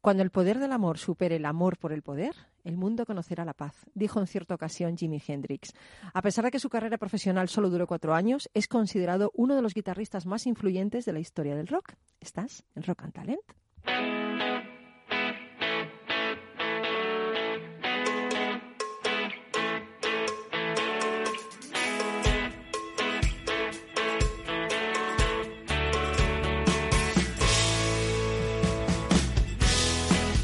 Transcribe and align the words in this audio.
Cuando 0.00 0.22
el 0.22 0.30
poder 0.30 0.58
del 0.58 0.72
amor 0.72 0.98
supere 0.98 1.36
el 1.36 1.44
amor 1.44 1.76
por 1.76 1.92
el 1.92 2.02
poder, 2.02 2.34
el 2.64 2.76
mundo 2.76 3.04
conocerá 3.04 3.44
la 3.44 3.52
paz, 3.52 3.74
dijo 3.94 4.20
en 4.20 4.28
cierta 4.28 4.54
ocasión 4.54 4.96
Jimi 4.96 5.20
Hendrix. 5.26 5.74
A 6.14 6.22
pesar 6.22 6.44
de 6.44 6.52
que 6.52 6.60
su 6.60 6.70
carrera 6.70 6.98
profesional 6.98 7.48
solo 7.48 7.68
duró 7.68 7.86
cuatro 7.86 8.14
años, 8.14 8.48
es 8.54 8.68
considerado 8.68 9.32
uno 9.34 9.56
de 9.56 9.62
los 9.62 9.74
guitarristas 9.74 10.24
más 10.24 10.46
influyentes 10.46 11.04
de 11.04 11.12
la 11.12 11.20
historia 11.20 11.56
del 11.56 11.66
rock. 11.66 11.94
¿Estás 12.20 12.64
en 12.76 12.84
Rock 12.84 13.02
and 13.02 13.12
Talent? 13.12 14.27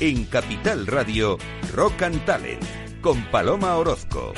En 0.06 0.26
Capital 0.26 0.86
Radio, 0.86 1.38
Rock 1.72 2.02
and 2.02 2.22
Talent, 2.26 2.62
con 3.00 3.24
Paloma 3.30 3.78
Orozco. 3.78 4.34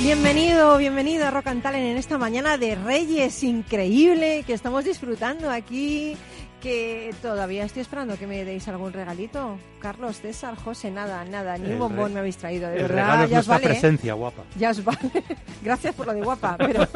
Bienvenido, 0.00 0.78
bienvenido 0.78 1.26
a 1.26 1.32
Rock 1.32 1.48
and 1.48 1.62
Talent 1.62 1.84
en 1.84 1.98
esta 1.98 2.16
mañana 2.16 2.56
de 2.56 2.74
Reyes 2.74 3.42
increíble 3.42 4.42
que 4.46 4.54
estamos 4.54 4.86
disfrutando 4.86 5.50
aquí 5.50 6.16
que 6.60 7.14
todavía 7.22 7.64
estoy 7.64 7.82
esperando 7.82 8.18
que 8.18 8.26
me 8.26 8.44
deis 8.44 8.66
algún 8.68 8.92
regalito. 8.92 9.58
Carlos, 9.80 10.20
César, 10.20 10.56
José, 10.56 10.90
nada, 10.90 11.24
nada, 11.24 11.56
ni 11.56 11.72
un 11.72 11.78
bombón 11.78 12.12
me 12.12 12.20
habéis 12.20 12.36
traído, 12.36 12.68
de 12.68 12.76
el 12.76 12.82
verdad. 12.88 13.24
es 13.24 13.30
ya 13.30 13.38
os 13.40 13.46
vale, 13.46 13.64
¿eh? 13.64 13.68
presencia, 13.68 14.14
guapa. 14.14 14.42
Ya 14.56 14.70
os 14.70 14.84
vale. 14.84 14.98
Gracias 15.62 15.94
por 15.94 16.06
lo 16.06 16.14
de 16.14 16.22
guapa, 16.22 16.56
pero, 16.58 16.86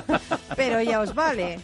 pero 0.56 0.82
ya 0.82 1.00
os 1.00 1.14
vale. 1.14 1.58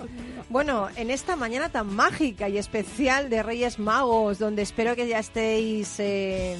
Bueno, 0.48 0.88
en 0.96 1.10
esta 1.10 1.36
mañana 1.36 1.68
tan 1.68 1.94
mágica 1.94 2.48
y 2.48 2.58
especial 2.58 3.28
de 3.28 3.42
Reyes 3.42 3.78
Magos, 3.78 4.38
donde 4.38 4.62
espero 4.62 4.96
que 4.96 5.06
ya 5.06 5.18
estéis, 5.18 5.96
eh, 5.98 6.56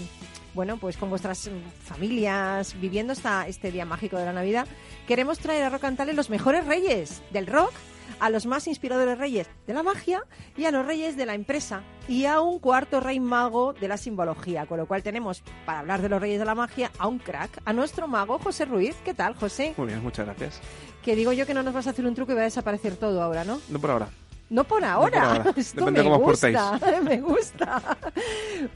bueno, 0.53 0.77
pues 0.77 0.97
con 0.97 1.09
vuestras 1.11 1.47
mm, 1.47 1.85
familias, 1.85 2.75
viviendo 2.81 3.13
esta, 3.13 3.47
este 3.47 3.71
día 3.71 3.85
mágico 3.87 4.19
de 4.19 4.27
la 4.27 4.33
Navidad, 4.33 4.67
queremos 5.09 5.39
traer 5.39 5.65
a 5.65 5.71
Rock 5.71 5.85
and 5.85 5.97
Talent 5.97 6.19
los 6.19 6.29
mejores 6.29 6.67
reyes 6.67 7.23
del 7.31 7.47
rock 7.47 7.73
a 8.21 8.29
los 8.29 8.45
más 8.45 8.67
inspiradores 8.67 9.17
reyes 9.17 9.49
de 9.67 9.73
la 9.73 9.83
magia 9.83 10.23
y 10.55 10.67
a 10.67 10.71
los 10.71 10.85
reyes 10.85 11.17
de 11.17 11.25
la 11.25 11.35
empresa 11.35 11.83
y 12.09 12.27
a 12.27 12.43
un 12.43 12.59
cuarto 12.59 13.01
rey 13.01 13.19
mago 13.19 13.73
de 13.73 13.89
la 13.89 13.97
simbología, 13.97 14.67
con 14.67 14.77
lo 14.77 14.87
cual 14.87 15.03
tenemos 15.03 15.43
para 15.65 15.79
hablar 15.79 16.03
de 16.03 16.11
los 16.11 16.21
reyes 16.21 16.39
de 16.39 16.45
la 16.45 16.55
magia 16.55 16.91
a 16.99 17.07
un 17.09 17.21
crack, 17.21 17.63
a 17.65 17.73
nuestro 17.73 18.07
mago 18.07 18.39
José 18.39 18.67
Ruiz. 18.67 18.97
¿Qué 19.03 19.15
tal, 19.15 19.35
José? 19.35 19.73
Muy 19.79 19.87
bien, 19.87 20.03
muchas 20.03 20.27
gracias. 20.27 20.61
Que 21.03 21.17
digo 21.17 21.33
yo 21.33 21.47
que 21.47 21.55
no 21.55 21.63
nos 21.63 21.73
vas 21.73 21.87
a 21.87 21.91
hacer 21.91 22.05
un 22.05 22.15
truco 22.15 22.33
y 22.33 22.35
va 22.35 22.43
a 22.43 22.45
desaparecer 22.45 22.97
todo 22.97 23.23
ahora, 23.23 23.45
¿no? 23.45 23.63
No 23.71 23.79
por 23.79 23.91
ahora. 23.91 24.11
No 24.51 24.65
por 24.65 24.83
ahora. 24.85 25.37
ahora. 25.37 25.51
Esto 25.57 25.81
Depende 25.81 26.03
me 26.03 26.11
cómo 26.11 26.25
gusta, 26.25 26.81
me 27.03 27.21
gusta. 27.21 27.99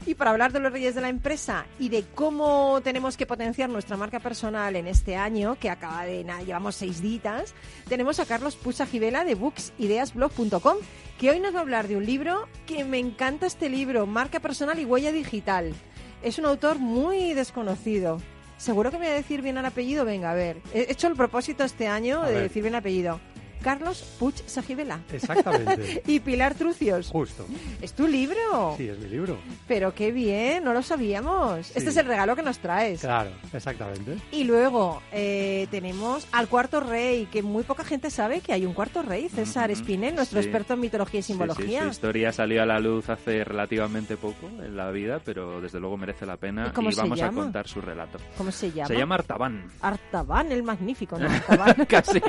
Y 0.05 0.13
para 0.13 0.29
hablar 0.31 0.51
de 0.51 0.59
los 0.59 0.71
reyes 0.71 0.93
de 0.93 1.01
la 1.01 1.09
empresa 1.09 1.65
y 1.79 1.89
de 1.89 2.03
cómo 2.13 2.79
tenemos 2.83 3.17
que 3.17 3.25
potenciar 3.25 3.69
nuestra 3.69 3.97
marca 3.97 4.19
personal 4.19 4.75
en 4.75 4.85
este 4.87 5.15
año, 5.15 5.57
que 5.59 5.69
acaba 5.71 6.05
de 6.05 6.23
nada, 6.23 6.43
llevamos 6.43 6.75
seis 6.75 7.01
ditas, 7.01 7.55
tenemos 7.89 8.19
a 8.19 8.25
Carlos 8.25 8.55
Pusa 8.55 8.85
Givela 8.85 9.23
de 9.25 9.33
booksideasblog.com, 9.35 10.77
que 11.19 11.29
hoy 11.31 11.39
nos 11.39 11.53
va 11.55 11.59
a 11.59 11.61
hablar 11.61 11.87
de 11.87 11.97
un 11.97 12.05
libro 12.05 12.47
que 12.67 12.83
me 12.83 12.99
encanta 12.99 13.47
este 13.47 13.69
libro, 13.69 14.05
Marca 14.05 14.39
Personal 14.39 14.77
y 14.79 14.85
Huella 14.85 15.11
Digital. 15.11 15.73
Es 16.21 16.37
un 16.37 16.45
autor 16.45 16.77
muy 16.79 17.33
desconocido. 17.33 18.19
Seguro 18.57 18.91
que 18.91 18.97
me 18.99 19.05
voy 19.07 19.13
a 19.13 19.17
decir 19.17 19.41
bien 19.41 19.57
el 19.57 19.65
apellido. 19.65 20.05
Venga, 20.05 20.31
a 20.31 20.35
ver. 20.35 20.61
He 20.73 20.89
hecho 20.89 21.07
el 21.07 21.15
propósito 21.15 21.65
este 21.65 21.87
año 21.87 22.21
A 22.21 22.27
de 22.27 22.33
ver. 22.35 22.43
decir 22.43 22.61
bien 22.63 22.75
el 22.75 22.79
apellido. 22.79 23.19
Carlos 23.63 24.03
Puig 24.19 24.35
Sajibela. 24.45 24.99
Exactamente. 25.11 26.03
y 26.07 26.19
Pilar 26.19 26.53
Trucios. 26.53 27.09
Justo. 27.09 27.45
Es 27.81 27.93
tu 27.93 28.07
libro. 28.07 28.75
Sí, 28.77 28.87
es 28.87 28.99
mi 28.99 29.07
libro. 29.09 29.37
Pero 29.67 29.93
qué 29.95 30.11
bien, 30.11 30.63
no 30.63 30.73
lo 30.73 30.83
sabíamos. 30.83 31.71
Este 31.75 31.89
es 31.89 31.97
el 31.97 32.05
regalo 32.05 32.35
que 32.35 32.43
nos 32.43 32.59
traes. 32.59 33.01
Claro, 33.01 33.31
exactamente. 33.51 34.17
Y 34.31 34.43
luego 34.43 35.01
eh, 35.11 35.67
tenemos 35.71 36.27
al 36.31 36.47
cuarto 36.47 36.79
rey, 36.81 37.27
que 37.31 37.41
muy 37.41 37.63
poca 37.63 37.83
gente 37.83 38.09
sabe 38.09 38.41
que 38.41 38.53
hay 38.53 38.65
un 38.65 38.73
cuarto 38.73 39.01
rey, 39.01 39.29
César 39.29 39.71
Espinel, 39.71 40.15
nuestro 40.15 40.41
sí. 40.41 40.47
experto 40.47 40.73
en 40.73 40.79
mitología 40.81 41.19
y 41.19 41.23
Sí, 41.23 41.27
sí, 41.27 41.33
simbología. 41.33 41.83
su 41.83 41.87
historia 41.89 42.31
salió 42.31 42.61
a 42.63 42.65
la 42.65 42.79
luz 42.79 43.09
hace 43.09 43.43
relativamente 43.43 44.17
poco 44.17 44.47
en 44.47 44.75
la 44.75 44.91
vida, 44.91 45.19
pero 45.23 45.61
desde 45.61 45.79
luego 45.79 45.97
merece 45.97 46.25
la 46.25 46.37
pena 46.37 46.67
¿Y 46.67 46.71
cómo 46.71 46.91
se 46.91 47.01
vamos 47.01 47.17
llama? 47.17 47.41
a 47.41 47.43
contar 47.45 47.67
su 47.67 47.81
relato. 47.81 48.17
¿Cómo 48.37 48.51
se 48.51 48.71
llama? 48.71 48.87
Se 48.87 48.95
llama 48.97 49.15
Artaban. 49.15 49.71
Artaban, 49.81 50.51
el 50.51 50.63
magnífico, 50.63 51.17
¿no? 51.17 51.29
Artaban. 51.29 51.85
Casi. 51.87 52.19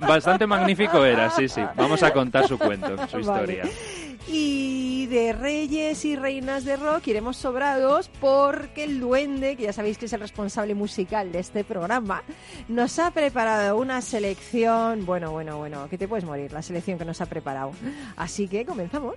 Bastante 0.00 0.43
magnífico 0.46 1.04
era, 1.04 1.30
sí, 1.30 1.48
sí. 1.48 1.62
Vamos 1.76 2.02
a 2.02 2.12
contar 2.12 2.46
su 2.46 2.58
cuento, 2.58 2.96
su 3.08 3.20
Vale. 3.24 3.52
historia. 3.54 3.64
Y 4.26 5.06
de 5.06 5.32
reyes 5.34 6.04
y 6.06 6.16
reinas 6.16 6.64
de 6.64 6.76
rock 6.76 7.08
iremos 7.08 7.36
sobrados 7.36 8.10
porque 8.20 8.84
el 8.84 9.00
duende, 9.00 9.54
que 9.56 9.64
ya 9.64 9.72
sabéis 9.72 9.98
que 9.98 10.06
es 10.06 10.12
el 10.14 10.20
responsable 10.20 10.74
musical 10.74 11.30
de 11.30 11.40
este 11.40 11.62
programa, 11.62 12.22
nos 12.68 12.98
ha 12.98 13.10
preparado 13.10 13.76
una 13.76 14.00
selección, 14.00 15.04
bueno, 15.04 15.30
bueno, 15.30 15.58
bueno, 15.58 15.88
que 15.90 15.98
te 15.98 16.08
puedes 16.08 16.24
morir, 16.24 16.52
la 16.52 16.62
selección 16.62 16.98
que 16.98 17.04
nos 17.04 17.20
ha 17.20 17.26
preparado. 17.26 17.72
Así 18.16 18.48
que 18.48 18.64
comenzamos. 18.64 19.16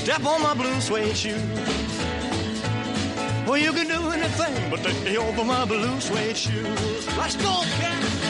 step 0.00 0.24
on 0.24 0.42
my 0.42 0.54
blue 0.54 0.80
suede 0.80 1.14
shoe. 1.14 1.36
Well, 3.46 3.58
you 3.58 3.72
can 3.72 3.86
do 3.86 4.10
anything 4.10 4.70
but 4.70 4.80
take 4.82 5.02
me 5.04 5.18
over 5.18 5.44
my 5.44 5.64
blue 5.66 6.00
suede 6.00 6.36
shoes. 6.36 7.16
Let's 7.18 7.36
go, 7.36 7.62
cat. 7.78 8.29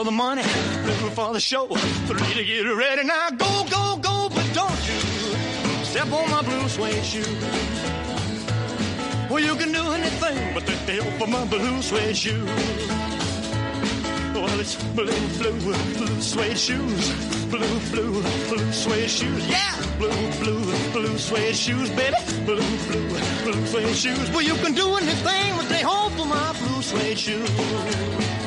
For 0.00 0.04
the 0.04 0.10
money, 0.10 0.42
two 0.42 1.10
for 1.10 1.34
the 1.34 1.40
show, 1.40 1.66
three 2.08 2.32
to 2.32 2.42
get 2.42 2.62
ready. 2.62 3.04
Now 3.04 3.28
go, 3.30 3.64
go, 3.68 3.98
go, 4.00 4.30
but 4.34 4.48
don't 4.54 4.82
you 4.88 5.00
step 5.84 6.10
on 6.10 6.30
my 6.30 6.40
blue 6.40 6.68
suede 6.68 7.04
shoe. 7.04 7.36
Well, 9.28 9.44
you 9.44 9.54
can 9.56 9.72
do 9.72 9.84
anything 9.92 10.54
but 10.54 10.64
take 10.66 10.86
me 10.88 11.00
over 11.00 11.26
my 11.26 11.44
blue 11.44 11.82
suede 11.82 12.16
shoe. 12.16 12.46
Well, 14.32 14.58
it's 14.58 14.76
blue, 14.94 15.20
blue, 15.38 15.60
blue 15.98 16.20
suede 16.22 16.56
shoes. 16.56 17.04
Blue, 17.50 17.80
blue, 17.92 18.22
blue 18.48 18.72
suede 18.72 19.10
shoes. 19.10 19.46
Yeah! 19.50 19.76
Blue, 19.98 20.22
blue, 20.40 20.64
blue 20.92 21.18
suede 21.18 21.54
shoes, 21.54 21.90
baby. 21.90 22.16
Blue, 22.46 22.70
blue, 22.88 23.08
blue 23.44 23.66
suede 23.66 23.94
shoes. 23.94 24.30
Well, 24.30 24.46
you 24.50 24.54
can 24.64 24.72
do 24.72 24.96
anything 24.96 25.56
but 25.58 25.68
they 25.68 25.82
hold 25.82 26.12
for 26.14 26.24
my 26.24 26.54
blue 26.58 26.80
suede 26.80 27.18
shoes. 27.18 28.39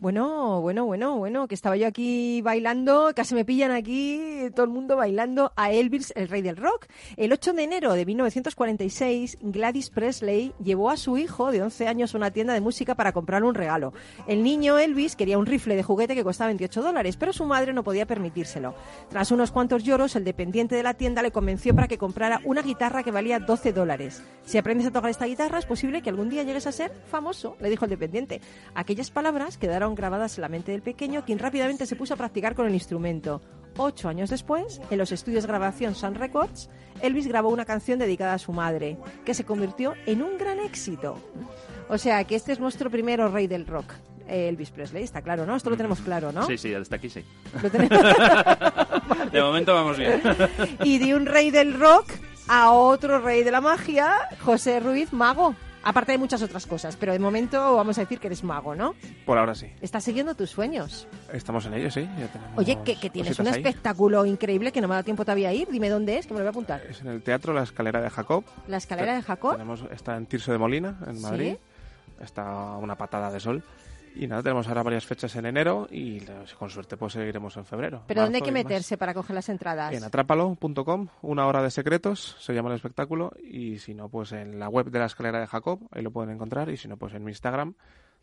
Bueno, 0.00 0.62
bueno, 0.62 0.86
bueno, 0.86 1.18
bueno, 1.18 1.46
que 1.46 1.54
estaba 1.54 1.76
yo 1.76 1.86
aquí 1.86 2.40
bailando, 2.40 3.12
casi 3.14 3.34
me 3.34 3.44
pillan 3.44 3.70
aquí 3.70 4.48
todo 4.54 4.64
el 4.64 4.70
mundo 4.70 4.96
bailando 4.96 5.52
a 5.56 5.72
Elvis, 5.72 6.14
el 6.16 6.28
rey 6.28 6.40
del 6.40 6.56
rock. 6.56 6.86
El 7.18 7.34
8 7.34 7.52
de 7.52 7.64
enero 7.64 7.92
de 7.92 8.06
1946, 8.06 9.36
Gladys 9.42 9.90
Presley 9.90 10.54
llevó 10.64 10.88
a 10.88 10.96
su 10.96 11.18
hijo 11.18 11.52
de 11.52 11.60
11 11.60 11.86
años 11.86 12.14
a 12.14 12.16
una 12.16 12.30
tienda 12.30 12.54
de 12.54 12.62
música 12.62 12.94
para 12.94 13.12
comprar 13.12 13.44
un 13.44 13.54
regalo. 13.54 13.92
El 14.26 14.42
niño 14.42 14.78
Elvis 14.78 15.16
quería 15.16 15.36
un 15.36 15.44
rifle 15.44 15.76
de 15.76 15.82
juguete 15.82 16.14
que 16.14 16.24
costaba 16.24 16.48
28 16.48 16.80
dólares, 16.80 17.18
pero 17.18 17.34
su 17.34 17.44
madre 17.44 17.74
no 17.74 17.84
podía 17.84 18.06
permitírselo. 18.06 18.74
Tras 19.10 19.32
unos 19.32 19.50
cuantos 19.50 19.84
lloros, 19.84 20.16
el 20.16 20.24
dependiente 20.24 20.76
de 20.76 20.82
la 20.82 20.94
tienda 20.94 21.20
le 21.20 21.30
convenció 21.30 21.74
para 21.74 21.88
que 21.88 21.98
comprara 21.98 22.40
una 22.46 22.62
guitarra 22.62 23.02
que 23.02 23.10
valía 23.10 23.38
12 23.38 23.74
dólares. 23.74 24.22
Si 24.46 24.56
aprendes 24.56 24.86
a 24.86 24.92
tocar 24.92 25.10
esta 25.10 25.26
guitarra, 25.26 25.58
es 25.58 25.66
posible 25.66 26.00
que 26.00 26.08
algún 26.08 26.30
día 26.30 26.42
llegues 26.42 26.66
a 26.66 26.72
ser 26.72 26.90
famoso, 27.10 27.58
le 27.60 27.68
dijo 27.68 27.84
el 27.84 27.90
dependiente. 27.90 28.40
Aquellas 28.74 29.10
palabras 29.10 29.58
quedaron 29.58 29.89
grabadas 29.94 30.36
en 30.38 30.42
la 30.42 30.48
mente 30.48 30.72
del 30.72 30.82
pequeño, 30.82 31.24
quien 31.24 31.38
rápidamente 31.38 31.86
se 31.86 31.96
puso 31.96 32.14
a 32.14 32.16
practicar 32.16 32.54
con 32.54 32.66
el 32.66 32.74
instrumento. 32.74 33.40
Ocho 33.76 34.08
años 34.08 34.30
después, 34.30 34.80
en 34.90 34.98
los 34.98 35.12
estudios 35.12 35.44
de 35.44 35.48
grabación 35.48 35.94
Sun 35.94 36.14
Records, 36.16 36.68
Elvis 37.02 37.28
grabó 37.28 37.50
una 37.50 37.64
canción 37.64 37.98
dedicada 37.98 38.34
a 38.34 38.38
su 38.38 38.52
madre, 38.52 38.98
que 39.24 39.32
se 39.34 39.44
convirtió 39.44 39.94
en 40.06 40.22
un 40.22 40.36
gran 40.38 40.58
éxito. 40.60 41.16
O 41.88 41.96
sea, 41.98 42.24
que 42.24 42.34
este 42.36 42.52
es 42.52 42.60
nuestro 42.60 42.90
primero 42.90 43.28
rey 43.28 43.46
del 43.46 43.66
rock. 43.66 43.92
Elvis 44.28 44.70
Presley, 44.70 45.02
está 45.02 45.22
claro, 45.22 45.44
¿no? 45.44 45.56
Esto 45.56 45.70
lo 45.70 45.76
tenemos 45.76 46.00
claro, 46.00 46.30
¿no? 46.30 46.46
Sí, 46.46 46.56
sí, 46.56 46.72
hasta 46.72 46.96
aquí 46.96 47.08
sí. 47.10 47.24
Lo 47.62 47.68
tenemos- 47.70 47.98
De 49.32 49.42
momento 49.42 49.74
vamos 49.74 49.98
bien. 49.98 50.20
y 50.84 50.98
de 50.98 51.14
un 51.14 51.26
rey 51.26 51.50
del 51.50 51.74
rock 51.78 52.06
a 52.48 52.70
otro 52.72 53.20
rey 53.20 53.42
de 53.42 53.50
la 53.50 53.60
magia, 53.60 54.12
José 54.40 54.78
Ruiz 54.80 55.12
Mago. 55.12 55.54
Aparte 55.82 56.12
de 56.12 56.18
muchas 56.18 56.42
otras 56.42 56.66
cosas, 56.66 56.96
pero 56.96 57.12
de 57.12 57.18
momento 57.18 57.74
vamos 57.76 57.96
a 57.96 58.02
decir 58.02 58.20
que 58.20 58.26
eres 58.26 58.44
mago, 58.44 58.74
¿no? 58.74 58.94
Por 59.24 59.38
ahora 59.38 59.54
sí. 59.54 59.66
Estás 59.80 60.04
siguiendo 60.04 60.34
tus 60.34 60.50
sueños. 60.50 61.08
Estamos 61.32 61.64
en 61.64 61.74
ello, 61.74 61.90
sí. 61.90 62.02
Ya 62.18 62.26
tenemos 62.28 62.58
Oye, 62.58 62.78
que, 62.84 62.96
que 63.00 63.08
tienes 63.08 63.38
un 63.38 63.46
ahí. 63.48 63.54
espectáculo 63.54 64.26
increíble 64.26 64.72
que 64.72 64.80
no 64.82 64.88
me 64.88 64.94
ha 64.94 64.96
dado 64.96 65.04
tiempo 65.04 65.24
todavía 65.24 65.48
a 65.48 65.52
ir. 65.54 65.68
Dime 65.70 65.88
dónde 65.88 66.18
es, 66.18 66.26
que 66.26 66.34
me 66.34 66.40
lo 66.40 66.44
voy 66.44 66.48
a 66.48 66.50
apuntar. 66.50 66.82
Es 66.88 67.00
en 67.00 67.06
el 67.08 67.22
teatro 67.22 67.54
La 67.54 67.62
Escalera 67.62 68.02
de 68.02 68.10
Jacob. 68.10 68.44
La 68.68 68.76
escalera 68.76 69.14
de 69.14 69.22
Jacob. 69.22 69.52
Tenemos, 69.52 69.84
está 69.90 70.16
en 70.16 70.26
Tirso 70.26 70.52
de 70.52 70.58
Molina, 70.58 70.98
en 71.06 71.16
Sí. 71.16 71.22
Madrid. 71.22 71.56
Está 72.20 72.42
a 72.74 72.76
una 72.76 72.96
patada 72.96 73.30
de 73.30 73.40
sol. 73.40 73.64
Y 74.16 74.26
nada, 74.26 74.42
tenemos 74.42 74.66
ahora 74.68 74.82
varias 74.82 75.06
fechas 75.06 75.34
en 75.36 75.46
enero 75.46 75.86
y 75.90 76.20
la- 76.20 76.44
con 76.58 76.68
suerte 76.68 76.96
pues 76.96 77.12
seguiremos 77.12 77.56
en 77.56 77.64
febrero. 77.64 78.02
Pero 78.06 78.22
¿dónde 78.22 78.38
hay 78.38 78.42
que 78.42 78.50
meterse 78.52 78.98
para 78.98 79.14
coger 79.14 79.34
las 79.34 79.48
entradas? 79.48 79.92
En 79.94 80.02
atrápalo.com, 80.04 81.08
una 81.22 81.46
hora 81.46 81.62
de 81.62 81.70
secretos, 81.70 82.36
se 82.40 82.52
llama 82.52 82.70
el 82.70 82.76
espectáculo, 82.76 83.32
y 83.42 83.78
si 83.78 83.94
no, 83.94 84.08
pues 84.08 84.32
en 84.32 84.58
la 84.58 84.68
web 84.68 84.90
de 84.90 84.98
la 84.98 85.06
escalera 85.06 85.40
de 85.40 85.46
Jacob, 85.46 85.80
ahí 85.92 86.02
lo 86.02 86.10
pueden 86.10 86.30
encontrar, 86.34 86.68
y 86.70 86.76
si 86.76 86.88
no, 86.88 86.96
pues 86.96 87.14
en 87.14 87.22
mi 87.24 87.30
Instagram 87.30 87.74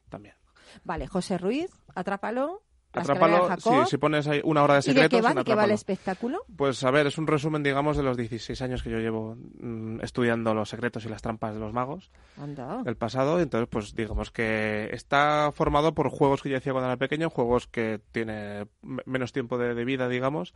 también. 0.10 0.36
Vale, 0.84 1.08
José 1.08 1.38
Ruiz, 1.38 1.72
atrápalo. 1.96 2.62
Atrápalo, 3.00 3.50
sí, 3.60 3.90
si 3.90 3.98
pones 3.98 4.28
ahí 4.28 4.42
una 4.44 4.64
hora 4.64 4.76
de 4.76 4.80
¿Y 4.80 4.84
de 4.84 4.94
secretos, 4.94 5.10
qué 5.18 5.22
va? 5.22 5.30
en 5.32 5.38
¿De 5.38 5.44
qué 5.44 5.56
va 5.56 5.64
el 5.66 5.72
espectáculo? 5.72 6.44
Pues 6.56 6.84
a 6.84 6.92
ver, 6.92 7.08
es 7.08 7.18
un 7.18 7.28
resumen, 7.28 7.64
digamos, 7.64 7.98
de 7.98 8.04
los 8.04 8.18
16 8.18 8.62
años 8.62 8.84
que 8.84 8.90
yo 8.90 8.98
llevo 9.00 9.36
mm, 9.60 10.02
estudiando 10.02 10.54
los 10.54 10.70
secretos 10.70 11.06
y 11.06 11.10
las 11.10 11.22
trampas 11.22 11.54
de 11.54 11.60
los 11.60 11.74
magos 11.74 12.12
Anda. 12.38 12.82
del 12.84 12.96
pasado. 12.98 13.40
Entonces, 13.40 13.68
pues 13.72 13.96
digamos 13.96 14.32
que 14.32 14.90
está 14.94 15.52
formado 15.54 15.94
por 15.94 16.10
juegos 16.10 16.42
que 16.42 16.50
yo 16.50 16.58
hacía 16.58 16.74
cuando 16.74 16.88
era 16.90 16.98
pequeño, 16.98 17.30
juegos 17.30 17.68
que 17.68 18.00
tiene 18.12 18.68
me- 18.82 19.04
menos 19.06 19.34
tiempo 19.34 19.58
de, 19.58 19.74
de 19.76 19.86
vida, 19.86 20.08
digamos, 20.10 20.54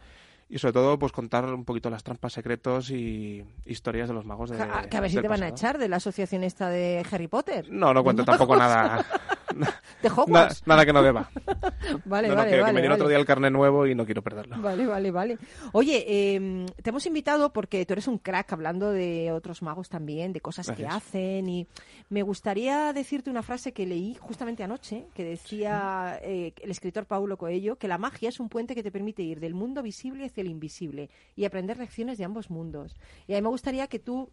y 0.50 0.58
sobre 0.60 0.74
todo, 0.74 1.00
pues 1.00 1.14
contar 1.14 1.46
un 1.46 1.64
poquito 1.64 1.90
las 1.90 2.04
trampas, 2.04 2.34
secretos 2.34 2.92
y 2.92 3.42
historias 3.64 4.10
de 4.10 4.14
los 4.14 4.26
magos 4.26 4.50
de 4.50 4.58
que 4.90 4.98
a 4.98 5.00
ver 5.00 5.10
si 5.10 5.22
te 5.22 5.28
van 5.30 5.44
a 5.44 5.48
echar 5.48 5.78
de 5.78 5.88
la 5.88 5.96
asociación 5.96 6.44
esta 6.44 6.70
de 6.70 7.06
Harry 7.10 7.28
Potter. 7.30 7.68
No, 7.72 7.94
no 7.94 8.04
cuento 8.04 8.26
tampoco 8.26 8.58
nada, 8.58 9.06
De 9.54 10.10
na- 10.10 10.16
Hogwarts. 10.16 10.66
nada 10.68 10.86
que 10.86 10.94
no 10.94 11.02
deba. 11.04 11.30
Vale, 12.06 12.28
No, 12.28 12.36
no, 12.36 12.40
vale, 12.42 12.50
que, 12.52 12.56
que 12.58 12.62
vale. 12.62 12.74
me 12.74 12.82
dieron 12.82 12.94
vale. 12.94 12.94
otro 12.94 13.08
día 13.10 13.18
el 13.18 13.26
carnet 13.26 13.52
nuevo 13.52 13.88
y 13.88 13.96
no 13.96 14.06
quiero 14.06 14.22
perderlo. 14.22 14.58
Vale, 14.62 14.86
vale, 14.86 15.12
vale. 15.12 15.38
Oye, 15.74 16.06
eh, 16.08 16.66
te 16.82 16.90
hemos 16.90 17.06
invitado 17.06 17.52
porque 17.54 17.86
tú 17.86 17.94
eres 17.94 18.08
un 18.08 18.18
crack 18.18 18.54
hablando 18.54 18.92
de 18.92 19.32
otros 19.32 19.62
magos 19.62 19.90
también, 19.90 20.34
de 20.34 20.42
cosas 20.42 20.70
que 20.72 20.86
hacen 20.88 21.50
y 21.50 21.68
me 22.10 22.22
gustaría 22.24 22.94
decirte 22.94 23.30
una 23.30 23.44
frase 23.44 23.74
que 23.74 23.86
leí 23.86 24.16
justamente 24.20 24.64
anoche 24.64 25.06
que 25.14 25.24
decía 25.24 26.20
eh, 26.22 26.54
el 26.62 26.72
escritor 26.72 27.06
Paulo 27.06 27.38
Coelho 27.38 27.78
que 27.78 27.88
la 27.88 27.98
magia 27.98 28.30
es 28.30 28.40
un 28.40 28.50
puente 28.50 28.76
que 28.76 28.84
te 28.84 28.92
permite 28.92 29.22
ir 29.24 29.40
del 29.40 29.54
mundo 29.54 29.82
visible 29.82 30.26
hacia 30.26 30.42
el 30.42 30.48
invisible 30.50 31.10
y 31.36 31.46
aprender 31.46 31.78
lecciones 31.78 32.18
de 32.18 32.26
ambos 32.26 32.50
mundos. 32.50 32.96
Y 33.28 33.34
a 33.34 33.38
mí 33.38 33.42
me 33.42 33.50
gustaría 33.50 33.88
que 33.88 34.00
tú 34.00 34.30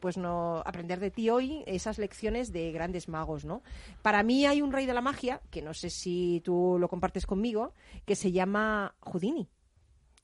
pues 0.00 0.16
no 0.16 0.62
aprender 0.64 1.00
de 1.00 1.10
ti 1.10 1.28
hoy 1.30 1.62
esas 1.66 1.98
lecciones 1.98 2.52
de 2.52 2.72
grandes 2.72 3.08
magos, 3.08 3.44
¿no? 3.44 3.62
Para 4.02 4.22
mí 4.22 4.46
hay 4.46 4.62
un 4.62 4.72
rey 4.72 4.86
de 4.86 4.94
la 4.94 5.00
magia 5.02 5.40
que 5.50 5.60
no 5.62 5.74
sé 5.74 5.90
si 5.90 6.40
tú 6.44 6.76
lo 6.80 6.88
compartes 6.88 7.26
conmigo 7.26 7.74
que 8.06 8.14
se 8.16 8.32
llama 8.32 8.94
Houdini. 9.00 9.48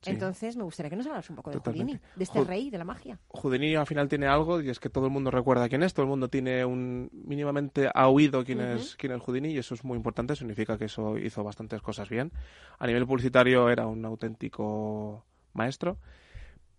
Sí. 0.02 0.10
Entonces 0.10 0.56
me 0.56 0.62
gustaría 0.62 0.90
que 0.90 0.96
nos 0.96 1.06
hablas 1.06 1.28
un 1.30 1.36
poco 1.36 1.50
de. 1.50 1.58
Houdini, 1.58 1.98
de 2.16 2.22
este 2.22 2.38
Ju- 2.38 2.44
rey 2.46 2.70
de 2.70 2.78
la 2.78 2.84
magia. 2.84 3.18
Houdini 3.28 3.74
al 3.74 3.86
final 3.86 4.08
tiene 4.08 4.26
algo 4.26 4.60
y 4.60 4.68
es 4.68 4.78
que 4.78 4.88
todo 4.90 5.06
el 5.06 5.10
mundo 5.10 5.30
recuerda 5.30 5.68
quién 5.68 5.82
es, 5.82 5.94
todo 5.94 6.04
el 6.04 6.10
mundo 6.10 6.28
tiene 6.28 6.64
un 6.64 7.10
mínimamente 7.12 7.88
ha 7.92 8.06
oído 8.08 8.44
quién 8.44 8.60
es 8.60 8.94
quién 8.96 9.12
es 9.12 9.20
Houdini 9.22 9.48
y 9.52 9.58
eso 9.58 9.74
es 9.74 9.84
muy 9.84 9.96
importante, 9.96 10.36
significa 10.36 10.78
que 10.78 10.84
eso 10.84 11.18
hizo 11.18 11.42
bastantes 11.42 11.80
cosas 11.82 12.08
bien. 12.08 12.30
A 12.78 12.86
nivel 12.86 13.06
publicitario 13.06 13.68
era 13.70 13.86
un 13.86 14.04
auténtico 14.04 15.24
maestro, 15.54 15.98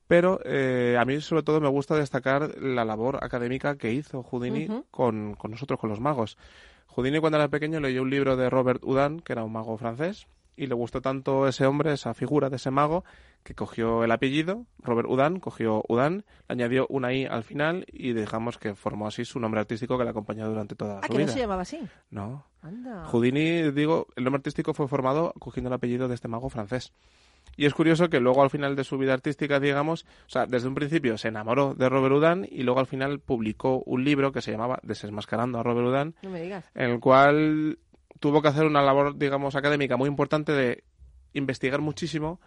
pero 0.08 0.40
eh, 0.46 0.98
a 1.00 1.06
mí 1.06 1.22
sobre 1.22 1.44
todo 1.44 1.60
me 1.62 1.68
gusta 1.68 1.96
destacar 1.96 2.58
la 2.62 2.86
labor 2.86 3.20
académica 3.24 3.78
que 3.78 3.94
hizo 3.94 4.24
Houdini 4.24 4.84
con, 4.92 5.36
con 5.36 5.52
nosotros, 5.52 5.80
con 5.80 5.90
los 5.90 6.00
magos. 6.00 6.38
Houdini 6.88 7.20
cuando 7.20 7.38
era 7.38 7.50
pequeño 7.50 7.80
leyó 7.80 8.02
un 8.02 8.10
libro 8.10 8.36
de 8.38 8.50
Robert 8.50 8.82
Houdin, 8.84 9.20
que 9.20 9.34
era 9.34 9.44
un 9.44 9.52
mago 9.52 9.78
francés, 9.78 10.28
y 10.56 10.66
le 10.66 10.74
gustó 10.74 11.02
tanto 11.02 11.48
ese 11.48 11.68
hombre, 11.68 11.94
esa 11.94 12.14
figura 12.16 12.50
de 12.50 12.56
ese 12.56 12.72
mago, 12.72 13.04
que 13.44 13.54
cogió 13.54 14.04
el 14.04 14.12
apellido, 14.12 14.66
Robert 14.80 15.08
Houdin, 15.08 15.40
cogió 15.40 15.84
Houdin, 15.88 16.18
le 16.18 16.24
añadió 16.48 16.88
una 16.90 17.14
I 17.14 17.26
al 17.26 17.44
final 17.44 17.86
y 17.88 18.14
dejamos 18.14 18.58
que 18.58 18.74
formó 18.74 19.08
así 19.08 19.24
su 19.26 19.40
nombre 19.40 19.60
artístico 19.62 19.98
que 19.98 20.04
le 20.04 20.10
acompañó 20.10 20.48
durante 20.50 20.76
toda 20.76 21.00
¿A 21.00 21.04
su 21.04 21.10
que 21.10 21.14
no 21.14 21.20
vida. 21.20 21.34
se 21.34 21.40
llamaba 21.40 21.62
así? 21.62 21.80
No. 22.10 22.46
Anda. 22.62 23.06
Houdini, 23.06 23.72
digo, 23.72 24.08
el 24.16 24.24
nombre 24.24 24.40
artístico 24.40 24.74
fue 24.74 24.88
formado 24.88 25.34
cogiendo 25.40 25.68
el 25.70 25.74
apellido 25.76 26.08
de 26.08 26.16
este 26.16 26.28
mago 26.28 26.50
francés. 26.50 26.92
Y 27.58 27.66
es 27.66 27.74
curioso 27.74 28.08
que 28.10 28.20
luego 28.20 28.44
al 28.44 28.50
final 28.52 28.76
de 28.76 28.84
su 28.84 28.98
vida 29.00 29.14
artística, 29.14 29.60
digamos, 29.60 30.06
o 30.28 30.30
sea, 30.30 30.46
desde 30.46 30.68
un 30.68 30.76
principio 30.76 31.18
se 31.18 31.28
enamoró 31.30 31.74
de 31.74 31.90
Robert 31.90 32.14
Houdin 32.14 32.48
y 32.50 32.62
luego 32.64 32.80
al 32.80 32.86
final 32.86 33.20
publicó 33.20 33.82
un 33.86 34.04
libro 34.06 34.32
que 34.32 34.42
se 34.44 34.52
llamaba 34.52 34.80
Desmascarando 34.84 35.60
a 35.60 35.64
Robert 35.64 35.88
Houdin, 35.88 36.16
No 36.22 36.30
me 36.30 36.40
digas. 36.42 36.64
en 36.76 36.92
el 36.92 37.00
cual 37.00 37.80
tuvo 38.20 38.42
que 38.44 38.48
hacer 38.50 38.66
una 38.66 38.82
labor, 38.84 39.18
digamos, 39.18 39.56
académica 39.56 39.98
muy 39.98 40.08
importante 40.08 40.52
de 40.52 40.84
investigar 41.34 41.82
muchísimo 41.82 42.40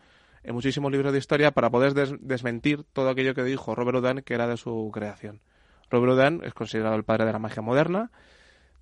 en 0.43 0.55
muchísimos 0.55 0.91
libros 0.91 1.13
de 1.13 1.19
historia 1.19 1.51
para 1.51 1.71
poder 1.71 1.93
des- 1.93 2.15
desmentir 2.21 2.85
todo 2.93 3.11
aquello 3.11 3.35
que 3.35 3.43
dijo 3.45 3.75
Robert 3.75 3.99
Houdin 3.99 4.23
que 4.23 4.35
era 4.35 4.47
de 4.47 4.57
su 4.57 4.91
creación. 4.95 5.41
Robert 5.91 6.13
Houdin 6.13 6.45
es 6.45 6.55
considerado 6.55 6.95
el 6.95 7.03
padre 7.05 7.27
de 7.27 7.33
la 7.33 7.39
magia 7.41 7.63
moderna. 7.63 8.11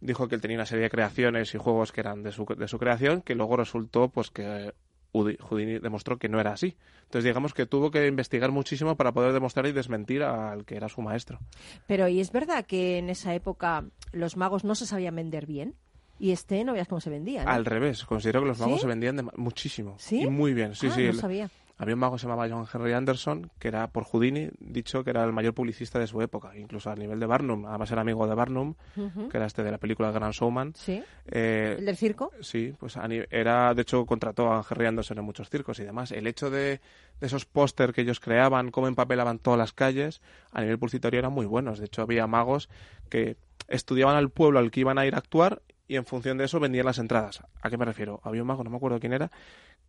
Dijo 0.01 0.29
que 0.29 0.35
él 0.37 0.41
tenía 0.43 0.59
una 0.59 0.67
serie 0.67 0.85
de 0.85 0.91
creaciones 0.91 1.55
y 1.55 1.59
juegos 1.59 1.91
que 1.91 2.01
eran 2.03 2.23
de 2.23 2.31
su, 2.33 2.45
de 2.45 2.69
su 2.69 2.79
creación, 2.79 3.23
que 3.23 3.35
luego 3.35 3.57
resultó 3.57 4.09
pues 4.11 4.31
que 4.31 4.73
Houdini 5.13 5.79
demostró 5.79 6.19
que 6.19 6.29
no 6.29 6.41
era 6.41 6.53
así. 6.53 6.77
Entonces 7.05 7.25
digamos 7.25 7.55
que 7.55 7.67
tuvo 7.67 7.91
que 7.91 8.07
investigar 8.07 8.51
muchísimo 8.51 8.97
para 8.97 9.13
poder 9.13 9.33
demostrar 9.33 9.67
y 9.67 9.73
desmentir 9.73 10.23
al 10.23 10.65
que 10.65 10.77
era 10.77 10.89
su 10.89 11.01
maestro. 11.03 11.39
Pero 11.87 12.09
¿y 12.09 12.21
es 12.21 12.31
verdad 12.33 12.67
que 12.67 12.99
en 12.99 13.09
esa 13.11 13.35
época 13.35 13.85
los 14.13 14.37
magos 14.37 14.65
no 14.65 14.75
se 14.75 14.87
sabían 14.87 15.17
vender 15.17 15.47
bien? 15.47 15.75
Y 16.21 16.33
este 16.33 16.65
no 16.65 16.73
veas 16.73 16.89
cómo 16.89 17.01
se 17.01 17.11
vendía, 17.11 17.45
¿no? 17.45 17.51
Al 17.51 17.65
revés, 17.65 18.05
considero 18.05 18.41
que 18.43 18.49
los 18.49 18.59
magos 18.59 18.75
¿Sí? 18.77 18.81
se 18.83 18.87
vendían 18.89 19.17
de 19.17 19.23
muchísimo. 19.37 19.95
¿Sí? 19.99 20.23
Y 20.23 20.27
muy 20.27 20.53
bien, 20.53 20.75
sí, 20.75 20.89
Ah, 20.91 20.95
sí. 20.95 21.05
no 21.05 21.11
el- 21.11 21.17
sabía. 21.21 21.49
Había 21.79 21.95
un 21.95 22.01
mago 22.01 22.15
que 22.17 22.19
se 22.19 22.27
llamaba 22.27 22.49
John 22.49 22.67
Henry 22.73 22.93
Anderson, 22.93 23.51
que 23.59 23.69
era 23.69 23.87
por 23.87 24.05
Houdini, 24.05 24.51
dicho 24.59 25.05
que 25.05 25.11
era 25.11 25.25
el 25.25 25.33
mayor 25.33 25.55
publicista 25.55 26.01
de 26.01 26.09
su 26.09 26.21
época, 26.21 26.57
incluso 26.57 26.91
a 26.91 26.97
nivel 26.97 27.21
de 27.21 27.27
Barnum. 27.27 27.67
Además 27.67 27.91
era 27.93 28.01
amigo 28.01 28.27
de 28.27 28.35
Barnum, 28.35 28.75
que 28.95 29.37
era 29.37 29.47
este 29.47 29.63
de 29.63 29.71
la 29.71 29.79
película 29.79 30.11
Gran 30.11 30.33
Showman. 30.33 30.75
Sí. 30.75 31.03
Eh, 31.27 31.77
¿El 31.79 31.87
del 31.87 31.97
circo? 31.97 32.33
Sí, 32.41 32.75
pues 32.79 32.99
era, 33.31 33.75
de 33.75 33.83
hecho, 33.83 34.05
contrató 34.07 34.53
a 34.53 34.65
Henry 34.69 34.87
Anderson 34.87 35.19
en 35.19 35.25
muchos 35.25 35.49
circos 35.51 35.79
y 35.79 35.85
demás. 35.85 36.11
El 36.11 36.27
hecho 36.27 36.51
de, 36.51 36.81
de 37.21 37.27
esos 37.27 37.45
póster 37.45 37.93
que 37.93 38.01
ellos 38.01 38.19
creaban, 38.19 38.73
cómo 38.73 38.89
empapelaban 38.89 39.39
todas 39.39 39.59
las 39.59 39.73
calles, 39.73 40.21
a 40.51 40.61
nivel 40.61 40.79
publicitario 40.79 41.21
eran 41.21 41.33
muy 41.33 41.47
buenos. 41.47 41.79
De 41.79 41.87
hecho, 41.87 42.03
había 42.03 42.27
magos 42.27 42.69
que 43.09 43.37
estudiaban 43.69 44.17
al 44.17 44.31
pueblo 44.31 44.59
al 44.59 44.73
que 44.73 44.81
iban 44.81 44.99
a 44.99 45.07
ir 45.07 45.15
a 45.15 45.19
actuar 45.19 45.63
y 45.87 45.97
en 45.97 46.05
función 46.05 46.39
de 46.39 46.45
eso 46.45 46.61
vendían 46.61 46.87
las 46.87 46.99
entradas. 46.99 47.43
¿A 47.63 47.71
qué 47.71 47.79
me 47.79 47.85
refiero? 47.85 48.21
Había 48.23 48.43
un 48.43 48.49
mago, 48.49 48.63
no 48.63 48.71
me 48.71 48.77
acuerdo 48.77 49.01
quién 49.01 49.15
era, 49.15 49.31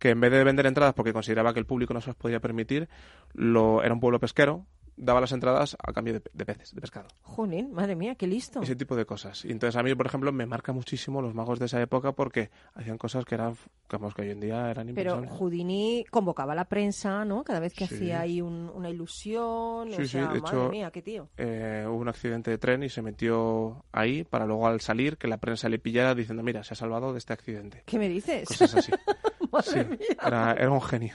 que 0.00 0.10
en 0.10 0.20
vez 0.20 0.32
de 0.32 0.42
vender 0.42 0.66
entradas 0.66 0.94
porque 0.94 1.12
consideraba 1.12 1.52
que 1.52 1.60
el 1.60 1.66
público 1.66 1.94
no 1.94 2.00
se 2.00 2.08
las 2.08 2.16
podía 2.16 2.40
permitir, 2.40 2.88
lo, 3.34 3.84
era 3.84 3.94
un 3.94 4.00
pueblo 4.00 4.18
pesquero, 4.18 4.66
daba 5.00 5.20
las 5.20 5.32
entradas 5.32 5.76
a 5.84 5.92
cambio 5.92 6.14
de, 6.14 6.22
de 6.32 6.44
peces, 6.46 6.74
de 6.74 6.80
pescado. 6.80 7.08
Jolín, 7.22 7.72
madre 7.72 7.96
mía, 7.96 8.14
qué 8.14 8.26
listo. 8.26 8.60
Ese 8.62 8.76
tipo 8.76 8.94
de 8.96 9.04
cosas. 9.06 9.44
Y 9.44 9.50
entonces 9.52 9.76
a 9.76 9.82
mí, 9.82 9.94
por 9.94 10.06
ejemplo, 10.06 10.30
me 10.32 10.46
marca 10.46 10.72
muchísimo 10.72 11.22
los 11.22 11.34
magos 11.34 11.58
de 11.58 11.66
esa 11.66 11.80
época 11.80 12.12
porque 12.12 12.50
hacían 12.74 12.98
cosas 12.98 13.24
que 13.24 13.34
eran, 13.34 13.56
digamos, 13.88 14.14
que 14.14 14.22
hoy 14.22 14.30
en 14.30 14.40
día 14.40 14.70
eran 14.70 14.86
Pero 14.94 15.10
impensables. 15.12 15.30
Houdini 15.32 16.04
convocaba 16.10 16.52
a 16.52 16.56
la 16.56 16.66
prensa, 16.66 17.24
¿no? 17.24 17.44
Cada 17.44 17.60
vez 17.60 17.72
que 17.74 17.86
Sí. 17.86 17.94
hacía 17.96 18.20
ahí 18.20 18.40
un- 18.40 18.70
una 18.74 18.90
ilusión. 18.90 19.88
Sí, 19.90 19.94
o 19.94 20.00
sí, 20.04 20.06
sea, 20.08 20.20
de 20.32 20.40
madre 20.40 20.56
hecho, 20.58 20.68
mía, 20.70 20.90
qué 20.90 21.02
tío. 21.02 21.28
eh, 21.36 21.84
hubo 21.88 21.96
un 21.98 22.08
accidente 22.08 22.50
de 22.50 22.58
tren 22.58 22.82
y 22.82 22.88
se 22.88 23.02
metió 23.02 23.84
ahí 23.92 24.24
para 24.24 24.46
luego 24.46 24.66
al 24.66 24.80
salir 24.80 25.16
que 25.16 25.28
la 25.28 25.38
prensa 25.38 25.68
le 25.68 25.78
pillara 25.78 26.14
diciendo, 26.14 26.42
mira, 26.42 26.62
se 26.64 26.74
ha 26.74 26.76
salvado 26.76 27.12
de 27.12 27.18
este 27.18 27.32
accidente. 27.32 27.82
¿Qué 27.86 27.98
me 27.98 28.08
dices? 28.08 28.46
Cosas 28.48 28.74
así. 28.74 28.92
Madre 29.52 29.70
Sí, 29.70 29.78
mía. 29.88 29.98
era, 30.24 30.52
era 30.52 30.70
un 30.70 30.80
genio. 30.82 31.14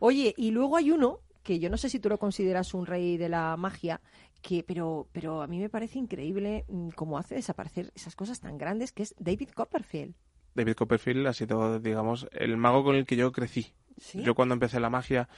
Oye, 0.00 0.34
y 0.36 0.50
luego 0.50 0.76
hay 0.76 0.90
uno 0.90 1.20
que 1.44 1.60
yo 1.60 1.70
no 1.70 1.76
sé 1.76 1.88
si 1.88 2.00
tú 2.00 2.08
lo 2.08 2.18
consideras 2.18 2.74
un 2.74 2.86
rey 2.86 3.16
de 3.16 3.28
la 3.28 3.56
magia, 3.56 4.00
que 4.42 4.64
pero 4.66 5.06
pero 5.12 5.42
a 5.42 5.46
mí 5.46 5.60
me 5.60 5.68
parece 5.68 5.98
increíble 5.98 6.64
mm, 6.68 6.88
cómo 6.96 7.18
hace 7.18 7.36
desaparecer 7.36 7.92
esas 7.94 8.16
cosas 8.16 8.40
tan 8.40 8.58
grandes 8.58 8.90
que 8.90 9.04
es 9.04 9.14
David 9.18 9.50
Copperfield. 9.54 10.14
David 10.54 10.74
Copperfield 10.74 11.26
ha 11.26 11.32
sido, 11.32 11.78
digamos, 11.80 12.28
el 12.32 12.56
mago 12.56 12.82
con 12.82 12.96
el 12.96 13.06
que 13.06 13.16
yo 13.16 13.30
crecí. 13.32 13.72
¿Sí? 13.98 14.22
Yo 14.22 14.34
cuando 14.34 14.54
empecé 14.54 14.80
la 14.80 14.90
magia, 14.90 15.28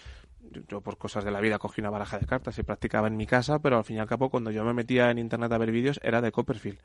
yo, 0.40 0.62
yo 0.68 0.80
por 0.80 0.96
cosas 0.96 1.25
de 1.25 1.30
la 1.30 1.40
vida 1.40 1.58
cogí 1.58 1.80
una 1.80 1.90
baraja 1.90 2.18
de 2.18 2.26
cartas 2.26 2.58
y 2.58 2.62
practicaba 2.62 3.08
en 3.08 3.16
mi 3.16 3.26
casa, 3.26 3.58
pero 3.58 3.78
al 3.78 3.84
fin 3.84 3.96
y 3.96 3.98
al 3.98 4.06
cabo 4.06 4.30
cuando 4.30 4.50
yo 4.50 4.64
me 4.64 4.75
metía 4.75 5.10
en 5.10 5.18
internet 5.18 5.52
a 5.52 5.58
ver 5.58 5.72
vídeos 5.72 6.00
era 6.02 6.20
de 6.20 6.32
Copperfield. 6.32 6.78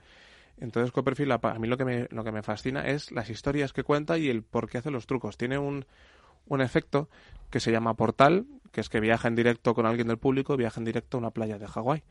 Entonces 0.58 0.92
Copperfield 0.92 1.32
a 1.32 1.60
mí 1.60 1.68
lo 1.68 1.78
que 1.78 1.86
me, 1.86 2.08
lo 2.12 2.24
que 2.24 2.32
me 2.32 2.44
fascina 2.44 2.88
es 2.88 3.12
las 3.12 3.30
historias 3.30 3.74
que 3.74 3.84
cuenta 3.84 4.18
y 4.18 4.30
el 4.30 4.44
por 4.44 4.70
qué 4.70 4.80
hace 4.80 4.92
los 4.92 5.08
trucos. 5.08 5.38
Tiene 5.38 5.58
un, 5.58 5.86
un 6.48 6.62
efecto 6.62 7.10
que 7.50 7.60
se 7.60 7.72
llama 7.72 7.94
portal, 7.96 8.46
que 8.72 8.82
es 8.82 8.90
que 8.90 9.00
viaja 9.00 9.28
en 9.28 9.36
directo 9.36 9.74
con 9.74 9.86
alguien 9.86 10.08
del 10.08 10.18
público, 10.18 10.58
viaja 10.58 10.80
en 10.80 10.86
directo 10.86 11.18
a 11.18 11.20
una 11.20 11.32
playa 11.32 11.58
de 11.58 11.68
Hawái. 11.68 12.04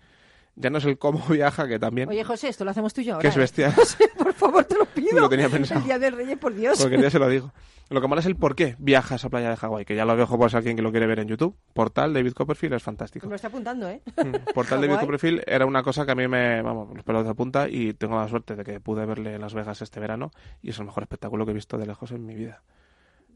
Ya 0.57 0.69
no 0.69 0.79
es 0.79 0.85
el 0.85 0.99
cómo 0.99 1.25
viaja, 1.29 1.69
que 1.69 1.79
también, 1.79 2.09
Oye, 2.09 2.25
José, 2.25 2.49
esto 2.49 2.65
lo 2.65 2.71
hacemos 2.71 2.93
tú 2.93 3.01
y 3.01 3.05
yo 3.05 3.15
ahora. 3.15 3.23
que 3.23 3.29
es 3.29 3.37
¿eh? 3.37 3.41
bestial, 3.41 3.73
Por 4.19 4.35
favor, 4.35 4.65
te 4.65 4.77
lo 4.77 4.85
pido. 4.85 5.19
Lo 5.21 5.29
tenía 5.29 5.49
pensado. 5.49 5.81
El 5.81 5.87
Día 5.87 5.99
del 5.99 6.15
Rey, 6.15 6.37
por 6.37 6.55
Dios. 6.55 6.81
porque 6.81 7.01
ya 7.01 7.11
se 7.11 7.19
lo 7.19 7.29
digo. 7.29 7.53
Lo 7.91 8.01
que 8.01 8.07
mola 8.07 8.21
es 8.21 8.27
el 8.27 8.37
por 8.37 8.55
qué 8.55 8.77
viaja 8.79 9.15
a 9.15 9.17
esa 9.17 9.29
playa 9.31 9.51
de 9.51 9.57
Hawái, 9.57 9.85
que 9.85 9.97
ya 9.97 10.05
lo 10.05 10.15
dejo 10.15 10.39
por 10.39 10.49
si 10.49 10.57
alguien 10.57 10.77
que 10.77 10.83
lo 10.83 10.93
quiere 10.93 11.09
ver 11.09 11.19
en 11.19 11.27
YouTube. 11.27 11.57
Portal, 11.75 12.15
David 12.15 12.35
Copperfield, 12.35 12.75
es 12.75 12.85
fantástico. 12.85 13.27
Me 13.27 13.31
lo 13.31 13.35
está 13.35 13.49
apuntando, 13.49 13.91
¿eh? 13.91 14.01
Mm, 14.17 14.53
Portal 14.55 14.81
David. 14.81 15.01
Copperfield 15.01 15.43
era 15.45 15.67
una 15.67 15.83
cosa 15.83 16.07
que 16.07 16.13
a 16.13 16.15
mí 16.15 16.29
me, 16.29 16.63
vamos, 16.63 16.95
los 16.95 17.03
pelos 17.03 17.27
de 17.27 17.35
punta 17.35 17.69
y 17.69 17.93
tengo 17.95 18.15
la 18.15 18.29
suerte 18.29 18.55
de 18.55 18.63
que 18.63 18.79
pude 18.79 19.05
verle 19.07 19.35
en 19.35 19.41
Las 19.41 19.55
Vegas 19.55 19.83
este 19.83 19.99
verano 19.99 20.31
y 20.63 20.71
es 20.71 20.79
el 20.79 20.85
mejor 20.85 21.03
espectáculo 21.03 21.45
que 21.45 21.51
he 21.51 21.55
visto 21.55 21.79
de 21.79 21.87
lejos 21.87 22.13
en 22.13 22.25
mi 22.25 22.37
vida. 22.37 22.63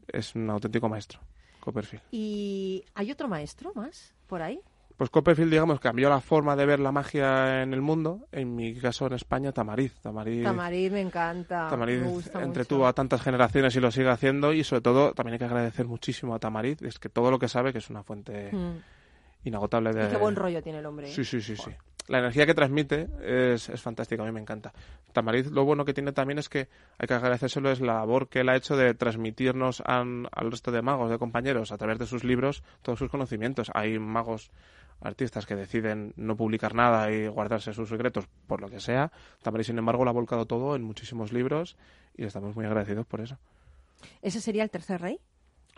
Es 0.07 0.35
un 0.35 0.49
auténtico 0.49 0.87
maestro, 0.89 1.19
Copperfield. 1.59 2.03
¿Y 2.11 2.83
hay 2.93 3.11
otro 3.11 3.27
maestro 3.27 3.71
más 3.75 4.13
por 4.27 4.41
ahí? 4.41 4.59
Pues 4.97 5.09
Copperfield, 5.09 5.51
digamos, 5.51 5.81
cambió 5.81 6.07
la 6.09 6.21
forma 6.21 6.55
de 6.55 6.65
ver 6.65 6.79
la 6.79 6.91
magia 6.93 7.61
en 7.63 7.73
el 7.73 7.81
mundo. 7.81 8.27
En 8.31 8.55
mi 8.55 8.73
caso, 8.75 9.07
en 9.07 9.13
España, 9.13 9.51
Tamariz. 9.51 9.93
Tamariz, 10.01 10.41
Tamariz 10.43 10.89
me 10.89 11.01
encanta. 11.01 11.67
Tamariz 11.69 11.99
me 12.01 12.07
gusta 12.07 12.41
entretuvo 12.41 12.79
mucho. 12.79 12.87
a 12.87 12.93
tantas 12.93 13.21
generaciones 13.21 13.75
y 13.75 13.81
lo 13.81 13.91
sigue 13.91 14.09
haciendo 14.09 14.53
y 14.53 14.63
sobre 14.63 14.81
todo 14.81 15.11
también 15.13 15.33
hay 15.33 15.39
que 15.39 15.45
agradecer 15.45 15.85
muchísimo 15.85 16.33
a 16.33 16.39
Tamariz, 16.39 16.81
es 16.81 16.97
que 16.97 17.09
todo 17.09 17.29
lo 17.29 17.39
que 17.39 17.49
sabe, 17.49 17.73
que 17.73 17.79
es 17.79 17.89
una 17.89 18.03
fuente 18.03 18.51
Mm. 18.53 18.77
inagotable 19.43 19.91
de... 19.91 20.05
Y 20.05 20.09
qué 20.11 20.17
buen 20.17 20.35
rollo 20.37 20.63
tiene 20.63 20.79
el 20.79 20.85
hombre. 20.85 21.09
¿eh? 21.09 21.13
Sí, 21.13 21.25
sí, 21.25 21.41
sí, 21.41 21.57
sí. 21.57 21.71
La 22.07 22.19
energía 22.19 22.45
que 22.45 22.53
transmite 22.53 23.07
es, 23.23 23.67
es 23.69 23.81
fantástica, 23.81 24.21
a 24.21 24.25
mí 24.27 24.31
me 24.31 24.39
encanta. 24.39 24.71
Tamariz 25.11 25.47
lo 25.47 25.65
bueno 25.65 25.85
que 25.85 25.93
tiene 25.93 26.11
también 26.11 26.37
es 26.37 26.49
que 26.49 26.67
hay 26.99 27.07
que 27.07 27.13
agradecérselo 27.15 27.71
es 27.71 27.79
la 27.81 27.95
labor 27.95 28.29
que 28.29 28.41
él 28.41 28.49
ha 28.49 28.55
hecho 28.55 28.75
de 28.77 28.93
transmitirnos 28.93 29.81
an- 29.85 30.27
al 30.31 30.51
resto 30.51 30.71
de 30.71 30.81
magos, 30.83 31.09
de 31.09 31.17
compañeros, 31.17 31.71
a 31.71 31.77
través 31.77 31.97
de 31.97 32.05
sus 32.05 32.23
libros, 32.23 32.63
todos 32.83 32.99
sus 32.99 33.09
conocimientos. 33.09 33.71
Hay 33.73 33.97
magos, 33.97 34.51
artistas 35.01 35.45
que 35.47 35.55
deciden 35.55 36.13
no 36.15 36.35
publicar 36.37 36.75
nada 36.75 37.11
y 37.11 37.27
guardarse 37.27 37.73
sus 37.73 37.89
secretos 37.89 38.27
por 38.47 38.61
lo 38.61 38.69
que 38.69 38.79
sea. 38.79 39.11
Tamariz, 39.41 39.67
sin 39.67 39.77
embargo, 39.79 40.03
lo 40.03 40.11
ha 40.11 40.13
volcado 40.13 40.45
todo 40.45 40.75
en 40.75 40.83
muchísimos 40.83 41.33
libros 41.33 41.75
y 42.15 42.23
estamos 42.25 42.55
muy 42.55 42.65
agradecidos 42.65 43.05
por 43.07 43.21
eso. 43.21 43.37
¿Ese 44.21 44.39
sería 44.41 44.63
el 44.63 44.69
tercer 44.69 45.01
rey? 45.01 45.19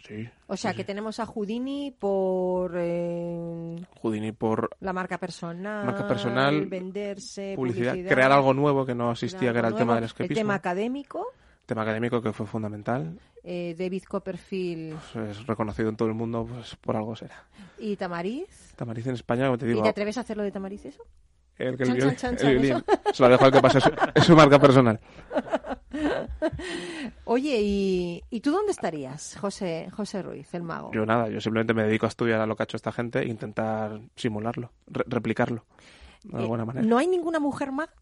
Sí. 0.05 0.29
O 0.47 0.55
sea, 0.55 0.71
sí, 0.71 0.77
que 0.77 0.83
sí. 0.83 0.87
tenemos 0.87 1.19
a 1.19 1.25
Houdini 1.25 1.91
por 1.91 2.73
eh, 2.77 3.75
Houdini 4.01 4.31
por 4.31 4.69
la 4.79 4.93
marca 4.93 5.17
personal, 5.17 5.85
Marca 5.85 6.07
personal, 6.07 6.65
venderse, 6.67 7.53
publicidad, 7.55 7.91
publicidad, 7.91 8.13
crear 8.13 8.31
algo 8.31 8.53
nuevo 8.53 8.85
que 8.85 8.93
no 8.95 9.11
existía, 9.11 9.51
que 9.51 9.59
era 9.59 9.59
el 9.59 9.65
algo 9.65 9.77
tema 9.79 9.85
nuevo. 9.93 9.95
del 10.01 10.03
escapismo. 10.05 10.31
El 10.33 10.37
tema 10.37 10.53
académico, 10.55 11.27
tema 11.65 11.81
académico 11.81 12.21
que 12.21 12.31
fue 12.31 12.45
fundamental. 12.45 13.19
eh, 13.43 13.75
David 13.77 14.03
Copperfield 14.07 14.97
pues, 15.13 15.29
es 15.39 15.47
reconocido 15.47 15.89
en 15.89 15.97
todo 15.97 16.07
el 16.07 16.13
mundo, 16.13 16.45
pues 16.45 16.75
por 16.77 16.95
algo 16.95 17.15
será. 17.15 17.43
y 17.79 17.95
Tamariz. 17.95 18.73
Tamariz 18.75 19.07
en 19.07 19.15
España, 19.15 19.45
como 19.47 19.57
te 19.57 19.65
digo, 19.65 19.79
¿Y 19.79 19.83
te 19.83 19.89
atreves 19.89 20.17
a 20.17 20.21
hacerlo 20.21 20.43
de 20.43 20.51
Tamariz 20.51 20.85
eso? 20.85 21.03
el, 21.57 21.75
que 21.75 21.83
el 21.83 21.89
Chan, 21.89 21.97
violín, 21.97 22.15
chan, 22.15 22.33
el 22.33 22.37
chan, 22.37 22.37
chan, 22.37 22.61
violín. 22.61 22.83
se 23.13 23.23
lo 23.23 23.29
dejo 23.29 23.45
al 23.45 23.51
que 23.51 23.61
pase, 23.61 23.79
es 24.13 24.23
su 24.23 24.35
marca 24.35 24.59
personal. 24.59 24.99
Oye, 27.25 27.59
¿y, 27.61 28.23
¿y 28.29 28.39
tú 28.41 28.51
dónde 28.51 28.71
estarías, 28.71 29.37
José, 29.39 29.89
José 29.91 30.21
Ruiz, 30.21 30.53
el 30.53 30.63
mago? 30.63 30.91
Yo 30.93 31.05
nada, 31.05 31.29
yo 31.29 31.39
simplemente 31.41 31.73
me 31.73 31.83
dedico 31.83 32.05
a 32.05 32.09
estudiar 32.09 32.41
a 32.41 32.45
lo 32.45 32.55
que 32.55 32.63
ha 32.63 32.65
hecho 32.65 32.77
esta 32.77 32.91
gente 32.91 33.19
e 33.19 33.27
intentar 33.27 33.99
simularlo, 34.15 34.71
re- 34.87 35.05
replicarlo 35.07 35.65
de 36.23 36.37
Eh, 36.37 36.41
alguna 36.41 36.65
manera. 36.65 36.85
¿No 36.85 36.97
hay 36.97 37.07
ninguna 37.07 37.39
mujer 37.39 37.71
maga? 37.71 37.93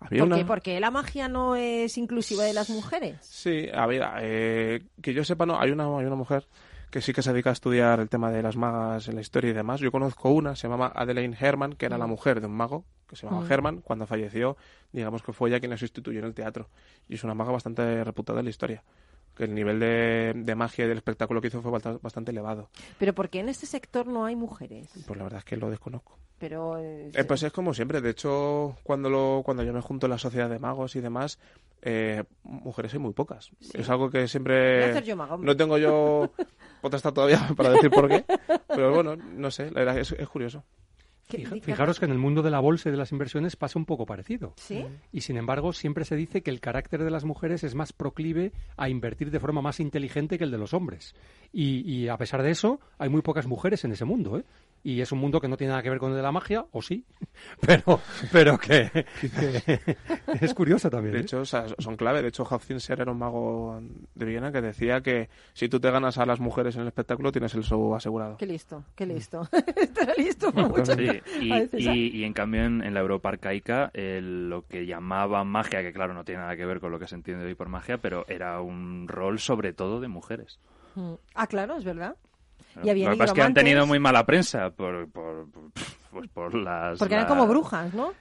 Había 0.00 0.20
¿Por 0.22 0.28
una- 0.28 0.36
qué? 0.38 0.44
Porque 0.46 0.80
la 0.80 0.90
magia 0.90 1.28
no 1.28 1.56
es 1.56 1.98
inclusiva 1.98 2.44
de 2.44 2.54
las 2.54 2.70
mujeres. 2.70 3.18
Sí, 3.22 3.68
a 3.72 3.86
ver, 3.86 4.02
eh, 4.20 4.86
que 5.02 5.12
yo 5.12 5.24
sepa, 5.24 5.44
no, 5.44 5.60
hay 5.60 5.70
una, 5.72 5.84
hay 5.98 6.06
una 6.06 6.16
mujer 6.16 6.46
que 6.90 7.00
sí 7.02 7.12
que 7.12 7.22
se 7.22 7.32
dedica 7.32 7.50
a 7.50 7.52
estudiar 7.52 8.00
el 8.00 8.08
tema 8.08 8.30
de 8.32 8.42
las 8.42 8.56
magas 8.56 9.08
en 9.08 9.14
la 9.16 9.20
historia 9.20 9.50
y 9.50 9.52
demás. 9.52 9.80
Yo 9.80 9.92
conozco 9.92 10.30
una, 10.30 10.56
se 10.56 10.66
llamaba 10.68 10.90
Adelaine 10.94 11.36
Herman, 11.38 11.74
que 11.74 11.86
era 11.86 11.98
la 11.98 12.06
mujer 12.06 12.40
de 12.40 12.46
un 12.46 12.54
mago 12.54 12.84
que 13.10 13.16
se 13.16 13.26
llamaba 13.26 13.44
Mm. 13.46 13.52
Herman. 13.52 13.80
Cuando 13.82 14.06
falleció, 14.06 14.56
digamos 14.92 15.22
que 15.22 15.32
fue 15.34 15.50
ella 15.50 15.58
quien 15.60 15.70
la 15.70 15.76
sustituyó 15.76 16.20
en 16.20 16.24
el 16.26 16.34
teatro. 16.34 16.68
Y 17.08 17.14
es 17.16 17.24
una 17.24 17.34
maga 17.34 17.52
bastante 17.52 18.02
reputada 18.04 18.38
en 18.38 18.46
la 18.46 18.50
historia. 18.50 18.82
Que 19.36 19.44
el 19.44 19.54
nivel 19.54 19.78
de, 19.80 20.32
de 20.34 20.54
magia 20.54 20.84
y 20.84 20.88
del 20.88 20.98
espectáculo 20.98 21.40
que 21.40 21.48
hizo 21.48 21.62
fue 21.62 21.70
bastante, 22.02 22.30
elevado. 22.32 22.68
Pero 22.98 23.12
porque 23.14 23.38
en 23.40 23.48
este 23.48 23.66
sector 23.66 24.06
no 24.06 24.24
hay 24.24 24.34
mujeres. 24.36 24.88
Pues 25.06 25.16
la 25.16 25.24
verdad 25.24 25.38
es 25.38 25.44
que 25.44 25.56
lo 25.56 25.70
desconozco. 25.70 26.18
Pero 26.38 26.78
eh, 26.78 27.10
Eh, 27.14 27.24
pues 27.24 27.42
es 27.42 27.52
como 27.52 27.72
siempre. 27.74 28.00
De 28.00 28.10
hecho, 28.10 28.76
cuando 28.82 29.08
lo, 29.10 29.42
cuando 29.44 29.62
yo 29.62 29.72
me 29.72 29.80
junto 29.82 30.06
en 30.06 30.10
la 30.10 30.18
sociedad 30.18 30.50
de 30.50 30.58
magos 30.58 30.96
y 30.96 31.00
demás, 31.00 31.38
eh, 31.82 32.24
mujeres 32.42 32.92
hay 32.94 32.98
muy 32.98 33.12
pocas. 33.12 33.50
Sí. 33.60 33.70
Es 33.74 33.88
algo 33.88 34.10
que 34.10 34.26
siempre 34.26 34.84
hacer 34.90 35.04
yo 35.04 35.16
mago. 35.16 35.36
no 35.38 35.56
tengo 35.56 35.78
yo 35.78 36.30
potestad 36.82 37.12
todavía 37.12 37.40
para 37.56 37.70
decir 37.70 37.90
por 37.90 38.08
qué. 38.08 38.24
Pero 38.68 38.92
bueno, 38.94 39.16
no 39.16 39.50
sé, 39.50 39.66
la 39.70 39.80
verdad 39.80 39.98
es, 39.98 40.12
es 40.12 40.28
curioso. 40.28 40.64
¿Qué- 41.30 41.38
Fija- 41.38 41.54
di- 41.54 41.60
Fijaros 41.62 41.98
que 41.98 42.04
en 42.04 42.10
el 42.12 42.18
mundo 42.18 42.42
de 42.42 42.50
la 42.50 42.60
bolsa 42.60 42.88
y 42.88 42.92
de 42.92 42.98
las 42.98 43.12
inversiones 43.12 43.56
pasa 43.56 43.78
un 43.78 43.86
poco 43.86 44.04
parecido. 44.06 44.52
¿Sí? 44.56 44.84
Y 45.12 45.20
sin 45.22 45.36
embargo, 45.36 45.72
siempre 45.72 46.04
se 46.04 46.16
dice 46.16 46.42
que 46.42 46.50
el 46.50 46.60
carácter 46.60 47.02
de 47.04 47.10
las 47.10 47.24
mujeres 47.24 47.64
es 47.64 47.74
más 47.74 47.92
proclive 47.92 48.52
a 48.76 48.88
invertir 48.88 49.30
de 49.30 49.40
forma 49.40 49.62
más 49.62 49.80
inteligente 49.80 50.36
que 50.38 50.44
el 50.44 50.50
de 50.50 50.58
los 50.58 50.74
hombres. 50.74 51.14
Y, 51.52 51.80
y 51.90 52.08
a 52.08 52.16
pesar 52.16 52.42
de 52.42 52.50
eso, 52.50 52.80
hay 52.98 53.08
muy 53.08 53.22
pocas 53.22 53.46
mujeres 53.46 53.84
en 53.84 53.92
ese 53.92 54.04
mundo, 54.04 54.38
¿eh? 54.38 54.44
Y 54.82 55.02
es 55.02 55.12
un 55.12 55.18
mundo 55.18 55.40
que 55.42 55.48
no 55.48 55.58
tiene 55.58 55.72
nada 55.72 55.82
que 55.82 55.90
ver 55.90 55.98
con 55.98 56.10
el 56.10 56.16
de 56.16 56.22
la 56.22 56.32
magia, 56.32 56.64
o 56.72 56.80
sí, 56.80 57.04
pero, 57.60 58.00
pero 58.32 58.56
que, 58.58 59.04
que 59.20 59.96
es 60.40 60.54
curioso 60.54 60.88
también. 60.88 61.12
De 61.12 61.18
¿eh? 61.18 61.22
hecho, 61.22 61.40
o 61.40 61.44
sea, 61.44 61.66
son 61.78 61.96
clave. 61.96 62.22
De 62.22 62.28
hecho, 62.28 62.44
Hofzinser 62.48 63.00
era 63.00 63.12
un 63.12 63.18
mago 63.18 63.78
de 64.14 64.24
Viena 64.24 64.50
que 64.50 64.62
decía 64.62 65.02
que 65.02 65.28
si 65.52 65.68
tú 65.68 65.80
te 65.80 65.90
ganas 65.90 66.16
a 66.16 66.24
las 66.24 66.40
mujeres 66.40 66.76
en 66.76 66.82
el 66.82 66.88
espectáculo, 66.88 67.30
tienes 67.30 67.54
el 67.54 67.62
show 67.62 67.94
asegurado. 67.94 68.38
Qué 68.38 68.46
listo, 68.46 68.84
qué 68.94 69.04
listo. 69.04 69.42
Estará 69.76 70.14
listo 70.16 70.50
mucho. 70.52 70.86
Sí, 70.86 71.08
y, 71.42 71.50
veces, 71.50 71.80
y- 71.80 72.16
y 72.16 72.24
en 72.24 72.32
cambio 72.32 72.64
en, 72.64 72.82
en 72.82 72.94
la 72.94 73.00
Europa 73.00 73.28
arcaica 73.28 73.90
el- 73.92 74.48
lo 74.48 74.66
que 74.66 74.86
llamaban 74.86 75.46
magia, 75.46 75.82
que 75.82 75.92
claro 75.92 76.14
no 76.14 76.24
tiene 76.24 76.40
nada 76.40 76.56
que 76.56 76.64
ver 76.64 76.80
con 76.80 76.90
lo 76.90 76.98
que 76.98 77.06
se 77.06 77.16
entiende 77.16 77.44
hoy 77.44 77.54
por 77.54 77.68
magia, 77.68 77.98
pero 77.98 78.24
era 78.28 78.60
un 78.62 79.08
rol 79.08 79.38
sobre 79.40 79.74
todo 79.74 80.00
de 80.00 80.08
mujeres. 80.08 80.58
Mm. 80.94 81.12
Ah, 81.34 81.46
claro, 81.46 81.76
es 81.76 81.84
verdad. 81.84 82.16
Y 82.82 82.88
había 82.88 83.06
lo 83.06 83.12
que 83.12 83.18
pasa 83.18 83.32
es 83.32 83.34
que 83.34 83.42
han 83.42 83.54
tenido 83.54 83.86
muy 83.86 83.98
mala 83.98 84.24
prensa 84.26 84.70
por, 84.70 85.10
por, 85.10 85.50
por- 85.50 85.70
pues 86.10 86.28
por 86.28 86.54
las... 86.54 86.98
Porque 86.98 87.14
eran 87.14 87.24
la- 87.24 87.28
como 87.28 87.46
brujas, 87.46 87.94
¿no? 87.94 88.12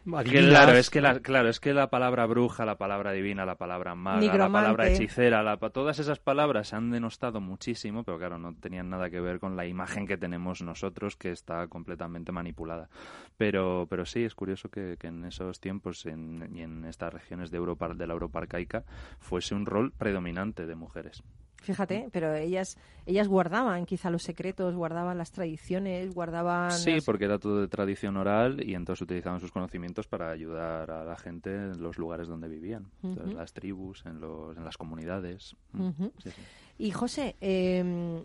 Claro, 0.52 0.74
es 0.74 0.90
que 0.92 1.02
la, 1.02 1.20
claro, 1.20 1.50
es 1.50 1.60
que 1.60 1.74
la 1.74 1.90
palabra 1.90 2.28
bruja, 2.28 2.64
la 2.64 2.78
palabra 2.78 3.12
divina, 3.14 3.46
la 3.48 3.56
palabra 3.56 3.96
maga, 3.96 4.20
la 4.38 4.52
palabra 4.52 4.84
hechicera, 4.96 5.42
la, 5.42 5.58
todas 5.58 5.98
esas 5.98 6.20
palabras 6.20 6.68
se 6.68 6.76
han 6.76 6.92
denostado 6.92 7.42
muchísimo, 7.42 8.04
pero 8.04 8.20
claro, 8.20 8.38
no 8.38 8.54
tenían 8.54 8.92
nada 8.92 9.10
que 9.10 9.20
ver 9.20 9.40
con 9.40 9.56
la 9.56 9.66
imagen 9.66 10.06
que 10.06 10.18
tenemos 10.18 10.62
nosotros, 10.62 11.16
que 11.16 11.32
está 11.32 11.68
completamente 11.68 12.32
manipulada. 12.32 12.90
Pero, 13.38 13.88
pero 13.90 14.06
sí, 14.06 14.24
es 14.24 14.36
curioso 14.36 14.70
que, 14.70 14.96
que 15.00 15.08
en 15.08 15.26
esos 15.26 15.60
tiempos 15.60 16.06
en- 16.06 16.48
y 16.54 16.62
en 16.62 16.86
estas 16.86 17.12
regiones 17.12 17.50
de 17.50 17.58
Europa, 17.58 17.90
de 17.90 18.06
la 18.06 18.14
Europa 18.14 18.38
arcaica, 18.40 18.84
fuese 19.20 19.56
un 19.56 19.66
rol 19.66 19.92
predominante 19.98 20.68
de 20.68 20.76
mujeres. 20.76 21.24
Fíjate, 21.62 22.10
pero 22.12 22.34
ellas 22.36 22.78
ellas 23.06 23.28
guardaban 23.28 23.86
quizá 23.86 24.10
los 24.10 24.24
secretos, 24.24 24.76
guardaban 24.76 25.18
las 25.18 25.32
tradiciones, 25.32 26.14
guardaban... 26.14 26.72
Sí, 26.72 26.96
las- 26.96 27.06
porque 27.06 27.26
era 27.26 27.38
todo 27.40 27.62
de 27.62 27.68
tradición 27.68 28.18
oral 28.18 28.64
y 28.68 28.76
entonces 28.76 29.02
utilizaban 29.02 29.40
sus 29.40 29.52
conocimientos 29.52 30.08
para 30.08 30.30
ayudar 30.32 30.90
a 30.92 31.04
la 31.04 31.18
gente 31.18 31.54
en 31.54 31.82
los 31.82 31.98
lugares 31.98 32.28
donde 32.28 32.48
vivían, 32.48 32.92
en 33.04 33.36
las 33.36 33.54
tribus, 33.54 34.06
en, 34.06 34.20
los, 34.22 34.56
en 34.58 34.64
las 34.64 34.78
comunidades. 34.78 35.56
Mm, 35.74 35.88
Ujú. 35.90 36.12
sí, 36.24 36.30
sí. 36.32 36.42
Y 36.78 36.92
José, 36.92 37.36
eh, 37.42 38.24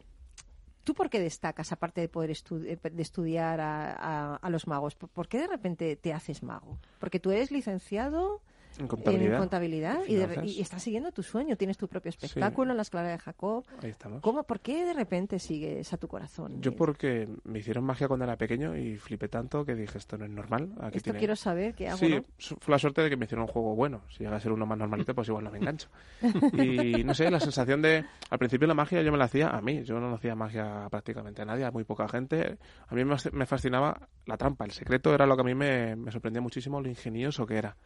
¿Tú 0.85 0.93
por 0.93 1.09
qué 1.09 1.19
destacas, 1.19 1.73
aparte 1.73 2.03
de 2.03 2.11
poder 2.11 2.29
estu- 2.31 2.63
eh, 2.67 2.79
de 2.91 3.03
estudiar 3.03 3.59
a, 3.59 3.93
a- 3.95 4.37
a 4.37 4.51
los 4.51 4.67
magos? 4.67 4.95
¿Por, 4.95 5.09
por 5.09 5.29
qué 5.29 5.39
de 5.39 5.47
repente 5.47 5.97
te 5.97 6.13
haces 6.13 6.43
mago? 6.43 6.79
Porque 6.99 7.19
tú 7.19 7.31
eres 7.31 7.51
licenciado 7.51 8.43
En 8.79 8.89
contabilidad. 8.89 9.35
en 9.35 9.39
contabilidad 9.39 9.99
y, 10.07 10.15
de 10.15 10.47
y 10.47 10.61
estás 10.61 10.83
siguiendo 10.83 11.13
tu 11.13 11.23
sueño. 11.23 11.57
Tienes 11.57 11.77
tu 11.79 11.89
propio 11.89 12.09
espectáculo 12.11 12.71
en 12.73 12.77
la 12.77 12.83
escala 12.83 13.09
de 13.09 13.19
Jacob. 13.19 13.65
Ahí 13.83 13.91
estamos. 13.91 14.21
¿Cómo, 14.21 14.43
¿Por 14.45 14.61
qué 14.61 14.85
de 14.85 14.93
repente 14.95 15.39
sigues 15.39 15.93
a 15.93 15.97
tu 15.97 16.09
corazón? 16.09 16.61
Yo 16.61 16.75
porque 16.75 17.29
me 17.45 17.59
hicieron 17.61 17.85
magia 17.85 18.09
cuando 18.09 18.25
era 18.25 18.37
pequeño 18.37 18.77
y 18.77 18.97
flipé 18.97 19.29
tanto 19.29 19.65
que 19.65 19.75
dije, 19.75 19.99
esto 19.99 20.19
no 20.19 20.25
es 20.25 20.31
normal. 20.31 20.73
Aquí 20.81 20.97
Esto 20.99 21.05
tiene- 21.05 21.19
quiero 21.19 21.37
saber 21.37 21.75
qué 21.75 21.89
hago, 21.89 21.99
Sí, 21.99 22.21
fue 22.39 22.73
la 22.73 22.79
suerte 22.79 23.03
de 23.03 23.11
que 23.11 23.17
me 23.17 23.25
hicieron 23.27 23.43
un 23.47 23.49
juego 23.53 23.75
bueno. 23.75 24.03
Si 24.11 24.25
llega 24.25 24.37
a 24.37 24.41
ser 24.41 24.53
uno 24.53 24.67
más 24.67 24.79
normalito, 24.79 25.15
pues 25.15 25.29
igual 25.29 25.45
no 25.45 25.51
me 25.51 25.59
engancho. 25.59 25.89
Y 26.53 27.05
no 27.05 27.15
sé, 27.15 27.31
la 27.31 27.41
sensación 27.41 27.83
de... 27.83 28.05
Al 28.31 28.39
principio 28.39 28.67
la 28.67 28.75
magia 28.75 29.03
yo 29.03 29.13
me 29.13 29.19
la 29.19 29.25
hacía 29.25 29.51
a 29.51 29.61
mí. 29.61 29.83
Yo 29.85 29.99
no 30.01 30.15
hacía 30.15 30.35
magia 30.35 30.89
prácticamente 30.91 31.43
a 31.43 31.45
nadie, 31.45 31.65
a 31.65 31.71
muy 31.71 31.85
poca 31.85 32.09
gente. 32.09 32.59
A 32.89 32.95
mí 32.95 33.05
me 33.05 33.15
me 33.33 33.47
fascinaba 33.47 34.09
la 34.27 34.37
trampa. 34.37 34.65
El 34.65 34.71
secreto 34.73 35.15
era 35.15 35.27
lo 35.27 35.37
que 35.37 35.43
a 35.43 35.45
mí 35.45 35.55
me, 35.55 35.97
me 35.97 36.11
sorprendía 36.11 36.41
muchísimo, 36.41 36.81
lo 36.81 36.89
ingenioso 36.89 37.47
que 37.47 37.57
era. 37.57 37.77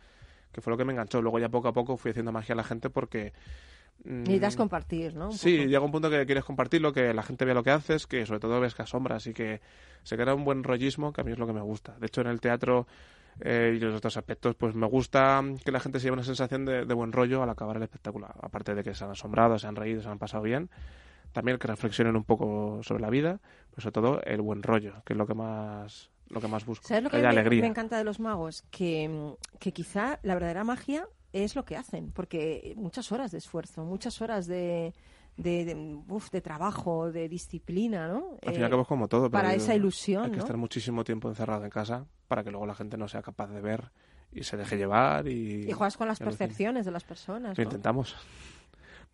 Que 0.53 0.61
fue 0.61 0.71
lo 0.71 0.77
que 0.77 0.85
me 0.85 0.93
enganchó. 0.93 1.21
Luego 1.23 1.39
ya 1.39 1.49
poco 1.49 1.69
a 1.69 1.73
poco 1.73 1.97
fui 1.97 2.11
haciendo 2.11 2.33
magia 2.33 2.53
a 2.55 2.57
la 2.57 2.65
gente 2.65 2.91
porque... 2.91 3.33
mm, 4.05 4.23
Necesitas 4.23 4.57
compartir, 4.57 5.15
¿no? 5.15 5.27
Un 5.27 5.33
Sí, 5.33 5.57
poco. 5.59 5.69
llega 5.69 5.81
un 5.81 5.93
punto 5.93 6.11
que 6.11 6.25
quieres 6.27 6.45
compartirlo, 6.45 6.93
que 6.93 7.13
la 7.15 7.23
gente 7.23 7.45
vea 7.45 7.55
lo 7.55 7.63
que 7.63 7.71
haces, 7.71 8.07
que 8.07 8.25
sobre 8.27 8.41
todo 8.41 8.61
ves 8.61 8.75
que 8.75 8.83
asombras 8.83 9.27
y 9.27 9.35
que 9.35 9.61
se 10.03 10.17
crea 10.17 10.35
un 10.35 10.45
buen 10.45 10.65
rollismo, 10.65 11.13
que 11.13 11.21
a 11.21 11.25
mí 11.25 11.33
es 11.33 11.39
lo 11.39 11.47
que 11.47 11.53
me 11.53 11.61
gusta. 11.63 11.97
De 11.99 12.07
hecho, 12.07 12.21
en 12.23 12.29
el 12.29 12.41
teatro 12.41 12.87
eh, 13.41 13.75
y 13.77 13.79
los 13.79 13.95
otros 13.95 14.17
aspectos, 14.17 14.55
pues 14.57 14.75
me 14.75 14.87
gusta 14.87 15.43
que 15.65 15.71
la 15.71 15.81
gente 15.81 16.01
se 16.01 16.05
lleve 16.07 16.15
una 16.15 16.25
sensación 16.25 16.65
de, 16.65 16.85
de 16.87 16.95
buen 16.95 17.13
rollo 17.13 17.43
al 17.43 17.51
acabar 17.51 17.77
el 17.77 17.83
espectáculo. 17.83 18.27
Aparte 18.41 18.75
de 18.75 18.83
que 18.83 18.95
se 18.95 19.05
han 19.05 19.11
asombrado, 19.11 19.59
se 19.59 19.67
han 19.67 19.77
reído, 19.77 20.03
se 20.03 20.09
han 20.09 20.19
pasado 20.19 20.43
bien. 20.43 20.71
También 21.33 21.59
que 21.59 21.69
reflexionen 21.69 22.17
un 22.17 22.25
poco 22.25 22.81
sobre 22.83 23.03
la 23.03 23.11
vida, 23.11 23.39
pero 23.71 23.83
sobre 23.83 23.93
todo 23.93 24.23
el 24.23 24.41
buen 24.41 24.63
rollo, 24.63 24.95
que 25.05 25.13
es 25.13 25.17
lo 25.19 25.27
que 25.27 25.35
más, 25.35 26.11
lo 26.31 26.41
que 26.41 26.49
más 26.49 26.65
busco. 26.65 26.87
¿Sabes 26.87 27.05
lo 27.05 27.11
que 27.11 27.19
me, 27.19 27.27
alegría. 27.27 27.61
me 27.63 27.69
encanta 27.69 27.97
de 27.99 28.05
los 28.05 28.21
magos? 28.21 28.63
Que, 28.71 29.35
que 29.59 29.73
quizá 29.73 30.19
la 30.23 30.35
verdadera 30.35 30.65
magia 30.65 31.07
es 31.33 31.55
lo 31.57 31.65
que 31.65 31.77
hacen, 31.77 32.11
porque 32.13 32.75
muchas 32.77 33.11
horas 33.13 33.31
de 33.31 33.39
esfuerzo, 33.39 33.85
muchas 33.85 34.21
horas 34.23 34.47
de, 34.47 34.95
de, 35.37 35.65
de, 35.65 35.99
uf, 36.09 36.31
de 36.31 36.41
trabajo, 36.41 37.13
de 37.13 37.29
disciplina, 37.29 38.09
¿no? 38.09 38.37
Al 38.43 38.53
fin 38.53 38.61
y 38.61 38.63
Eh, 38.63 38.65
al 38.65 38.71
cabo 38.71 38.83
es 38.83 38.89
como 38.89 39.09
todo. 39.09 39.31
pero 39.31 39.43
para 39.43 39.55
esa 39.55 39.75
ilusión, 39.75 40.25
Hay 40.25 40.31
que 40.31 40.37
¿no? 40.39 40.43
estar 40.43 40.57
muchísimo 40.57 41.05
tiempo 41.05 41.29
encerrado 41.29 41.65
en 41.65 41.71
casa 41.71 42.07
para 42.29 42.43
que 42.45 42.51
luego 42.51 42.67
la 42.67 42.75
gente 42.75 42.97
no 42.97 43.09
sea 43.09 43.23
capaz 43.23 43.49
de 43.49 43.61
ver 43.61 43.91
y 44.33 44.43
se 44.45 44.57
deje 44.57 44.77
llevar 44.77 45.27
y... 45.29 45.65
y 45.69 45.73
juegas 45.73 45.97
con 45.97 46.09
las 46.09 46.19
percepciones 46.19 46.85
de 46.87 46.93
las 46.93 47.05
personas. 47.05 47.57
Lo 47.57 47.65
¿no? 47.65 47.69
intentamos. 47.71 48.15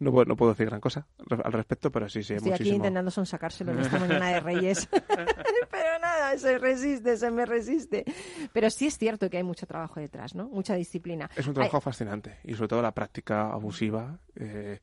No 0.01 0.11
puedo, 0.11 0.25
no 0.25 0.35
puedo 0.35 0.51
decir 0.53 0.67
gran 0.67 0.81
cosa 0.81 1.07
al 1.45 1.53
respecto, 1.53 1.93
pero 1.93 2.09
sí, 2.09 2.25
sí, 2.25 2.35
Estoy 2.35 2.51
aquí 2.51 2.63
muchísimo. 2.65 2.77
intentando 2.79 3.13
sonsacárselo 3.13 3.71
en 3.73 3.79
esta 3.79 4.01
mañana 4.01 4.29
de 4.31 4.41
Reyes. 4.41 4.89
Pero 5.71 5.94
se 6.39 6.59
resiste, 6.59 7.17
se 7.17 7.31
me 7.31 7.47
resiste. 7.47 8.05
Pero 8.53 8.71
sí 8.71 8.87
es 8.87 8.99
cierto 8.99 9.29
que 9.31 9.37
hay 9.39 9.43
mucho 9.45 9.67
trabajo 9.67 10.01
detrás, 10.01 10.35
¿no? 10.35 10.49
Mucha 10.49 10.75
disciplina. 10.75 11.31
Es 11.37 11.47
un 11.47 11.51
Hay- 11.51 11.55
trabajo 11.55 11.81
fascinante 11.81 12.37
y 12.45 12.55
sobre 12.55 12.69
todo 12.69 12.83
la 12.83 12.93
práctica 12.93 13.51
abusiva 13.53 14.19
eh, 14.37 14.81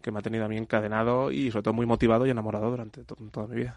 que 0.00 0.12
me 0.12 0.20
ha 0.20 0.22
tenido 0.22 0.44
a 0.44 0.48
mí 0.48 0.56
encadenado 0.56 1.32
y 1.32 1.50
sobre 1.50 1.64
todo 1.64 1.74
muy 1.74 1.84
motivado 1.84 2.24
y 2.24 2.30
enamorado 2.30 2.70
durante 2.70 3.02
to- 3.04 3.16
toda 3.32 3.48
mi 3.48 3.56
vida. 3.56 3.76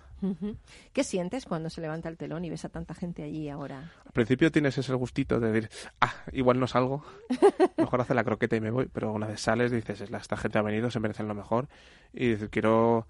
¿Qué 0.94 1.04
sientes 1.04 1.46
cuando 1.46 1.72
se 1.72 1.82
levanta 1.82 2.10
el 2.10 2.18
telón 2.18 2.46
y 2.46 2.50
ves 2.52 2.64
a 2.64 2.70
tanta 2.70 2.94
gente 2.94 3.24
allí 3.24 3.50
ahora? 3.50 3.92
Al 4.06 4.12
principio 4.12 4.52
tienes 4.52 4.78
ese 4.78 4.94
gustito 4.94 5.40
de 5.40 5.52
decir, 5.52 5.70
ah, 6.00 6.14
igual 6.32 6.60
no 6.60 6.68
salgo, 6.68 7.04
mejor 7.78 8.02
hacer 8.02 8.16
la 8.16 8.24
croqueta 8.24 8.56
y 8.56 8.62
me 8.62 8.70
voy, 8.70 8.88
pero 8.94 9.12
una 9.12 9.26
vez 9.26 9.42
sales 9.42 9.72
dices, 9.72 10.00
"Es 10.02 10.12
la- 10.12 10.20
esta 10.20 10.38
gente 10.38 10.60
ha 10.60 10.62
venido, 10.62 10.92
se 10.92 11.00
merecen 11.00 11.28
lo 11.28 11.34
mejor 11.34 11.68
y 12.14 12.30
dices, 12.30 12.50
quiero... 12.50 13.08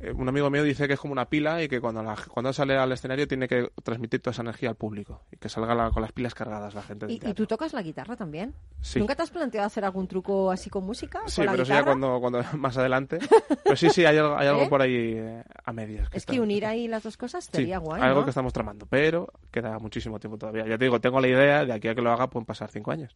eh, 0.00 0.12
Un 0.12 0.28
amigo 0.28 0.50
mío 0.50 0.62
dice 0.62 0.86
que 0.88 0.94
es 0.94 1.00
como 1.00 1.12
una 1.12 1.26
pila 1.28 1.62
y 1.62 1.68
que 1.68 1.80
cuando, 1.80 2.02
la- 2.02 2.16
cuando 2.28 2.52
sale 2.52 2.76
al 2.76 2.90
escenario 2.92 3.26
tiene 3.28 3.48
que 3.48 3.70
transmitir 3.82 4.20
toda 4.20 4.32
esa 4.32 4.42
energía 4.42 4.68
al 4.70 4.76
público 4.76 5.22
y 5.32 5.36
que 5.36 5.48
salga 5.48 5.74
la- 5.74 5.90
con 5.90 6.02
las 6.02 6.12
pilas 6.12 6.34
cargadas 6.34 6.74
la 6.74 6.82
gente. 6.82 7.06
del 7.06 7.16
¿Y, 7.16 7.34
tú 7.34 7.46
tocas 7.46 7.72
la 7.72 7.82
guitarra 7.82 8.16
también? 8.16 8.54
Sí. 8.80 8.98
¿Nunca 8.98 9.14
te 9.14 9.22
has 9.22 9.30
planteado 9.30 9.66
hacer 9.66 9.84
algún 9.84 10.06
truco 10.08 10.50
así 10.50 10.68
con 10.70 10.84
música? 10.84 11.20
Sí, 11.26 11.36
con 11.36 11.46
la 11.46 11.52
pero 11.52 11.62
eso 11.62 11.68
ya 11.72 11.80
guitarra? 11.80 11.96
cuando, 11.98 12.20
cuando 12.20 12.42
más 12.58 12.76
adelante. 12.76 13.18
Pero 13.62 13.76
sí, 13.76 13.90
sí, 13.90 14.04
hay 14.04 14.16
algo, 14.18 14.36
hay 14.36 14.46
algo 14.48 14.62
¿Eh? 14.62 14.68
por 14.68 14.82
ahí 14.82 14.94
eh, 15.16 15.42
a 15.64 15.72
medias. 15.72 16.08
Es 16.10 16.16
está- 16.18 16.32
que 16.32 16.40
unir 16.40 16.66
ahí 16.66 16.88
las 16.88 17.02
dos 17.02 17.16
cosas 17.16 17.44
Sí, 17.44 17.50
sería 17.52 17.78
guay, 17.78 18.02
algo 18.02 18.20
¿no? 18.20 18.24
que 18.24 18.30
estamos 18.30 18.52
tramando, 18.52 18.86
pero 18.86 19.32
queda 19.50 19.78
muchísimo 19.78 20.18
tiempo 20.18 20.38
todavía. 20.38 20.66
Ya 20.66 20.76
te 20.78 20.84
digo, 20.84 21.00
tengo 21.00 21.20
la 21.20 21.28
idea, 21.28 21.64
de 21.64 21.72
aquí 21.72 21.88
a 21.88 21.94
que 21.94 22.02
lo 22.02 22.10
haga 22.12 22.28
pueden 22.28 22.46
pasar 22.46 22.70
cinco 22.70 22.90
años. 22.90 23.14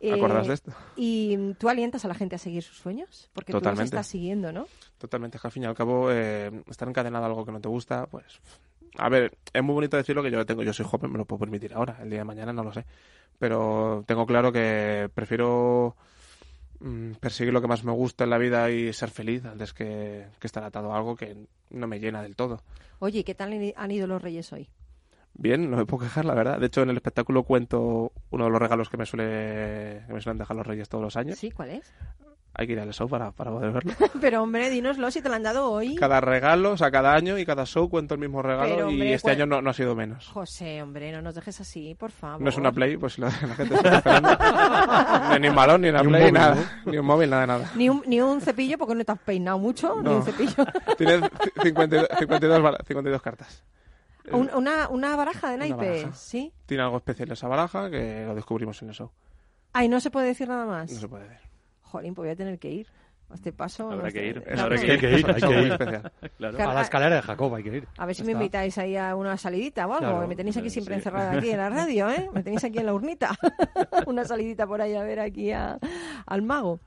Eh, 0.00 0.12
¿Acordas 0.14 0.48
de 0.48 0.54
esto? 0.54 0.72
¿Y 0.96 1.52
tú 1.54 1.68
alientas 1.68 2.04
a 2.04 2.08
la 2.08 2.14
gente 2.14 2.34
a 2.34 2.38
seguir 2.38 2.64
sus 2.64 2.76
sueños? 2.78 3.30
Porque 3.32 3.52
tú 3.52 3.60
los 3.60 3.78
estás 3.78 4.08
siguiendo, 4.08 4.50
¿no? 4.52 4.66
Totalmente, 5.02 5.36
es 5.36 5.40
que 5.40 5.48
al 5.48 5.52
fin 5.52 5.64
y 5.64 5.66
al 5.66 5.74
cabo, 5.74 6.12
eh, 6.12 6.62
estar 6.70 6.88
encadenado 6.88 7.24
a 7.24 7.26
algo 7.26 7.44
que 7.44 7.50
no 7.50 7.60
te 7.60 7.66
gusta, 7.66 8.06
pues... 8.06 8.40
A 8.98 9.08
ver, 9.08 9.36
es 9.52 9.60
muy 9.60 9.74
bonito 9.74 9.96
decirlo 9.96 10.22
que 10.22 10.30
yo 10.30 10.38
lo 10.38 10.46
tengo, 10.46 10.62
yo 10.62 10.72
soy 10.72 10.86
joven, 10.86 11.10
me 11.10 11.18
lo 11.18 11.24
puedo 11.24 11.40
permitir 11.40 11.74
ahora, 11.74 11.98
el 12.00 12.08
día 12.08 12.20
de 12.20 12.24
mañana 12.24 12.52
no 12.52 12.62
lo 12.62 12.72
sé. 12.72 12.84
Pero 13.36 14.04
tengo 14.06 14.26
claro 14.26 14.52
que 14.52 15.10
prefiero 15.12 15.96
mm, 16.78 17.14
perseguir 17.14 17.52
lo 17.52 17.60
que 17.60 17.66
más 17.66 17.82
me 17.82 17.90
gusta 17.90 18.22
en 18.22 18.30
la 18.30 18.38
vida 18.38 18.70
y 18.70 18.92
ser 18.92 19.10
feliz 19.10 19.44
antes 19.44 19.74
que, 19.74 20.28
que 20.38 20.46
estar 20.46 20.62
atado 20.62 20.92
a 20.92 20.98
algo 20.98 21.16
que 21.16 21.48
no 21.70 21.88
me 21.88 21.98
llena 21.98 22.22
del 22.22 22.36
todo. 22.36 22.62
Oye, 23.00 23.18
¿y 23.18 23.24
¿qué 23.24 23.34
tal 23.34 23.74
han 23.74 23.90
ido 23.90 24.06
los 24.06 24.22
reyes 24.22 24.52
hoy? 24.52 24.68
Bien, 25.34 25.68
no 25.68 25.78
me 25.78 25.84
puedo 25.84 26.04
quejar, 26.04 26.26
la 26.26 26.34
verdad. 26.34 26.60
De 26.60 26.66
hecho, 26.66 26.82
en 26.82 26.90
el 26.90 26.96
espectáculo 26.96 27.42
cuento 27.42 28.12
uno 28.30 28.44
de 28.44 28.50
los 28.50 28.62
regalos 28.62 28.88
que 28.88 28.98
me 28.98 29.06
suele 29.06 30.04
que 30.06 30.12
me 30.12 30.20
suelen 30.20 30.38
dejar 30.38 30.56
los 30.56 30.66
reyes 30.66 30.88
todos 30.88 31.02
los 31.02 31.16
años. 31.16 31.38
¿Sí? 31.38 31.50
¿Cuál 31.50 31.70
es? 31.70 31.92
Hay 32.54 32.66
que 32.66 32.74
ir 32.74 32.80
al 32.80 32.92
show 32.92 33.08
para, 33.08 33.30
para 33.32 33.50
poder 33.50 33.72
verlo. 33.72 33.92
Pero, 34.20 34.42
hombre, 34.42 34.68
dínoslo 34.68 35.10
si 35.10 35.22
te 35.22 35.28
lo 35.30 35.36
han 35.36 35.42
dado 35.42 35.70
hoy. 35.70 35.94
Cada 35.96 36.20
regalo, 36.20 36.72
o 36.72 36.76
sea, 36.76 36.90
cada 36.90 37.14
año 37.14 37.38
y 37.38 37.46
cada 37.46 37.64
show 37.64 37.88
cuento 37.88 38.12
el 38.12 38.20
mismo 38.20 38.42
regalo 38.42 38.74
Pero, 38.74 38.90
y 38.90 38.92
hombre, 38.92 39.14
este 39.14 39.28
cua- 39.30 39.32
año 39.32 39.46
no, 39.46 39.62
no 39.62 39.70
ha 39.70 39.72
sido 39.72 39.94
menos. 39.96 40.28
José, 40.28 40.82
hombre, 40.82 41.10
no 41.12 41.22
nos 41.22 41.34
dejes 41.34 41.58
así, 41.62 41.94
por 41.94 42.10
favor. 42.10 42.42
No 42.42 42.50
es 42.50 42.56
una 42.58 42.70
Play, 42.70 42.98
pues 42.98 43.18
la, 43.18 43.26
la 43.28 43.54
gente 43.54 43.74
está 43.74 43.96
esperando. 43.96 44.28
No, 45.30 45.38
ni 45.40 45.48
un 45.48 45.54
balón, 45.54 45.80
ni 45.80 45.88
una 45.88 46.00
Ni 46.00 46.06
un 46.06 46.12
Play, 46.12 46.22
móvil, 46.24 46.34
nada. 46.34 46.82
Ni 46.84 46.98
un 46.98 47.06
móvil, 47.06 47.30
nada, 47.30 47.46
nada. 47.46 47.70
Ni 47.74 47.88
un, 47.88 48.02
ni 48.06 48.20
un 48.20 48.40
cepillo 48.42 48.76
porque 48.76 48.94
no 48.96 49.04
te 49.04 49.12
has 49.12 49.18
peinado 49.20 49.58
mucho, 49.58 49.96
ni 49.96 50.02
No. 50.02 50.16
un 50.16 50.22
cepillo. 50.22 50.64
Tiene 50.98 51.20
52, 51.62 52.06
52, 52.18 52.62
bala- 52.62 52.78
52 52.86 53.22
cartas. 53.22 53.64
Un- 54.30 54.50
una, 54.54 54.88
una 54.90 55.16
baraja 55.16 55.50
de 55.50 55.56
naipes. 55.56 56.06
¿sí? 56.18 56.52
Tiene 56.66 56.82
algo 56.82 56.98
especial 56.98 57.32
esa 57.32 57.48
baraja 57.48 57.90
que 57.90 58.24
lo 58.26 58.34
descubrimos 58.34 58.80
en 58.82 58.90
el 58.90 58.94
show. 58.94 59.10
Ay, 59.72 59.88
no 59.88 60.00
se 60.00 60.10
puede 60.10 60.26
decir 60.26 60.48
nada 60.48 60.66
más. 60.66 60.92
No 60.92 61.00
se 61.00 61.08
puede 61.08 61.26
ver. 61.28 61.40
Jolín, 61.92 62.14
pues 62.14 62.26
voy 62.26 62.32
a 62.32 62.36
tener 62.36 62.58
que 62.58 62.70
ir. 62.70 62.86
A 63.30 63.34
este 63.34 63.50
paso. 63.50 63.90
Habrá 63.90 64.08
no 64.08 64.12
que 64.12 64.26
ir, 64.26 64.44
No, 64.54 64.62
habrá 64.62 64.76
no, 64.76 64.82
que 64.82 64.92
Hay 64.92 64.98
que 64.98 65.10
ir, 65.10 65.14
hay 65.14 65.20
Es 65.20 65.42
algo 65.42 65.48
que 65.48 65.56
muy 65.56 65.64
ir. 65.66 65.72
especial. 65.72 66.12
Claro. 66.36 66.70
A 66.70 66.74
la 66.74 66.82
escalera 66.82 67.16
de 67.16 67.22
Jacob 67.22 67.54
hay 67.54 67.62
que 67.62 67.76
ir. 67.78 67.88
A 67.96 68.04
ver 68.04 68.14
si 68.14 68.24
me 68.24 68.32
invitáis 68.32 68.76
ahí 68.76 68.94
a 68.96 69.16
una 69.16 69.36
salidita 69.38 69.86
o 69.86 69.92
algo. 69.94 70.00
Claro. 70.06 70.20
que 70.22 70.26
me 70.26 70.36
tenéis 70.36 70.56
aquí 70.58 70.68
siempre 70.68 70.94
sí. 70.96 70.98
encerrada 70.98 71.32
aquí 71.38 71.50
en 71.50 71.56
la 71.56 71.70
radio, 71.70 72.10
¿eh? 72.10 72.28
Me 72.34 72.42
tenéis 72.42 72.62
aquí 72.64 72.78
en 72.78 72.86
la 72.86 72.92
urnita. 72.94 73.30
una 74.06 74.24
salidita 74.26 74.66
por 74.66 74.82
ahí 74.82 74.94
a 74.94 75.02
ver 75.02 75.20
aquí 75.20 75.50
a- 75.50 75.78
al 76.26 76.42
mago. 76.42 76.80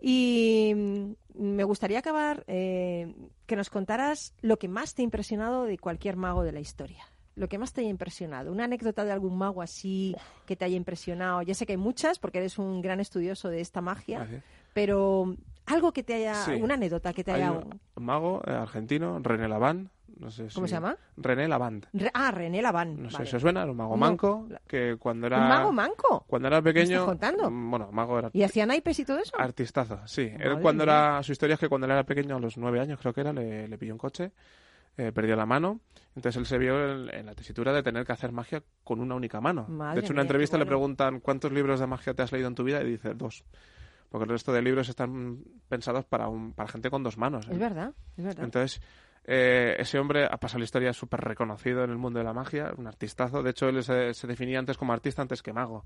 Y 0.00 1.14
me 1.34 1.64
gustaría 1.64 2.00
acabar 2.00 2.42
eh, 2.48 3.14
que 3.46 3.54
nos 3.56 3.70
contaras 3.70 4.34
lo 4.42 4.58
que 4.58 4.68
más 4.68 4.94
te 4.94 5.02
ha 5.02 5.04
impresionado 5.04 5.64
de 5.64 5.78
cualquier 5.78 6.16
mago 6.16 6.42
de 6.42 6.52
la 6.52 6.60
historia. 6.60 7.04
Lo 7.36 7.48
que 7.48 7.58
más 7.58 7.72
te 7.72 7.80
haya 7.80 7.90
impresionado. 7.90 8.52
Una 8.52 8.64
anécdota 8.64 9.04
de 9.04 9.10
algún 9.12 9.36
mago 9.36 9.60
así 9.62 10.14
que 10.46 10.54
te 10.56 10.64
haya 10.64 10.76
impresionado. 10.76 11.42
Ya 11.42 11.54
sé 11.54 11.66
que 11.66 11.72
hay 11.72 11.76
muchas 11.78 12.18
porque 12.18 12.38
eres 12.38 12.58
un 12.58 12.80
gran 12.80 13.00
estudioso 13.00 13.48
de 13.48 13.60
esta 13.60 13.80
magia, 13.80 14.18
Gracias. 14.20 14.44
pero 14.72 15.34
algo 15.66 15.92
que 15.92 16.02
te 16.04 16.14
haya. 16.14 16.34
Sí. 16.34 16.52
Una 16.52 16.74
anécdota 16.74 17.12
que 17.12 17.24
te 17.24 17.32
Hay 17.32 17.42
haya. 17.42 17.50
un 17.52 17.80
mago 17.96 18.40
eh, 18.46 18.52
argentino, 18.52 19.18
René 19.20 19.48
Lavand. 19.48 19.88
No 20.16 20.30
sé 20.30 20.46
¿Cómo 20.54 20.68
si- 20.68 20.70
se 20.70 20.76
llama? 20.76 20.96
René 21.16 21.48
Lavand. 21.48 21.88
Re- 21.92 22.12
ah, 22.14 22.30
René 22.30 22.62
Laván. 22.62 23.02
No 23.02 23.10
sé 23.10 23.26
si 23.26 23.34
os 23.34 23.42
suena, 23.42 23.62
era 23.62 23.70
un 23.72 23.76
mago 23.76 23.94
No. 23.94 23.96
manco 23.96 24.46
que 24.68 24.96
cuando 24.96 25.26
era 25.26 25.38
¿Un 25.40 25.48
mago 25.48 25.72
manco? 25.72 26.24
cuando 26.28 26.46
era 26.46 26.62
pequeño, 26.62 26.84
estás 26.98 27.04
contando? 27.04 27.50
mm, 27.50 27.70
bueno, 27.70 27.88
mago 27.90 28.20
era 28.20 28.30
¿Y 28.32 28.44
hacía 28.44 28.64
naipes 28.64 28.96
y 29.00 29.04
todo 29.04 29.18
eso? 29.18 29.32
artistazo, 29.36 29.98
sí. 30.06 30.30
Él 30.38 30.60
cuando 30.62 30.84
mía. 30.84 30.92
era 30.94 31.22
su 31.24 31.32
historia 31.32 31.54
es 31.54 31.60
que 31.60 31.68
cuando 31.68 31.86
él 31.86 31.90
era 31.90 32.04
pequeño, 32.04 32.36
a 32.36 32.38
los 32.38 32.56
nueve 32.56 32.78
años 32.78 33.00
creo 33.00 33.12
que 33.12 33.22
era, 33.22 33.32
le, 33.32 33.66
le 33.66 33.76
pilló 33.76 33.92
un 33.94 33.98
coche, 33.98 34.30
eh, 34.96 35.12
perdió 35.12 35.36
la 35.36 35.46
mano, 35.46 35.80
entonces 36.14 36.36
él 36.38 36.46
se 36.46 36.58
vio 36.58 36.92
en, 36.92 37.12
en 37.12 37.26
la 37.26 37.34
tesitura 37.34 37.72
de 37.72 37.82
tener 37.82 38.06
que 38.06 38.12
hacer 38.12 38.32
magia 38.32 38.62
con 38.84 39.00
una 39.00 39.14
única 39.14 39.40
mano. 39.40 39.66
Madre 39.68 39.94
de 39.94 40.00
hecho, 40.00 40.12
en 40.12 40.16
una 40.16 40.22
mía, 40.22 40.28
entrevista 40.28 40.58
le 40.58 40.66
preguntan 40.66 41.20
cuántos 41.20 41.52
libros 41.52 41.80
de 41.80 41.86
magia 41.86 42.14
te 42.14 42.22
has 42.22 42.32
leído 42.32 42.48
en 42.48 42.54
tu 42.54 42.64
vida 42.64 42.80
y 42.82 42.90
dice 42.90 43.14
dos. 43.14 43.44
Porque 44.10 44.24
el 44.24 44.30
resto 44.30 44.52
de 44.52 44.62
libros 44.62 44.88
están 44.88 45.42
pensados 45.68 46.04
para, 46.04 46.28
un, 46.28 46.52
para 46.52 46.68
gente 46.68 46.88
con 46.88 47.02
dos 47.02 47.18
manos. 47.18 47.48
Es 47.48 47.58
verdad, 47.58 47.92
es 48.16 48.24
verdad. 48.24 48.44
Entonces, 48.44 48.80
eh, 49.24 49.74
ese 49.78 49.98
hombre 49.98 50.26
ha 50.30 50.36
pasado 50.36 50.60
la 50.60 50.64
historia 50.66 50.92
súper 50.92 51.20
reconocido 51.20 51.82
en 51.82 51.90
el 51.90 51.96
mundo 51.96 52.20
de 52.20 52.24
la 52.24 52.32
magia, 52.32 52.72
un 52.76 52.86
artistazo. 52.86 53.42
De 53.42 53.50
hecho, 53.50 53.68
él 53.68 53.82
se, 53.82 54.14
se 54.14 54.26
definía 54.28 54.60
antes 54.60 54.76
como 54.76 54.92
artista 54.92 55.22
antes 55.22 55.42
que 55.42 55.52
mago. 55.52 55.84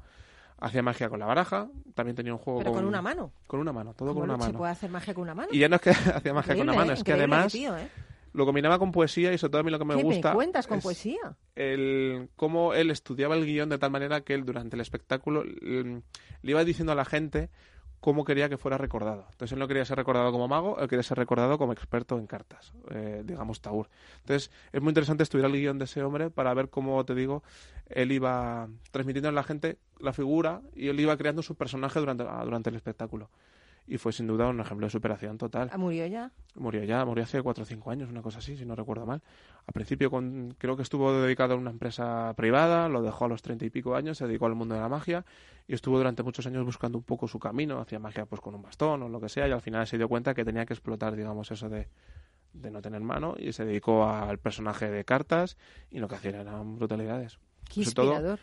Hacía 0.61 0.83
magia 0.83 1.09
con 1.09 1.21
la 1.21 1.27
baraja, 1.27 1.69
también 1.95 2.17
tenía 2.17 2.33
un 2.33 2.39
juego 2.41 2.59
Pero 2.59 2.73
con 2.73 2.85
una 2.85 3.01
mano. 3.01 3.33
Con 3.47 3.61
una 3.61 3.73
mano, 3.73 3.95
todo 3.95 4.09
¿Cómo 4.09 4.23
con 4.23 4.31
una 4.31 4.39
se 4.41 4.49
mano. 4.49 4.59
puede 4.59 4.73
hacer 4.73 4.91
magia 4.91 5.15
con 5.15 5.23
una 5.23 5.35
mano? 5.35 5.49
Y 5.53 5.61
ya 5.61 5.69
no 5.69 5.77
es 5.77 5.83
que 5.83 5.91
hacía 6.15 6.35
magia 6.35 6.55
con 6.55 6.63
una 6.65 6.73
mano, 6.75 6.91
¿eh? 6.91 6.95
es 6.95 7.05
que 7.05 7.13
además 7.13 7.53
tío, 7.53 7.79
¿eh? 7.79 7.89
Lo 8.33 8.47
combinaba 8.47 8.79
con 8.79 8.93
poesía 8.93 9.33
y 9.33 9.39
sobre 9.39 9.51
todo 9.53 9.61
a 9.61 9.65
mí 9.65 9.71
lo 9.71 9.79
que 9.79 9.85
me 9.85 9.97
¿Qué 9.97 10.03
gusta 10.03 10.31
me 10.31 10.35
cuentas 10.35 10.67
con 10.67 10.79
es 10.79 10.85
poesía? 10.85 11.37
el 11.57 12.29
cómo 12.37 12.75
él 12.75 12.91
estudiaba 12.91 13.35
el 13.35 13.45
guion 13.45 13.69
de 13.69 13.79
tal 13.79 13.91
manera 13.91 14.21
que 14.21 14.35
él 14.35 14.45
durante 14.45 14.77
el 14.77 14.81
espectáculo 14.81 15.45
le 15.45 16.03
iba 16.43 16.65
diciendo 16.65 16.93
a 16.93 16.95
la 16.97 17.05
gente 17.05 17.51
cómo 18.01 18.25
quería 18.25 18.49
que 18.49 18.57
fuera 18.57 18.79
recordado. 18.79 19.27
Entonces 19.33 19.53
él 19.53 19.59
no 19.59 19.67
quería 19.67 19.85
ser 19.85 19.97
recordado 19.97 20.31
como 20.31 20.47
mago, 20.47 20.79
él 20.79 20.89
quería 20.89 21.03
ser 21.03 21.19
recordado 21.19 21.59
como 21.59 21.73
experto 21.73 22.17
en 22.17 22.27
cartas, 22.27 22.73
eh, 22.91 23.23
digamos 23.25 23.61
Taur. 23.61 23.89
Entonces 24.21 24.53
es 24.73 24.81
muy 24.81 24.91
interesante 24.91 25.25
estudiar 25.25 25.51
el 25.51 25.57
guion 25.57 25.79
de 25.79 25.87
ese 25.87 26.03
hombre 26.03 26.31
para 26.31 26.55
ver 26.55 26.69
cómo, 26.69 27.05
te 27.05 27.15
digo, 27.15 27.43
él 27.89 28.13
iba 28.13 28.69
transmitiendo 28.93 29.29
a 29.31 29.33
la 29.33 29.43
gente 29.43 29.79
la 29.99 30.13
figura 30.13 30.63
y 30.77 30.89
él 30.89 31.01
iba 31.01 31.17
creando 31.17 31.43
su 31.43 31.57
personaje 31.57 31.99
durante, 31.99 32.25
ah, 32.29 32.43
durante 32.45 32.71
el 32.71 32.77
espectáculo. 32.77 33.31
Y 33.91 33.97
fue 33.97 34.13
sin 34.13 34.27
duda 34.27 34.47
un 34.49 34.61
ejemplo 34.61 34.87
de 34.87 34.91
superación 34.91 35.39
total. 35.39 35.71
Ah, 35.73 35.79
¿Murió 35.79 36.07
ya? 36.07 36.31
Murió 36.55 36.85
ya, 36.85 37.05
murió 37.07 37.25
hace 37.25 37.43
cuatro 37.43 37.63
o 37.63 37.67
cinco 37.67 37.91
años, 37.91 38.11
una 38.11 38.21
cosa 38.21 38.39
así, 38.39 38.55
si 38.55 38.67
no 38.67 38.75
recuerdo 38.75 39.07
mal. 39.07 39.23
Al 39.67 39.73
principio 39.73 40.11
con, 40.11 40.55
creo 40.59 40.77
que 40.77 40.83
estuvo 40.83 41.11
dedicado 41.13 41.55
a 41.55 41.57
una 41.57 41.71
empresa 41.71 42.35
privada, 42.37 42.91
lo 42.91 43.01
dejó 43.01 43.25
a 43.25 43.29
los 43.29 43.41
treinta 43.41 43.65
y 43.65 43.71
pico 43.71 43.95
años, 43.97 44.19
se 44.19 44.27
dedicó 44.27 44.45
al 44.45 44.55
mundo 44.55 44.75
de 44.75 44.83
la 44.83 44.91
magia 44.91 45.25
y 45.67 45.75
estuvo 45.75 45.97
durante 45.97 46.23
muchos 46.23 46.47
años 46.47 46.65
buscando 46.67 46.99
un 46.99 47.05
poco 47.05 47.29
su 47.29 47.39
camino, 47.39 47.81
hacía 47.81 47.99
magia 47.99 48.27
pues 48.27 48.43
con 48.43 48.55
un 48.55 48.63
bastón 48.63 49.03
o 49.03 49.09
lo 49.09 49.21
que 49.21 49.31
sea 49.31 49.49
y 49.49 49.53
al 49.53 49.63
final 49.63 49.87
se 49.87 49.97
dio 49.97 50.09
cuenta 50.09 50.35
que 50.35 50.45
tenía 50.45 50.67
que 50.67 50.75
explotar, 50.75 51.17
digamos, 51.17 51.51
eso 51.51 51.71
de, 51.71 51.89
de 52.53 52.71
no 52.71 52.83
tener 52.83 53.01
mano 53.01 53.37
y 53.39 53.53
se 53.53 53.65
dedicó 53.65 54.07
al 54.09 54.39
personaje 54.39 54.91
de 54.91 55.05
cartas 55.05 55.57
y 55.91 55.99
lo 55.99 56.09
que 56.09 56.17
hacía 56.17 56.41
eran 56.41 56.77
brutalidades. 56.77 57.39
Qué 57.69 57.85
Sobre 57.85 57.95
todo, 57.95 58.07
inspirador. 58.13 58.41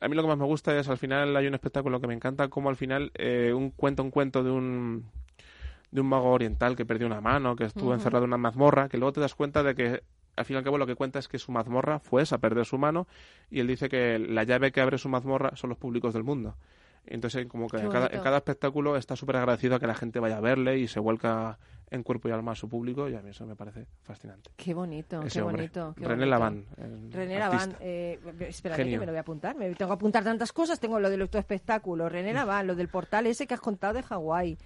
A 0.00 0.08
mí 0.08 0.14
lo 0.14 0.22
que 0.22 0.28
más 0.28 0.38
me 0.38 0.44
gusta 0.44 0.78
es 0.78 0.88
al 0.88 0.98
final 0.98 1.36
hay 1.36 1.46
un 1.46 1.54
espectáculo 1.54 2.00
que 2.00 2.06
me 2.06 2.14
encanta 2.14 2.48
como 2.48 2.68
al 2.68 2.76
final 2.76 3.10
eh, 3.14 3.52
un 3.54 3.70
cuento 3.70 4.02
un 4.02 4.10
cuento 4.10 4.42
de 4.42 4.50
un 4.50 5.06
de 5.90 6.00
un 6.00 6.06
mago 6.06 6.30
oriental 6.30 6.76
que 6.76 6.86
perdió 6.86 7.06
una 7.06 7.20
mano 7.20 7.56
que 7.56 7.64
estuvo 7.64 7.94
encerrado 7.94 8.24
en 8.24 8.30
una 8.30 8.38
mazmorra 8.38 8.88
que 8.88 8.98
luego 8.98 9.12
te 9.12 9.20
das 9.20 9.34
cuenta 9.34 9.62
de 9.62 9.74
que 9.74 10.02
al 10.36 10.44
fin 10.44 10.54
y 10.54 10.58
al 10.58 10.64
cabo 10.64 10.78
lo 10.78 10.86
que 10.86 10.94
cuenta 10.94 11.18
es 11.18 11.28
que 11.28 11.38
su 11.38 11.52
mazmorra 11.52 11.98
fue 11.98 12.22
esa 12.22 12.38
perder 12.38 12.64
su 12.64 12.78
mano 12.78 13.06
y 13.50 13.60
él 13.60 13.66
dice 13.66 13.88
que 13.88 14.18
la 14.18 14.44
llave 14.44 14.72
que 14.72 14.80
abre 14.80 14.98
su 14.98 15.08
mazmorra 15.08 15.56
son 15.56 15.70
los 15.70 15.78
públicos 15.78 16.14
del 16.14 16.22
mundo 16.22 16.56
entonces 17.06 17.46
como 17.46 17.68
que 17.68 17.88
cada, 17.88 18.08
en 18.08 18.20
cada 18.20 18.38
espectáculo 18.38 18.96
está 18.96 19.16
súper 19.16 19.36
agradecido 19.36 19.76
a 19.76 19.80
que 19.80 19.86
la 19.86 19.94
gente 19.94 20.20
vaya 20.20 20.36
a 20.36 20.40
verle 20.40 20.78
y 20.78 20.88
se 20.88 21.00
vuelca 21.00 21.58
en 21.90 22.02
cuerpo 22.04 22.28
y 22.28 22.32
alma 22.32 22.52
a 22.52 22.54
su 22.54 22.68
público 22.68 23.08
y 23.08 23.14
a 23.16 23.22
mí 23.22 23.30
eso 23.30 23.46
me 23.46 23.56
parece 23.56 23.86
fascinante 24.02 24.50
Qué 24.56 24.74
bonito, 24.74 25.22
ese 25.22 25.38
qué 25.38 25.42
hombre 25.42 25.62
bonito. 25.62 25.94
qué 25.98 26.06
René. 26.06 26.26
Laván 26.26 26.66
René. 27.10 27.38
Laván, 27.38 27.76
eh, 27.80 28.18
Genio. 28.76 28.76
que 28.76 28.98
me 28.98 29.06
lo 29.06 29.12
voy 29.12 29.18
a 29.18 29.20
apuntar. 29.20 29.56
Me 29.56 29.74
tengo 29.74 29.90
que 29.90 29.94
apuntar 29.94 30.22
tantas 30.22 30.52
cosas. 30.52 30.78
Tengo 30.78 31.00
lo 31.00 31.10
del 31.10 31.22
espectáculo, 31.22 32.08
René 32.08 32.32
Laván, 32.32 32.66
lo 32.66 32.76
del 32.76 32.88
portal 32.88 33.26
ese 33.26 33.46
que 33.46 33.54
has 33.54 33.60
contado 33.60 33.94
de 33.94 34.02
Hawái. 34.02 34.58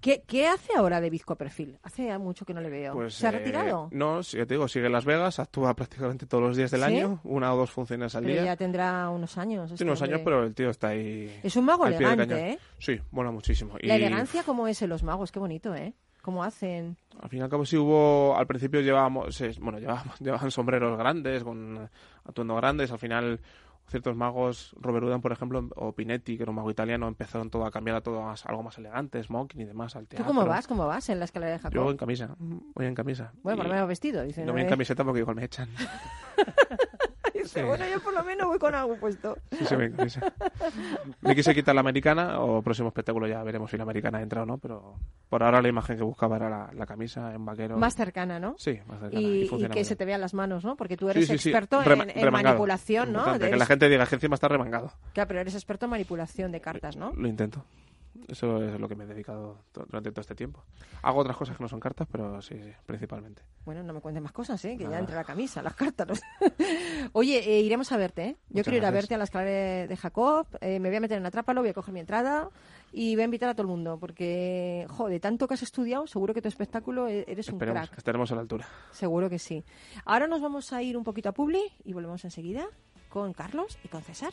¿Qué, 0.00 0.22
¿Qué 0.26 0.46
hace 0.46 0.76
ahora 0.76 1.00
de 1.00 1.10
Visco 1.10 1.34
Perfil? 1.36 1.78
Hace 1.82 2.16
mucho 2.18 2.44
que 2.44 2.54
no 2.54 2.60
le 2.60 2.70
veo. 2.70 2.92
Pues, 2.94 3.14
¿Se 3.14 3.26
ha 3.26 3.30
eh, 3.30 3.32
retirado? 3.38 3.88
no, 3.90 4.22
sí, 4.22 4.36
te 4.38 4.46
digo, 4.54 4.68
sigue 4.68 4.86
en 4.86 4.92
Las 4.92 5.04
Vegas, 5.04 5.38
actúa 5.40 5.74
prácticamente 5.74 6.26
todos 6.26 6.44
los 6.44 6.56
días 6.56 6.70
del 6.70 6.80
¿Sí? 6.82 6.86
año, 6.86 7.20
una 7.24 7.52
o 7.52 7.56
dos 7.56 7.70
funciones 7.70 8.14
al 8.14 8.22
Pero 8.22 8.34
día. 8.34 8.44
ya 8.44 8.56
tendrá 8.56 9.08
unos 9.10 9.36
años. 9.38 9.74
Tiene 9.74 9.90
unos 9.90 10.02
años, 10.02 10.20
pero 10.24 10.44
el 10.44 10.54
tío 10.54 10.70
está 10.70 10.88
ahí. 10.88 11.38
Es 11.42 11.56
un 11.56 11.64
mago 11.64 11.86
elegante. 11.86 12.50
¿eh? 12.52 12.58
Sí, 12.78 13.00
mola 13.10 13.30
muchísimo. 13.32 13.74
La 13.80 13.94
Y, 13.94 14.02
elegancia 14.02 14.42
como 14.44 14.68
es 14.68 14.80
en 14.82 14.90
los 14.90 15.02
magos, 15.02 15.32
qué 15.32 15.40
bonito, 15.40 15.74
¿eh? 15.74 15.94
Cómo 16.22 16.44
hacen. 16.44 16.96
Al 17.20 17.28
fin 17.30 17.38
y 17.40 17.42
al 17.42 17.48
cabo 17.48 17.64
sí 17.64 17.76
hubo, 17.76 18.36
al 18.36 18.46
principio 18.46 18.80
llevábamos, 18.80 19.42
bueno, 19.60 19.78
llevábamos, 19.78 20.18
llevaban 20.20 20.50
sombreros 20.50 20.96
grandes, 20.98 21.42
con 21.42 21.76
eh, 21.76 21.88
atuendo 22.24 22.54
grandes, 22.54 22.92
al 22.92 22.98
final 22.98 23.40
ciertos 23.88 24.14
magos, 24.16 24.74
Robert 24.80 25.04
Houdin, 25.04 25.20
por 25.20 25.32
ejemplo, 25.32 25.68
o 25.76 25.92
Pinetti, 25.92 26.36
que 26.36 26.42
era 26.42 26.50
un 26.50 26.56
mago 26.56 26.70
italiano, 26.70 27.08
empezaron 27.08 27.50
todo 27.50 27.64
a 27.66 27.70
cambiar 27.70 27.96
a 27.96 28.00
todo 28.02 28.22
más, 28.22 28.44
algo 28.46 28.62
más 28.62 28.76
elegante, 28.78 29.22
smoking 29.22 29.60
y 29.60 29.64
demás, 29.64 29.96
al 29.96 30.02
¿Tú 30.02 30.16
teatro. 30.16 30.26
cómo 30.26 30.44
vas? 30.46 30.66
¿Cómo 30.66 30.86
vas 30.86 31.08
en 31.08 31.18
la 31.18 31.24
escalera 31.24 31.52
de 31.52 31.58
Yo 31.58 31.62
Jacob? 31.70 31.90
en 31.90 31.96
camisa, 31.96 32.36
voy 32.38 32.86
en 32.86 32.94
camisa. 32.94 33.32
Bueno, 33.42 33.56
por 33.58 33.66
lo 33.66 33.72
menos 33.74 33.88
vestido. 33.88 34.22
Dice, 34.22 34.44
no 34.44 34.52
voy 34.52 34.60
en 34.62 34.66
me- 34.66 34.70
camiseta 34.70 35.04
porque 35.04 35.20
igual 35.20 35.36
me 35.36 35.44
echan. 35.44 35.68
Bueno, 37.64 37.84
yo 37.92 38.00
por 38.02 38.14
lo 38.14 38.22
menos 38.24 38.46
voy 38.48 38.58
con 38.58 38.74
algo 38.74 38.96
puesto. 38.96 39.36
Sí, 39.50 39.64
sí. 40.08 40.20
Me 41.20 41.34
quise 41.34 41.54
quitar 41.54 41.74
la 41.74 41.80
americana, 41.80 42.40
o 42.40 42.62
próximo 42.62 42.88
espectáculo 42.88 43.26
ya 43.26 43.42
veremos 43.42 43.70
si 43.70 43.76
la 43.76 43.82
americana 43.84 44.20
entra 44.22 44.42
o 44.42 44.46
no, 44.46 44.58
pero 44.58 44.94
por 45.28 45.42
ahora 45.42 45.60
la 45.62 45.68
imagen 45.68 45.96
que 45.96 46.02
buscaba 46.04 46.36
era 46.36 46.48
la, 46.50 46.70
la 46.72 46.86
camisa 46.86 47.34
en 47.34 47.44
vaquero. 47.44 47.76
Más 47.78 47.94
cercana, 47.94 48.38
¿no? 48.38 48.54
Sí, 48.58 48.78
más 48.86 49.00
cercana. 49.00 49.20
Y, 49.20 49.26
Y, 49.26 49.42
y 49.44 49.48
funciona 49.48 49.74
que 49.74 49.84
se 49.84 49.96
te 49.96 50.04
vean 50.04 50.20
las 50.20 50.34
manos, 50.34 50.64
¿no? 50.64 50.76
Porque 50.76 50.96
tú 50.96 51.08
eres 51.10 51.26
sí, 51.26 51.38
sí. 51.38 51.48
experto 51.50 51.82
Rema- 51.82 52.06
en, 52.14 52.30
manipulación, 52.32 53.12
¿no? 53.12 53.18
Importante, 53.20 53.44
De- 53.46 53.50
Que 53.52 53.56
la 53.56 53.66
gente 53.66 53.88
diga 53.88 54.06
que 54.06 54.14
encima 54.14 54.34
está 54.34 54.48
remangado. 54.48 54.92
Claro, 55.12 55.28
pero 55.28 55.40
eres 55.40 55.54
experto 55.54 55.86
en 55.86 55.90
manipulación 55.90 56.52
de 56.52 56.60
cartas, 56.60 56.96
¿no? 56.96 57.12
Lo 57.16 57.28
intento. 57.28 57.64
Eso 58.26 58.62
es 58.62 58.78
lo 58.80 58.88
que 58.88 58.94
me 58.96 59.04
he 59.04 59.06
dedicado 59.06 59.58
to- 59.72 59.84
durante 59.86 60.10
todo 60.10 60.20
este 60.22 60.34
tiempo. 60.34 60.64
Hago 61.02 61.20
otras 61.20 61.36
cosas 61.36 61.56
que 61.56 61.62
no 61.62 61.68
son 61.68 61.78
cartas, 61.80 62.08
pero 62.10 62.42
sí, 62.42 62.54
sí, 62.62 62.70
principalmente. 62.86 63.42
Bueno, 63.64 63.82
no 63.82 63.92
me 63.92 64.00
cuentes 64.00 64.22
más 64.22 64.32
cosas, 64.32 64.62
¿eh? 64.64 64.76
Que 64.76 64.84
ya 64.84 64.88
Nada. 64.90 65.00
entre 65.00 65.14
la 65.16 65.24
camisa, 65.24 65.62
las 65.62 65.74
cartas. 65.74 66.08
los- 66.08 66.20
Oye, 67.12 67.38
eh, 67.38 67.60
iremos 67.60 67.90
a 67.92 67.96
verte, 67.96 68.22
¿eh? 68.24 68.36
Yo 68.48 68.58
Muchas 68.58 68.64
quiero 68.64 68.76
ir 68.78 68.84
a 68.84 68.90
gracias. 68.90 69.02
verte 69.04 69.14
a 69.14 69.18
la 69.18 69.24
escalera 69.24 69.50
de- 69.50 69.86
de 69.88 69.96
Jacob, 69.96 70.46
eh, 70.60 70.80
me 70.80 70.88
voy 70.88 70.96
a 70.96 71.00
meter 71.00 71.18
en 71.18 71.26
Atrápalo, 71.26 71.60
voy 71.60 71.70
a 71.70 71.74
coger 71.74 71.94
mi 71.94 72.00
entrada 72.00 72.48
y 72.92 73.14
voy 73.14 73.22
a 73.22 73.24
invitar 73.26 73.48
a 73.50 73.54
todo 73.54 73.62
el 73.62 73.68
mundo, 73.68 73.98
porque, 73.98 74.86
joder, 74.90 75.20
tanto 75.20 75.46
que 75.46 75.54
has 75.54 75.62
estudiado, 75.62 76.06
seguro 76.06 76.34
que 76.34 76.42
tu 76.42 76.48
espectáculo 76.48 77.08
e- 77.08 77.24
eres 77.28 77.48
un 77.48 77.54
Esperemos 77.54 77.80
crack. 77.82 77.90
que 77.94 77.98
estaremos 78.00 78.32
a 78.32 78.34
la 78.34 78.40
altura. 78.40 78.66
Seguro 78.92 79.28
que 79.30 79.38
sí. 79.38 79.64
Ahora 80.04 80.26
nos 80.26 80.40
vamos 80.40 80.72
a 80.72 80.82
ir 80.82 80.96
un 80.96 81.04
poquito 81.04 81.28
a 81.28 81.32
Publi 81.32 81.62
y 81.84 81.92
volvemos 81.92 82.24
enseguida 82.24 82.66
con 83.08 83.32
Carlos 83.32 83.78
y 83.84 83.88
con 83.88 84.02
César. 84.02 84.32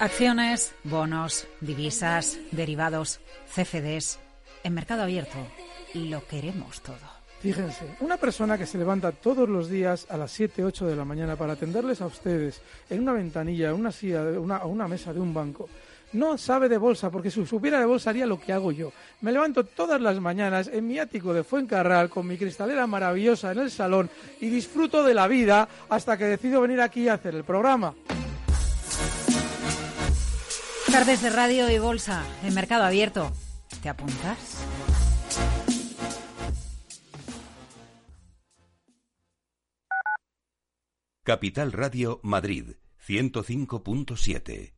Acciones, 0.00 0.74
bonos, 0.84 1.48
divisas, 1.60 2.38
derivados, 2.52 3.20
CFDs. 3.52 4.20
En 4.62 4.74
mercado 4.74 5.02
abierto 5.02 5.38
lo 5.94 6.24
queremos 6.26 6.80
todo. 6.82 7.18
Fíjense, 7.40 7.84
una 8.00 8.16
persona 8.16 8.58
que 8.58 8.66
se 8.66 8.78
levanta 8.78 9.12
todos 9.12 9.48
los 9.48 9.68
días 9.68 10.06
a 10.08 10.16
las 10.16 10.32
7, 10.32 10.64
8 10.64 10.86
de 10.86 10.96
la 10.96 11.04
mañana 11.04 11.36
para 11.36 11.52
atenderles 11.52 12.00
a 12.00 12.06
ustedes 12.06 12.60
en 12.90 13.00
una 13.00 13.12
ventanilla, 13.12 13.68
en 13.70 13.74
una 13.74 13.92
silla, 13.92 14.22
una, 14.22 14.64
una 14.64 14.88
mesa 14.88 15.12
de 15.12 15.20
un 15.20 15.32
banco, 15.32 15.68
no 16.12 16.38
sabe 16.38 16.68
de 16.68 16.78
bolsa, 16.78 17.10
porque 17.10 17.30
si 17.30 17.44
supiera 17.44 17.78
de 17.78 17.84
bolsa 17.84 18.10
haría 18.10 18.26
lo 18.26 18.40
que 18.40 18.52
hago 18.52 18.72
yo. 18.72 18.92
Me 19.20 19.32
levanto 19.32 19.64
todas 19.64 20.00
las 20.00 20.20
mañanas 20.20 20.68
en 20.72 20.86
mi 20.86 20.98
ático 20.98 21.34
de 21.34 21.44
Fuencarral 21.44 22.08
con 22.08 22.26
mi 22.26 22.36
cristalera 22.36 22.86
maravillosa 22.86 23.52
en 23.52 23.58
el 23.58 23.70
salón 23.70 24.10
y 24.40 24.48
disfruto 24.48 25.02
de 25.02 25.14
la 25.14 25.28
vida 25.28 25.68
hasta 25.88 26.16
que 26.16 26.24
decido 26.24 26.60
venir 26.60 26.80
aquí 26.80 27.08
a 27.08 27.14
hacer 27.14 27.34
el 27.34 27.44
programa. 27.44 27.94
Tardes 30.90 31.20
de 31.20 31.28
radio 31.28 31.70
y 31.70 31.78
bolsa 31.78 32.24
en 32.42 32.54
mercado 32.54 32.84
abierto. 32.84 33.30
¿Te 33.82 33.90
apuntas? 33.90 34.38
Capital 41.22 41.72
Radio 41.72 42.20
Madrid 42.22 42.76
105.7. 43.06 44.77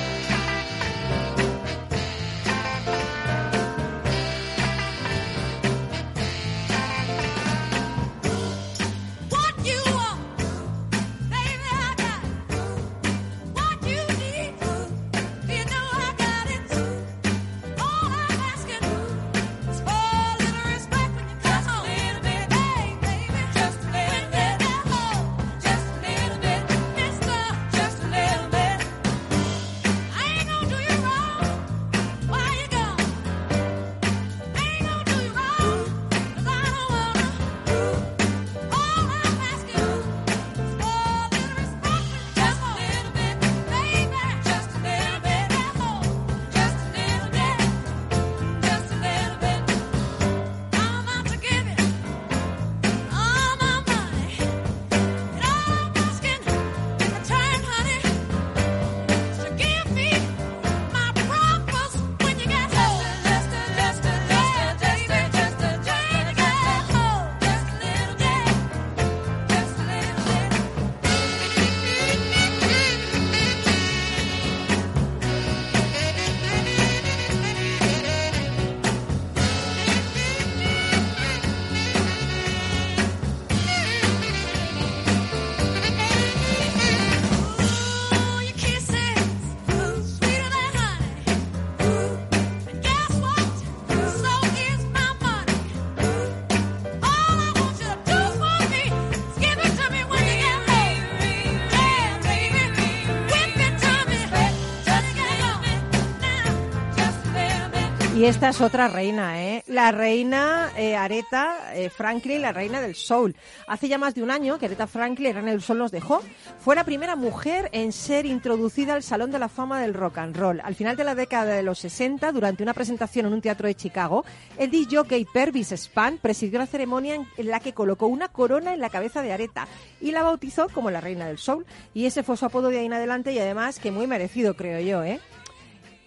Y 108.21 108.25
esta 108.25 108.49
es 108.49 108.61
otra 108.61 108.87
reina, 108.87 109.41
¿eh? 109.43 109.63
La 109.65 109.91
reina 109.91 110.69
eh, 110.77 110.95
Aretha 110.95 111.73
eh, 111.73 111.89
Franklin, 111.89 112.43
la 112.43 112.53
reina 112.53 112.79
del 112.79 112.93
soul. 112.93 113.35
Hace 113.65 113.87
ya 113.87 113.97
más 113.97 114.13
de 114.13 114.21
un 114.21 114.29
año 114.29 114.59
que 114.59 114.67
Aretha 114.67 114.85
Franklin, 114.85 115.33
reina 115.33 115.49
del 115.49 115.63
soul, 115.63 115.79
nos 115.79 115.91
dejó. 115.91 116.21
Fue 116.59 116.75
la 116.75 116.83
primera 116.83 117.15
mujer 117.15 117.69
en 117.71 117.91
ser 117.91 118.27
introducida 118.27 118.93
al 118.93 119.01
Salón 119.01 119.31
de 119.31 119.39
la 119.39 119.49
Fama 119.49 119.81
del 119.81 119.95
Rock 119.95 120.19
and 120.19 120.37
Roll. 120.37 120.61
Al 120.61 120.75
final 120.75 120.95
de 120.97 121.03
la 121.03 121.15
década 121.15 121.55
de 121.55 121.63
los 121.63 121.79
60, 121.79 122.31
durante 122.31 122.61
una 122.61 122.75
presentación 122.75 123.25
en 123.25 123.33
un 123.33 123.41
teatro 123.41 123.65
de 123.65 123.73
Chicago, 123.73 124.23
el 124.59 124.69
DJ 124.69 125.25
Pervis 125.33 125.71
Span 125.71 126.19
presidió 126.21 126.59
la 126.59 126.67
ceremonia 126.67 127.15
en 127.15 127.47
la 127.47 127.59
que 127.59 127.73
colocó 127.73 128.05
una 128.05 128.27
corona 128.27 128.75
en 128.75 128.81
la 128.81 128.91
cabeza 128.91 129.23
de 129.23 129.33
Aretha 129.33 129.67
y 129.99 130.11
la 130.11 130.21
bautizó 130.21 130.69
como 130.69 130.91
la 130.91 131.01
reina 131.01 131.25
del 131.25 131.39
soul. 131.39 131.65
Y 131.95 132.05
ese 132.05 132.21
fue 132.21 132.37
su 132.37 132.45
apodo 132.45 132.69
de 132.69 132.81
ahí 132.81 132.85
en 132.85 132.93
adelante 132.93 133.31
y 133.31 133.39
además 133.39 133.79
que 133.79 133.89
muy 133.89 134.05
merecido, 134.05 134.55
creo 134.55 134.79
yo, 134.79 135.03
¿eh? 135.03 135.19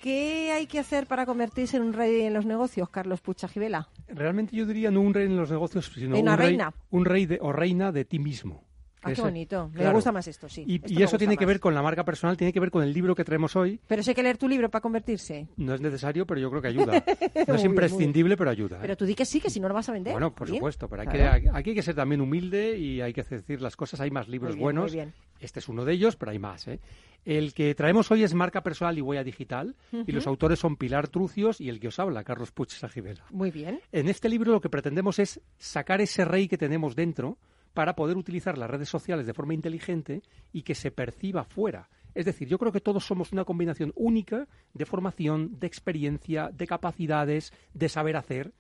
¿Qué 0.05 0.53
hay 0.53 0.67
que 0.67 0.79
hacer 0.79 1.07
para 1.07 1.25
convertirse 1.25 1.79
en 1.79 1.83
un 1.83 1.95
rey 1.95 2.21
en 2.21 2.35
los 2.35 2.45
negocios, 2.45 2.91
Carlos 2.91 3.23
Pucha 3.23 3.49
Gibela? 3.49 3.89
Realmente 4.07 4.55
yo 4.55 4.67
diría 4.67 4.91
no 4.91 5.01
un 5.01 5.15
rey 5.15 5.25
en 5.25 5.35
los 5.39 5.51
negocios, 5.51 5.91
sino 5.95 6.19
Una 6.19 6.33
un 6.33 6.39
rey, 6.39 6.49
reina. 6.49 6.75
un 6.91 7.07
rey 7.07 7.25
de, 7.25 7.39
o 7.41 7.53
reina 7.53 7.91
de 7.91 8.05
ti 8.05 8.19
mismo. 8.19 8.63
Ah, 9.05 9.13
qué 9.15 9.21
bonito. 9.23 9.69
Me 9.73 9.81
claro. 9.81 9.95
gusta 9.95 10.13
más 10.13 10.27
esto, 10.29 10.49
sí. 10.49 10.65
Y, 10.67 10.77
Esto 10.77 10.93
y 10.93 11.03
eso 11.03 11.19
tiene 11.19 11.37
que 11.37 11.45
más. 11.45 11.55
ver 11.55 11.61
con 11.61 11.75
la 11.75 11.83
marca 11.83 12.05
personal, 12.05 12.37
tiene 12.37 12.53
que 12.53 12.61
ver 12.61 12.71
con 12.71 12.83
el 12.83 12.93
libro 12.93 13.15
que 13.15 13.25
traemos 13.25 13.55
hoy. 13.57 13.81
Pero 13.87 14.03
si 14.03 14.11
hay 14.11 14.15
que 14.15 14.23
leer 14.23 14.39
tu 14.39 14.49
libro 14.49 14.69
para 14.71 14.81
convertirse. 14.83 15.47
No 15.57 15.75
es 15.75 15.81
necesario, 15.81 16.27
pero 16.27 16.41
yo 16.41 16.51
creo 16.51 16.63
que 16.63 16.69
ayuda. 16.69 17.05
No 17.47 17.55
es 17.57 17.65
imprescindible, 17.65 18.37
pero 18.37 18.51
ayuda. 18.51 18.77
¿eh? 18.77 18.81
Pero 18.83 18.97
tú 18.97 19.05
di 19.05 19.15
que 19.15 19.25
sí, 19.25 19.41
que 19.41 19.51
si 19.51 19.61
no 19.61 19.69
lo 19.69 19.75
vas 19.75 19.89
a 19.89 19.93
vender. 19.93 20.13
Bueno, 20.13 20.35
por 20.35 20.47
Bien. 20.49 20.59
supuesto, 20.59 20.89
pero 20.89 21.03
hay 21.03 21.09
Claro. 21.09 21.43
que, 21.43 21.49
aquí 21.53 21.71
hay 21.71 21.77
que 21.77 21.83
ser 21.83 21.95
también 21.95 22.21
humilde 22.21 22.79
y 22.79 23.01
hay 23.01 23.13
que 23.13 23.23
decir 23.23 23.61
las 23.61 23.77
cosas. 23.77 24.01
Hay 24.01 24.11
más 24.11 24.29
libros 24.29 24.51
Muy 24.53 24.57
bien, 24.57 24.63
buenos. 24.65 24.85
muy 24.93 25.01
bien. 25.01 25.15
Este 25.41 25.59
es 25.61 25.69
uno 25.69 25.85
de 25.85 25.93
ellos, 25.93 26.17
pero 26.17 26.31
hay 26.33 26.39
más. 26.39 26.67
¿eh? 26.69 26.81
El 27.25 27.53
que 27.55 27.75
traemos 27.75 28.11
hoy 28.11 28.23
es 28.23 28.33
Marca 28.35 28.63
Personal 28.63 28.97
y 28.97 29.01
Huella 29.03 29.25
Digital 29.25 29.75
y 29.93 30.13
los 30.13 30.27
autores 30.27 30.59
son 30.59 30.77
Pilar 30.77 31.09
Trucios 31.09 31.61
y 31.61 31.69
el 31.69 31.81
que 31.81 31.89
os 31.89 31.99
habla, 31.99 32.25
Carlos 32.25 32.51
Puig 32.53 32.71
Sajibela. 32.71 33.25
Muy 33.31 33.51
bien. 33.51 33.81
En 33.93 34.09
este 34.09 34.29
libro 34.29 34.53
lo 34.53 34.61
que 34.61 34.69
pretendemos 34.71 35.19
es 35.19 35.41
sacar 35.59 36.01
ese 36.01 36.25
rey 36.25 36.49
que 36.49 36.57
tenemos 36.59 36.95
dentro 36.97 37.37
para 37.75 37.95
poder 37.95 38.17
utilizar 38.17 38.57
las 38.57 38.71
redes 38.71 38.89
sociales 38.89 39.27
de 39.27 39.35
forma 39.35 39.55
inteligente 39.55 40.23
y 40.53 40.63
que 40.63 40.75
se 40.75 40.91
perciba 40.91 41.45
fuera. 41.45 41.91
Es 42.15 42.25
decir, 42.25 42.49
yo 42.49 42.59
creo 42.59 42.73
que 42.73 42.81
todos 42.81 43.05
somos 43.05 43.33
una 43.33 43.45
combinación 43.45 43.93
única 43.97 44.47
de 44.73 44.87
formación, 44.87 45.59
de 45.59 45.67
experiencia, 45.67 46.51
de 46.53 46.67
capacidades, 46.67 47.53
de 47.75 47.89
saber 47.89 48.17
hacer 48.17 48.55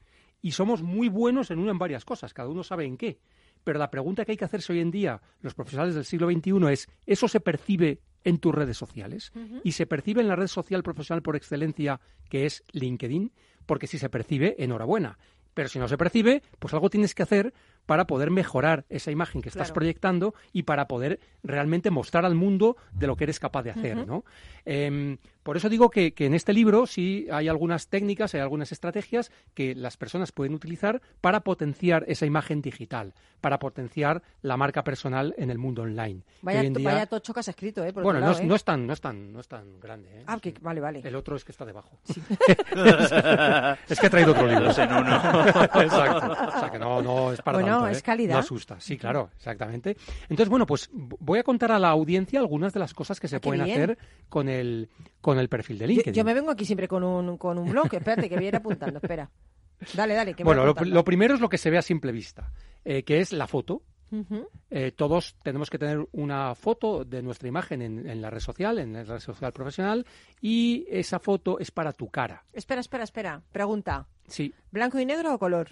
y 0.45 0.51
somos 0.51 0.83
muy 0.83 1.09
buenos 1.09 1.51
en 1.51 1.59
una 1.59 1.71
en 1.71 1.79
varias 1.79 2.05
cosas, 2.05 2.35
cada 2.35 2.51
uno 2.51 2.63
sabe 2.63 2.85
en 2.85 2.99
qué. 2.99 3.19
Pero 3.65 3.79
la 3.79 3.91
pregunta 3.91 4.27
que 4.27 4.33
hay 4.33 4.37
que 4.37 4.45
hacerse 4.45 4.75
hoy 4.75 4.81
en 4.81 4.91
día, 4.91 5.23
los 5.41 5.55
profesionales 5.55 5.95
del 5.95 6.05
siglo 6.05 6.31
XXI, 6.31 6.71
es, 6.71 6.89
¿eso 7.07 7.29
se 7.29 7.41
percibe 7.41 8.03
en 8.25 8.37
tus 8.37 8.55
redes 8.55 8.77
sociales? 8.77 9.33
Y 9.63 9.73
se 9.73 9.87
percibe 9.87 10.21
en 10.21 10.29
la 10.29 10.37
red 10.37 10.49
social 10.49 10.83
profesional 10.83 11.23
por 11.23 11.35
excelencia, 11.35 11.99
que 12.29 12.45
es 12.45 12.63
LinkedIn, 12.73 13.33
porque 13.65 13.87
si 13.87 13.97
se 13.97 14.11
percibe, 14.11 14.55
enhorabuena. 14.59 15.17
Pero 15.55 15.71
si 15.71 15.79
no 15.79 15.89
se 15.89 15.97
percibe, 15.97 16.43
pues 16.59 16.75
algo 16.75 16.91
tienes 16.91 17.15
que 17.15 17.23
hacer 17.23 17.55
para 17.87 18.07
poder 18.07 18.31
mejorar 18.31 18.85
esa 18.89 19.11
imagen 19.11 19.43
que 19.43 19.49
estás 19.49 19.69
Claro. 19.69 19.75
proyectando 19.75 20.35
y 20.53 20.63
para 20.63 20.89
poder 20.89 21.21
realmente 21.43 21.91
mostrar 21.91 22.25
al 22.25 22.35
mundo 22.35 22.77
de 22.93 23.07
lo 23.07 23.17
que 23.17 23.25
eres 23.25 23.39
capaz 23.41 23.63
de 23.63 23.71
hacer. 23.71 24.07
¿no? 24.07 24.25
Em, 24.65 25.19
por 25.43 25.57
eso 25.59 25.69
digo 25.69 25.91
que, 25.91 26.15
que 26.15 26.25
en 26.27 26.33
este 26.35 26.55
libro 26.55 26.87
sí 26.87 27.27
hay 27.31 27.49
algunas 27.49 27.89
técnicas, 27.89 28.35
hay 28.35 28.41
algunas 28.41 28.73
estrategias 28.73 29.31
que 29.53 29.75
las 29.75 29.97
personas 29.99 30.33
pueden 30.33 30.55
utilizar 30.55 31.03
para 31.21 31.41
potenciar 31.41 32.05
esa 32.09 32.25
imagen 32.25 32.63
digital, 32.63 33.13
para 33.43 33.59
potenciar 33.59 34.23
la 34.41 34.57
marca 34.57 34.83
personal 34.85 35.35
en 35.37 35.51
el 35.51 35.59
mundo 35.59 35.83
online. 35.83 36.23
Vaya, 36.41 36.61
Hoy 36.61 36.67
en 36.69 36.73
día- 36.75 36.93
vaya 36.93 37.07
tocho 37.07 37.35
que 37.35 37.41
has 37.41 37.49
escrito, 37.49 37.85
¿eh? 37.85 37.93
Por 37.93 38.03
bueno, 38.03 38.21
no, 38.21 38.31
es, 38.31 38.41
¿eh? 38.41 38.45
no 38.47 38.55
es 38.55 38.65
tan, 38.65 38.87
no 38.87 38.95
es 38.95 39.01
tan, 39.03 39.33
no 39.35 39.41
es 39.41 39.49
tan 39.49 39.79
grande. 39.81 40.09
¿eh? 40.21 40.25
Ah, 40.27 40.39
que- 40.41 40.55
vale, 40.63 40.81
vale. 40.81 41.03
El 41.05 41.15
otro 41.15 41.37
es 41.37 41.45
que 41.45 41.53
está 41.53 41.67
debajo. 41.67 41.99
es 43.89 44.01
que 44.01 44.07
he 44.07 44.11
traído 44.11 44.33
otro 44.33 44.47
libro. 44.47 44.65
Dos 44.65 44.79
en 44.79 44.93
uno. 44.93 45.17
Exacto. 45.47 46.33
O 46.57 46.59
sea 46.61 46.71
que 46.71 46.79
no, 46.79 47.03
no 47.03 47.33
es 47.33 47.43
para 47.43 47.59
Bueno, 47.59 47.74
tanto, 47.81 47.89
es 47.93 47.99
¿eh? 47.99 48.03
calidad. 48.03 48.35
No 48.35 48.41
asusta. 48.41 48.81
Sí, 48.81 48.97
claro, 48.97 49.31
exactamente. 49.37 49.97
Entonces, 50.23 50.49
bueno, 50.49 50.67
pues 50.67 50.89
voy 50.93 51.39
a 51.39 51.43
contar 51.43 51.73
a 51.73 51.79
la 51.79 51.89
audiencia 51.91 52.41
algunas 52.41 52.73
de 52.73 52.81
las 52.81 52.95
cosas 52.95 53.21
que 53.21 53.29
se 53.29 53.37
Ah, 53.37 53.41
pueden 53.41 53.65
bien. 53.65 53.83
hacer 53.83 53.99
con 54.29 54.49
el, 54.49 54.89
con 55.21 55.39
el 55.39 55.49
perfil 55.49 55.79
de 55.79 55.87
LinkedIn. 55.89 56.15
yo 56.15 56.25
me 56.25 56.35
vengo 56.35 56.51
aquí 56.51 56.65
siempre 56.65 56.89
con 56.89 57.03
un, 57.05 57.37
con 57.39 57.59
un 57.59 57.71
blog. 57.71 57.87
Espérate, 57.93 58.29
que 58.29 58.37
voy 58.37 58.45
a 58.47 58.49
ir 58.49 58.57
apuntando. 58.57 58.99
Espera. 59.03 59.31
Dale, 59.95 60.15
dale. 60.15 60.35
Que 60.35 60.45
Bueno, 60.45 60.65
lo, 60.65 60.75
lo 60.85 61.05
primero 61.05 61.35
es 61.35 61.41
lo 61.41 61.49
que 61.49 61.59
se 61.59 61.69
ve 61.71 61.79
a 61.79 61.83
simple 61.83 62.13
vista, 62.13 62.53
eh, 62.85 63.03
que 63.03 63.21
es 63.21 63.33
la 63.33 63.47
foto. 63.47 63.83
Eh, 64.71 64.93
todos 64.93 65.35
tenemos 65.43 65.69
que 65.71 65.77
tener 65.79 66.07
una 66.13 66.55
foto 66.55 67.05
de 67.05 67.21
nuestra 67.21 67.49
imagen 67.49 67.83
en, 67.83 68.09
en 68.09 68.23
la 68.23 68.31
red 68.31 68.39
social, 68.39 68.79
en 68.79 68.93
la 68.93 69.03
red 69.03 69.19
social 69.19 69.53
profesional, 69.53 70.07
y 70.41 70.87
esa 70.89 71.19
foto 71.19 71.59
es 71.59 71.73
para 71.73 71.93
tu 71.93 72.09
cara. 72.11 72.45
Espera, 72.53 72.81
espera, 72.81 73.03
espera. 73.03 73.43
Pregunta. 73.51 74.07
Sí. 74.29 74.55
¿Blanco 74.71 75.01
y 75.01 75.05
negro 75.07 75.35
o 75.35 75.39
color? 75.41 75.71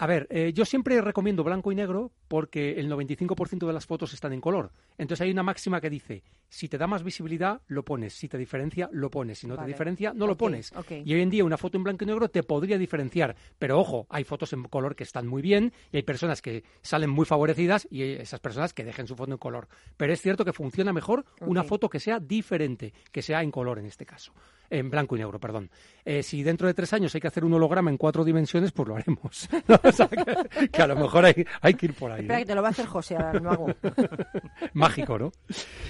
A 0.00 0.06
ver, 0.06 0.26
eh, 0.30 0.54
yo 0.54 0.64
siempre 0.64 0.98
recomiendo 1.02 1.44
blanco 1.44 1.70
y 1.70 1.74
negro 1.74 2.10
porque 2.26 2.80
el 2.80 2.90
95% 2.90 3.66
de 3.66 3.72
las 3.74 3.84
fotos 3.84 4.14
están 4.14 4.32
en 4.32 4.40
color. 4.40 4.72
Entonces 4.96 5.20
hay 5.20 5.30
una 5.30 5.42
máxima 5.42 5.78
que 5.78 5.90
dice, 5.90 6.22
si 6.48 6.70
te 6.70 6.78
da 6.78 6.86
más 6.86 7.02
visibilidad, 7.02 7.60
lo 7.66 7.84
pones. 7.84 8.14
Si 8.14 8.26
te 8.26 8.38
diferencia, 8.38 8.88
lo 8.92 9.10
pones. 9.10 9.40
Si 9.40 9.46
no 9.46 9.56
Vale. 9.56 9.66
te 9.66 9.72
diferencia, 9.72 10.14
no 10.14 10.26
lo 10.26 10.38
pones. 10.38 10.72
Y 11.04 11.12
hoy 11.12 11.20
en 11.20 11.28
día 11.28 11.44
una 11.44 11.58
foto 11.58 11.76
en 11.76 11.84
blanco 11.84 12.04
y 12.04 12.06
negro 12.06 12.30
te 12.30 12.42
podría 12.42 12.78
diferenciar. 12.78 13.36
Pero 13.58 13.78
ojo, 13.78 14.06
hay 14.08 14.24
fotos 14.24 14.54
en 14.54 14.62
color 14.62 14.96
que 14.96 15.04
están 15.04 15.26
muy 15.26 15.42
bien 15.42 15.70
y 15.92 15.98
hay 15.98 16.02
personas 16.02 16.40
que 16.40 16.64
salen 16.80 17.10
muy 17.10 17.26
favorecidas 17.26 17.86
y 17.90 18.00
hay 18.00 18.12
esas 18.12 18.40
personas 18.40 18.72
que 18.72 18.84
dejen 18.84 19.06
su 19.06 19.16
foto 19.16 19.32
en 19.32 19.38
color. 19.38 19.68
Pero 19.98 20.14
es 20.14 20.22
cierto 20.22 20.46
que 20.46 20.54
funciona 20.54 20.94
mejor 20.94 21.26
una 21.42 21.62
foto 21.62 21.90
que 21.90 22.00
sea 22.00 22.20
diferente, 22.20 22.94
que 23.12 23.20
sea 23.20 23.42
en 23.42 23.50
color 23.50 23.78
en 23.78 23.84
este 23.84 24.06
caso. 24.06 24.32
En 24.70 24.88
blanco 24.88 25.16
y 25.16 25.18
negro, 25.18 25.38
perdón. 25.40 25.68
Eh, 26.04 26.22
si 26.22 26.42
dentro 26.44 26.68
de 26.68 26.74
tres 26.74 26.92
años 26.92 27.12
hay 27.14 27.20
que 27.20 27.26
hacer 27.26 27.44
un 27.44 27.52
holograma 27.52 27.90
en 27.90 27.96
cuatro 27.96 28.24
dimensiones, 28.24 28.70
pues 28.70 28.88
lo 28.88 28.94
haremos. 28.94 29.48
O 29.90 29.92
sea, 29.92 30.08
que, 30.08 30.68
que 30.68 30.82
a 30.82 30.86
lo 30.86 30.96
mejor 30.96 31.24
hay, 31.24 31.46
hay 31.60 31.74
que 31.74 31.86
ir 31.86 31.94
por 31.94 32.10
ahí. 32.10 32.20
Espera, 32.20 32.38
¿no? 32.38 32.42
que 32.42 32.46
te 32.46 32.54
lo 32.54 32.62
va 32.62 32.68
a 32.68 32.70
hacer 32.70 32.86
José, 32.86 33.16
ahora 33.16 33.32
el 33.32 33.42
mago. 33.42 33.66
Mágico, 34.72 35.18
¿no? 35.18 35.32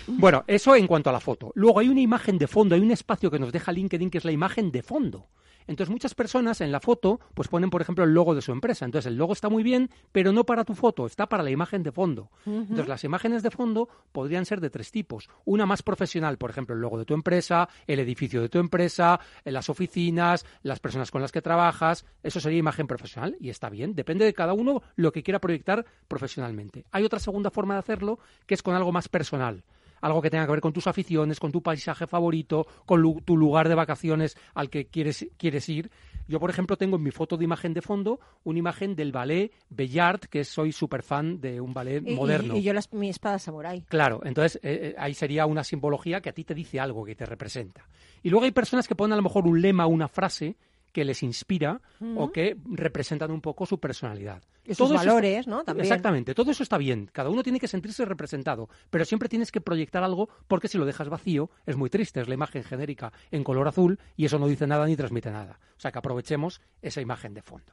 Bueno, 0.07 0.45
eso 0.47 0.75
en 0.75 0.87
cuanto 0.87 1.11
a 1.11 1.13
la 1.13 1.21
foto. 1.21 1.53
Luego 1.55 1.79
hay 1.81 1.89
una 1.89 2.01
imagen 2.01 2.39
de 2.39 2.47
fondo, 2.47 2.75
hay 2.75 2.81
un 2.81 2.91
espacio 2.91 3.31
que 3.31 3.39
nos 3.39 3.53
deja 3.53 3.73
LinkedIn 3.73 4.11
que 4.11 4.19
es 4.19 4.25
la 4.25 4.33
imagen 4.33 4.71
de 4.71 4.83
fondo. 4.83 5.29
Entonces 5.71 5.93
muchas 5.93 6.17
personas 6.17 6.61
en 6.63 6.73
la 6.73 6.81
foto 6.81 7.21
pues 7.33 7.47
ponen, 7.47 7.71
por 7.71 7.81
ejemplo, 7.81 8.03
el 8.03 8.13
logo 8.13 8.35
de 8.35 8.43
su 8.43 8.51
empresa. 8.51 8.85
Entonces 8.85 9.07
el 9.07 9.17
logo 9.17 9.33
está 9.33 9.49
muy 9.49 9.63
bien, 9.63 9.89
pero 10.11 10.33
no 10.33 10.45
para 10.45 10.65
tu 10.65 10.75
foto, 10.75 11.07
está 11.07 11.29
para 11.29 11.45
la 11.45 11.51
imagen 11.51 11.85
de 11.85 11.93
fondo. 11.93 12.29
Entonces 12.45 12.89
las 12.89 13.05
imágenes 13.05 13.45
de 13.45 13.53
fondo 13.53 13.89
podrían 14.11 14.45
ser 14.47 14.61
de 14.61 14.69
tres 14.69 14.91
tipos. 14.91 15.31
Una 15.45 15.67
más 15.67 15.85
profesional, 15.85 16.39
por 16.39 16.51
ejemplo, 16.51 16.75
el 16.75 16.81
logo 16.81 16.99
de 16.99 17.05
tu 17.05 17.15
empresa, 17.15 17.69
el 17.87 18.01
edificio 18.01 18.43
de 18.43 18.49
tu 18.49 18.59
empresa, 18.59 19.21
eh, 19.45 19.53
las 19.53 19.69
oficinas, 19.69 20.45
las 20.65 20.81
personas 20.81 21.13
con 21.13 21.23
las 21.23 21.31
que 21.31 21.41
trabajas. 21.41 22.05
Eso 22.25 22.41
sería 22.41 22.59
imagen 22.59 22.89
profesional 22.89 23.37
y 23.39 23.49
está 23.51 23.71
bien. 23.71 23.95
Depende 23.95 24.25
de 24.25 24.35
cada 24.35 24.55
uno 24.55 24.83
lo 24.97 25.13
que 25.13 25.23
quiera 25.23 25.39
proyectar 25.39 25.87
profesionalmente. 26.09 26.85
Hay 26.91 27.05
otra 27.05 27.21
segunda 27.21 27.53
forma 27.53 27.75
de 27.75 27.81
hacerlo 27.81 28.19
que 28.47 28.55
es 28.55 28.63
con 28.65 28.75
algo 28.75 28.91
más 28.91 29.09
personal 29.09 29.63
algo 30.01 30.23
que 30.23 30.31
tenga 30.31 30.47
que 30.47 30.53
ver 30.53 30.61
con 30.61 30.73
tus 30.73 30.87
aficiones, 30.87 31.39
con 31.41 31.53
tu 31.53 31.63
paisaje 31.63 32.07
favorito, 32.07 32.67
con 32.87 33.01
lu- 33.03 33.21
tu 33.25 33.37
lugar 33.37 33.69
de 33.69 33.75
vacaciones 33.75 34.37
al 34.55 34.71
que 34.71 34.87
quieres, 34.87 35.27
quieres 35.37 35.69
ir. 35.69 35.91
Yo, 36.29 36.39
por 36.39 36.51
ejemplo, 36.51 36.77
tengo 36.77 36.97
en 36.97 37.03
mi 37.03 37.11
foto 37.11 37.37
de 37.37 37.45
imagen 37.45 37.75
de 37.75 37.83
fondo 37.83 38.21
una 38.45 38.59
imagen 38.59 38.95
del 38.95 39.11
ballet 39.13 39.51
Bellart, 39.69 40.25
que 40.27 40.45
soy 40.45 40.71
súper 40.73 41.03
fan 41.03 41.41
de 41.41 41.61
un 41.61 41.75
ballet 41.75 42.03
Y- 42.07 42.15
moderno. 42.15 42.57
Y, 42.57 42.63
yo 42.63 42.73
las- 42.73 42.93
mi 42.93 43.09
espada 43.09 43.39
samurai. 43.39 43.83
Claro, 43.89 44.21
entonces 44.25 44.57
eh, 44.63 44.91
eh, 44.91 44.95
ahí 44.99 45.15
sería 45.15 45.47
una 45.47 45.65
simbología 45.65 46.21
que 46.21 46.29
a 46.29 46.33
ti 46.33 46.45
te 46.45 46.55
dice 46.55 46.79
algo, 46.79 47.05
que 47.05 47.15
te 47.17 47.27
representa. 47.27 47.85
Y 48.23 48.31
luego 48.31 48.45
hay 48.45 48.53
personas 48.53 48.87
que 48.87 48.95
ponen 48.95 49.15
a 49.15 49.17
lo 49.17 49.23
mejor 49.23 49.47
un 49.47 49.61
lema, 49.61 49.87
una 49.87 50.07
frase 50.09 50.57
que 50.93 51.05
les 51.05 51.23
inspira 51.23 51.81
o 52.17 52.31
que 52.33 52.57
representan 52.65 53.31
un 53.31 53.41
poco 53.41 53.67
su 53.67 53.79
personalidad. 53.79 54.43
Y 54.65 54.69
sus 54.71 54.79
Todo 54.79 54.95
eso 54.95 55.05
valores, 55.07 55.39
está- 55.41 55.51
¿no? 55.51 55.65
También. 55.65 55.85
Exactamente, 55.85 56.35
todo 56.35 56.51
eso 56.51 56.63
está 56.63 56.79
bien. 56.79 57.09
Cada 57.13 57.31
uno 57.31 57.43
tiene 57.43 57.59
que 57.61 57.69
sentirse 57.69 58.05
representado, 58.05 58.69
pero 58.91 59.05
siempre 59.05 59.29
tienes 59.29 59.51
que 59.53 59.61
proyectar 59.61 60.03
algo 60.03 60.29
porque 60.49 60.69
si 60.69 60.79
lo 60.79 60.85
dejas 60.87 61.09
vacío 61.09 61.51
es 61.67 61.77
muy 61.77 61.91
triste. 61.91 62.21
Es 62.21 62.29
la 62.29 62.35
imagen 62.35 62.63
genérica 62.65 63.13
en 63.31 63.45
color 63.45 63.69
azul 63.69 63.99
y 64.17 64.25
eso 64.25 64.39
no 64.39 64.47
dice 64.49 64.67
nada 64.67 64.87
ni 64.87 64.97
transmite 64.97 65.31
nada. 65.31 65.59
O 65.77 65.81
sea 65.81 65.93
que 65.93 65.99
aprovechemos 65.99 66.61
esa 66.83 67.01
imagen 67.01 67.35
de 67.35 67.43
fondo. 67.43 67.73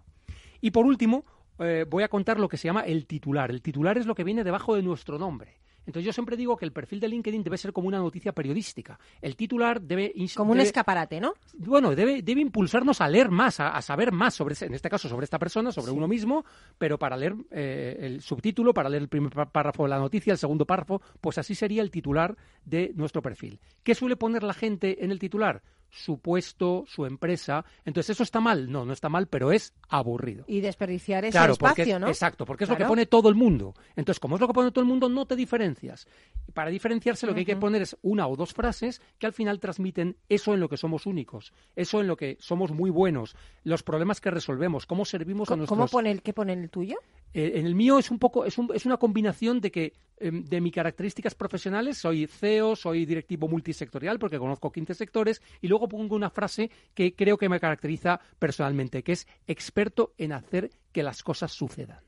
Y 0.62 0.72
por 0.72 0.86
último, 0.86 1.24
eh, 1.60 1.86
voy 1.90 2.04
a 2.04 2.08
contar 2.08 2.40
lo 2.40 2.48
que 2.50 2.58
se 2.58 2.68
llama 2.68 2.82
el 2.82 3.06
titular. 3.08 3.50
El 3.52 3.62
titular 3.62 3.98
es 3.98 4.06
lo 4.06 4.16
que 4.16 4.24
viene 4.24 4.44
debajo 4.44 4.76
de 4.76 4.84
nuestro 4.84 5.18
nombre. 5.20 5.60
Entonces 5.88 6.06
yo 6.06 6.14
siempre 6.14 6.38
digo 6.38 6.56
que 6.58 6.66
el 6.66 6.72
perfil 6.72 7.00
de 7.00 7.08
LinkedIn 7.08 7.42
debe 7.44 7.58
ser 7.58 7.74
como 7.74 7.88
una 7.88 7.98
noticia 7.98 8.34
periodística. 8.34 9.00
El 9.22 9.36
titular 9.36 9.82
debe... 9.82 10.14
Como 10.36 10.52
un 10.52 10.58
debe- 10.60 10.68
escaparate, 10.68 11.20
¿no? 11.20 11.34
bueno, 11.58 11.96
debe, 11.96 12.22
debe 12.22 12.42
impulsarnos 12.42 13.02
a 13.02 13.08
leer 13.10 13.32
más, 13.32 13.60
a, 13.60 13.70
a 13.70 13.82
saber 13.82 14.12
más 14.12 14.36
sobre, 14.36 14.54
en 14.66 14.74
este 14.76 14.90
caso, 14.90 15.10
sobre 15.10 15.24
esta 15.24 15.40
persona, 15.40 15.72
sobre 15.72 15.92
uno 15.92 16.08
mismo, 16.08 16.46
pero 16.78 17.00
para 17.00 17.18
leer 17.18 17.34
eh, 17.52 17.98
el 18.02 18.22
subtítulo, 18.22 18.74
para 18.74 18.90
leer 18.90 19.02
el 19.04 19.10
primer 19.10 19.32
pá- 19.34 19.50
párrafo 19.50 19.84
de 19.84 19.90
la 19.90 19.98
noticia, 19.98 20.34
el 20.34 20.38
segundo 20.38 20.66
párrafo, 20.66 21.02
pues 21.22 21.38
así 21.40 21.56
sería 21.56 21.82
el 21.82 21.90
titular 21.90 22.36
de 22.66 22.92
nuestro 22.96 23.22
perfil. 23.22 23.60
¿Qué 23.84 23.96
suele 23.96 24.16
poner 24.18 24.44
la 24.44 24.54
gente 24.54 25.04
en 25.04 25.12
el 25.12 25.20
titular? 25.20 25.64
Su 25.90 26.20
puesto, 26.20 26.84
su 26.88 27.06
empresa. 27.06 27.66
Entonces, 27.86 28.12
¿eso 28.12 28.24
está 28.24 28.40
mal? 28.40 28.72
No, 28.72 28.86
no 28.86 28.94
está 28.94 29.10
mal, 29.10 29.28
pero 29.28 29.52
es 29.52 29.74
aburrido. 29.90 30.44
Y 30.48 30.60
desperdiciar 30.60 31.26
ese 31.26 31.32
Claro, 31.32 31.56
porque 31.56 31.82
espacio, 31.84 31.96
es- 31.96 32.02
¿no? 32.02 32.08
Exacto, 32.08 32.46
porque 32.46 32.66
es 32.66 32.70
lo 32.70 32.78
que 32.78 32.86
pone 32.86 33.06
todo 33.06 33.30
el 33.30 33.36
mundo. 33.36 33.74
Entonces, 33.96 34.20
como 34.20 34.36
es 34.36 34.42
lo 34.42 34.48
que 34.48 34.54
pone 34.54 34.72
todo 34.72 34.82
el 34.82 34.88
mundo, 34.88 35.10
no 35.10 35.26
te 35.26 35.36
diferencias. 35.36 36.08
Y 36.48 36.52
para 36.52 36.70
diferenciarse, 36.70 37.26
lo 37.26 37.34
que 37.34 37.40
hay 37.40 37.46
que 37.46 37.56
poner 37.56 37.82
es 37.82 37.98
una 38.02 38.28
o 38.28 38.36
dos 38.36 38.54
frases 38.54 39.02
que 39.18 39.26
al 39.26 39.34
final 39.34 39.60
transmiten 39.60 40.18
eso 40.30 40.54
en 40.54 40.60
lo 40.60 40.70
que 40.70 40.78
somos 40.78 41.06
únicos, 41.06 41.54
eso 41.76 42.02
en 42.02 42.08
lo 42.08 42.18
que 42.18 42.38
somos 42.40 42.72
muy 42.72 42.90
buenos, 42.90 43.36
los 43.64 43.82
problemas 43.84 44.22
que 44.22 44.30
resolvemos, 44.30 44.86
cómo 44.86 45.06
servimos 45.06 45.48
a 45.48 45.52
¿Cómo, 45.54 45.58
nuestros. 45.60 45.78
cómo 45.78 45.88
pone 45.90 46.12
el, 46.12 46.22
¿Qué 46.22 46.34
pone 46.34 46.54
el 46.54 46.70
tuyo? 46.70 46.98
Eh, 47.34 47.54
en 47.56 47.66
el 47.66 47.76
mío 47.76 48.00
es 48.00 48.10
un 48.10 48.20
poco, 48.20 48.46
es, 48.46 48.58
un- 48.58 48.72
es 48.74 48.86
una 48.86 48.98
combinación 48.98 49.60
de 49.62 49.70
que 49.72 49.94
em, 50.20 50.44
de 50.46 50.62
mis 50.62 50.74
características 50.74 51.36
profesionales, 51.36 51.98
soy 52.00 52.26
CEO, 52.26 52.76
soy 52.76 53.06
directivo 53.06 53.48
multisectorial 53.48 54.18
porque 54.18 54.40
conozco 54.40 54.72
15 54.72 54.94
sectores 54.96 55.42
y 55.62 55.68
luego 55.68 55.88
pongo 55.88 56.16
una 56.16 56.30
frase 56.32 56.72
que 56.96 57.14
creo 57.14 57.38
que 57.38 57.50
me 57.50 57.60
caracteriza 57.60 58.20
personalmente, 58.40 59.04
que 59.04 59.12
es 59.12 59.28
experto 59.46 60.14
en 60.18 60.32
hacer 60.32 60.72
que 60.92 61.04
las 61.04 61.22
cosas 61.22 61.52
sucedan. 61.52 62.00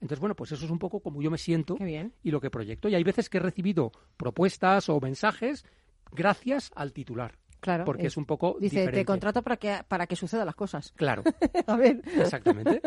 Entonces, 0.00 0.20
bueno, 0.20 0.36
pues 0.36 0.52
eso 0.52 0.64
es 0.64 0.70
un 0.70 0.78
poco 0.78 1.00
como 1.00 1.20
yo 1.20 1.30
me 1.30 1.38
siento 1.38 1.76
bien. 1.76 2.14
y 2.22 2.30
lo 2.30 2.40
que 2.40 2.50
proyecto. 2.50 2.88
Y 2.88 2.94
hay 2.94 3.02
veces 3.04 3.28
que 3.28 3.38
he 3.38 3.40
recibido 3.40 3.90
propuestas 4.16 4.88
o 4.88 5.00
mensajes 5.00 5.64
gracias 6.12 6.70
al 6.76 6.92
titular. 6.92 7.36
Claro. 7.60 7.84
Porque 7.84 8.06
es 8.06 8.16
un 8.16 8.24
poco 8.24 8.56
Dice, 8.60 8.76
diferente. 8.76 9.00
te 9.00 9.04
contrato 9.04 9.42
para 9.42 9.56
que, 9.56 9.78
para 9.86 10.06
que 10.06 10.16
sucedan 10.16 10.46
las 10.46 10.54
cosas. 10.54 10.92
Claro. 10.96 11.22
A 11.66 11.76
ver. 11.76 12.00
Exactamente. 12.16 12.80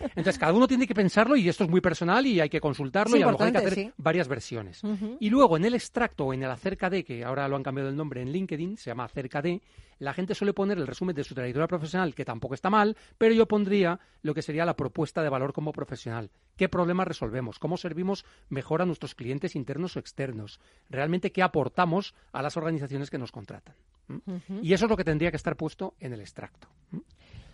Entonces, 0.00 0.38
cada 0.38 0.52
uno 0.52 0.68
tiene 0.68 0.86
que 0.86 0.94
pensarlo 0.94 1.36
y 1.36 1.48
esto 1.48 1.64
es 1.64 1.70
muy 1.70 1.80
personal 1.80 2.26
y 2.26 2.40
hay 2.40 2.48
que 2.48 2.60
consultarlo 2.60 3.16
y 3.16 3.22
a 3.22 3.26
lo 3.26 3.32
mejor 3.32 3.46
hay 3.46 3.52
que 3.52 3.58
hacer 3.58 3.74
sí. 3.74 3.92
varias 3.96 4.28
versiones. 4.28 4.82
Y 5.18 5.30
luego 5.30 5.56
en 5.56 5.64
el 5.64 5.74
extracto 5.74 6.26
o 6.26 6.34
en 6.34 6.42
el 6.42 6.50
acerca 6.50 6.90
de, 6.90 7.04
que 7.04 7.24
ahora 7.24 7.48
lo 7.48 7.56
han 7.56 7.62
cambiado 7.62 7.88
el 7.88 7.96
nombre 7.96 8.22
en 8.22 8.32
LinkedIn, 8.32 8.76
se 8.76 8.90
llama 8.90 9.04
acerca 9.04 9.40
de, 9.40 9.60
la 10.00 10.14
gente 10.14 10.34
suele 10.34 10.52
poner 10.52 10.78
el 10.78 10.86
resumen 10.86 11.14
de 11.14 11.22
su 11.22 11.34
trayectoria 11.34 11.68
profesional, 11.68 12.14
que 12.14 12.24
tampoco 12.24 12.54
está 12.54 12.70
mal, 12.70 12.96
pero 13.18 13.34
yo 13.34 13.46
pondría 13.46 14.00
lo 14.22 14.34
que 14.34 14.42
sería 14.42 14.64
la 14.64 14.74
propuesta 14.74 15.22
de 15.22 15.28
valor 15.28 15.52
como 15.52 15.72
profesional. 15.72 16.30
¿Qué 16.56 16.68
problemas 16.68 17.06
resolvemos? 17.06 17.58
¿Cómo 17.58 17.76
servimos 17.76 18.24
mejor 18.48 18.82
a 18.82 18.86
nuestros 18.86 19.14
clientes 19.14 19.54
internos 19.54 19.96
o 19.96 20.00
externos? 20.00 20.58
¿Realmente 20.88 21.32
qué 21.32 21.42
aportamos 21.42 22.14
a 22.32 22.42
las 22.42 22.56
organizaciones 22.56 23.10
que 23.10 23.18
nos 23.18 23.30
contratan? 23.30 23.76
¿Mm? 24.08 24.18
Y 24.62 24.72
eso 24.72 24.86
es 24.86 24.90
lo 24.90 24.96
que 24.96 25.04
tendría 25.04 25.30
que 25.30 25.36
estar 25.36 25.56
puesto 25.56 25.94
en 26.00 26.14
el 26.14 26.20
extracto. 26.20 26.68
¿Mm? 26.90 26.98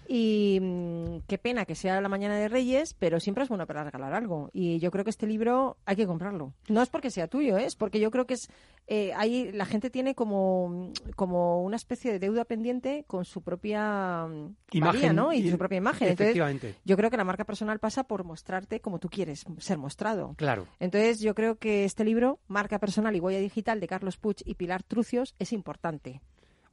Y 0.08 0.58
mm, 0.60 1.18
qué 1.26 1.38
pena 1.38 1.64
que 1.64 1.74
sea 1.74 2.00
la 2.00 2.08
mañana 2.08 2.36
de 2.36 2.48
Reyes, 2.48 2.94
pero 2.94 3.20
siempre 3.20 3.42
es 3.44 3.48
bueno 3.48 3.66
para 3.66 3.84
regalar 3.84 4.14
algo. 4.14 4.50
Y 4.52 4.78
yo 4.78 4.90
creo 4.90 5.04
que 5.04 5.10
este 5.10 5.26
libro 5.26 5.76
hay 5.84 5.96
que 5.96 6.06
comprarlo. 6.06 6.52
No 6.68 6.82
es 6.82 6.88
porque 6.88 7.10
sea 7.10 7.28
tuyo, 7.28 7.56
¿eh? 7.58 7.66
es 7.66 7.76
porque 7.76 8.00
yo 8.00 8.10
creo 8.10 8.26
que 8.26 8.34
es 8.34 8.48
eh, 8.88 9.12
ahí 9.16 9.50
la 9.52 9.66
gente 9.66 9.90
tiene 9.90 10.14
como, 10.14 10.92
como 11.16 11.62
una 11.62 11.76
especie 11.76 12.12
de 12.12 12.18
deuda 12.20 12.44
pendiente 12.44 13.04
con 13.06 13.24
su 13.24 13.42
propia 13.42 14.26
mm, 14.26 14.30
valía, 14.32 15.00
Imagen 15.00 15.16
¿no? 15.16 15.32
Y 15.32 15.38
y- 15.38 15.50
su 15.50 15.58
propia 15.58 15.78
imagen. 15.78 16.08
Entonces, 16.08 16.26
efectivamente. 16.28 16.74
yo 16.84 16.96
creo 16.96 17.10
que 17.10 17.16
la 17.16 17.24
marca 17.24 17.44
personal 17.44 17.78
pasa 17.80 18.04
por 18.04 18.24
mostrarte 18.24 18.80
como 18.80 18.98
tú 18.98 19.08
quieres 19.08 19.44
ser 19.58 19.78
mostrado. 19.78 20.34
Claro. 20.36 20.66
Entonces, 20.78 21.20
yo 21.20 21.34
creo 21.34 21.56
que 21.56 21.84
este 21.84 22.04
libro, 22.04 22.38
Marca 22.46 22.78
Personal 22.78 23.14
y 23.16 23.20
Huella 23.20 23.40
Digital, 23.40 23.80
de 23.80 23.88
Carlos 23.88 24.16
Puig 24.18 24.36
y 24.44 24.54
Pilar 24.54 24.82
Trucios, 24.82 25.34
es 25.38 25.52
importante. 25.52 26.20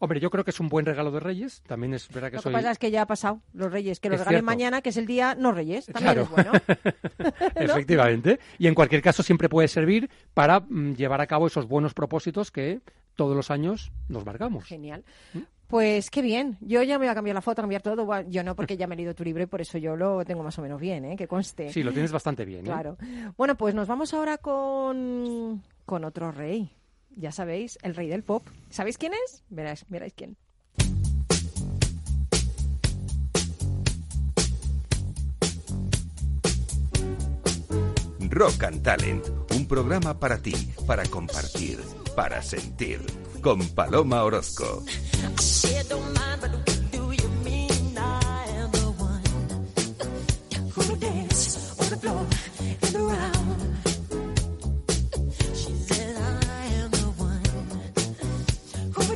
Hombre, 0.03 0.19
yo 0.19 0.29
creo 0.29 0.43
que 0.43 0.51
es 0.51 0.59
un 0.59 0.67
buen 0.67 0.85
regalo 0.85 1.11
de 1.11 1.21
Reyes. 1.21 1.61
También 1.65 1.93
es 1.93 2.09
verdad 2.09 2.29
que 2.29 2.35
Lo 2.35 2.41
que 2.41 2.43
soy. 2.43 2.51
pasa 2.53 2.71
es 2.71 2.77
que 2.77 2.91
ya 2.91 3.03
ha 3.03 3.07
pasado 3.07 3.39
los 3.53 3.71
Reyes, 3.71 4.01
que 4.01 4.09
lo 4.09 4.17
regalen 4.17 4.43
mañana, 4.43 4.81
que 4.81 4.89
es 4.89 4.97
el 4.97 5.05
día 5.07 5.33
no 5.33 5.53
Reyes. 5.53 5.85
También 5.85 6.13
Claro. 6.13 6.23
es 6.23 6.29
bueno. 6.29 6.51
Efectivamente. 7.55 8.37
Y 8.57 8.67
en 8.67 8.75
cualquier 8.75 9.01
caso 9.01 9.23
siempre 9.23 9.47
puede 9.47 9.69
servir 9.69 10.09
para 10.33 10.59
mm, 10.59 10.95
llevar 10.95 11.21
a 11.21 11.27
cabo 11.27 11.47
esos 11.47 11.69
buenos 11.69 11.93
propósitos 11.93 12.51
que 12.51 12.81
todos 13.15 13.33
los 13.33 13.49
años 13.49 13.93
nos 14.09 14.25
marcamos. 14.25 14.65
Genial. 14.65 15.05
Pues 15.67 16.09
qué 16.11 16.21
bien. 16.21 16.57
Yo 16.59 16.83
ya 16.83 16.99
me 16.99 17.05
voy 17.05 17.11
a 17.11 17.15
cambiar 17.15 17.35
la 17.35 17.41
foto, 17.41 17.61
a 17.61 17.63
cambiar 17.63 17.81
todo. 17.81 18.05
Bueno, 18.05 18.29
Yo 18.29 18.43
no, 18.43 18.57
porque 18.57 18.75
ya 18.75 18.87
me 18.87 18.95
he 18.95 18.97
leído 18.97 19.15
tu 19.15 19.23
libro 19.23 19.41
y 19.43 19.45
por 19.45 19.61
eso 19.61 19.77
yo 19.77 19.95
lo 19.95 20.25
tengo 20.25 20.43
más 20.43 20.59
o 20.59 20.61
menos 20.61 20.81
bien, 20.81 21.05
¿eh? 21.05 21.15
que 21.15 21.29
conste. 21.29 21.71
Sí, 21.71 21.81
lo 21.81 21.93
tienes 21.93 22.11
bastante 22.11 22.43
bien. 22.43 22.61
¿eh? 22.61 22.63
Claro. 22.69 22.97
Bueno, 23.37 23.55
pues 23.55 23.73
nos 23.73 23.87
vamos 23.87 24.13
ahora 24.13 24.37
con, 24.37 25.63
con 25.85 26.03
otro 26.03 26.31
rey. 26.33 26.69
Ya 27.15 27.31
sabéis, 27.31 27.77
el 27.83 27.95
rey 27.95 28.07
del 28.07 28.23
pop. 28.23 28.45
¿Sabéis 28.69 28.97
quién 28.97 29.13
es? 29.13 29.43
Veráis, 29.49 29.85
veráis 29.89 30.13
quién. 30.13 30.37
Rock 38.29 38.63
and 38.63 38.81
Talent, 38.81 39.23
un 39.51 39.67
programa 39.67 40.19
para 40.19 40.39
ti, 40.41 40.55
para 40.87 41.05
compartir, 41.05 41.79
para 42.15 42.41
sentir, 42.41 42.99
con 43.41 43.59
Paloma 43.75 44.23
Orozco. 44.23 44.83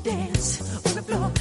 Dance. 0.07 0.61
On 0.85 0.93
the 0.95 1.03
floor 1.03 1.31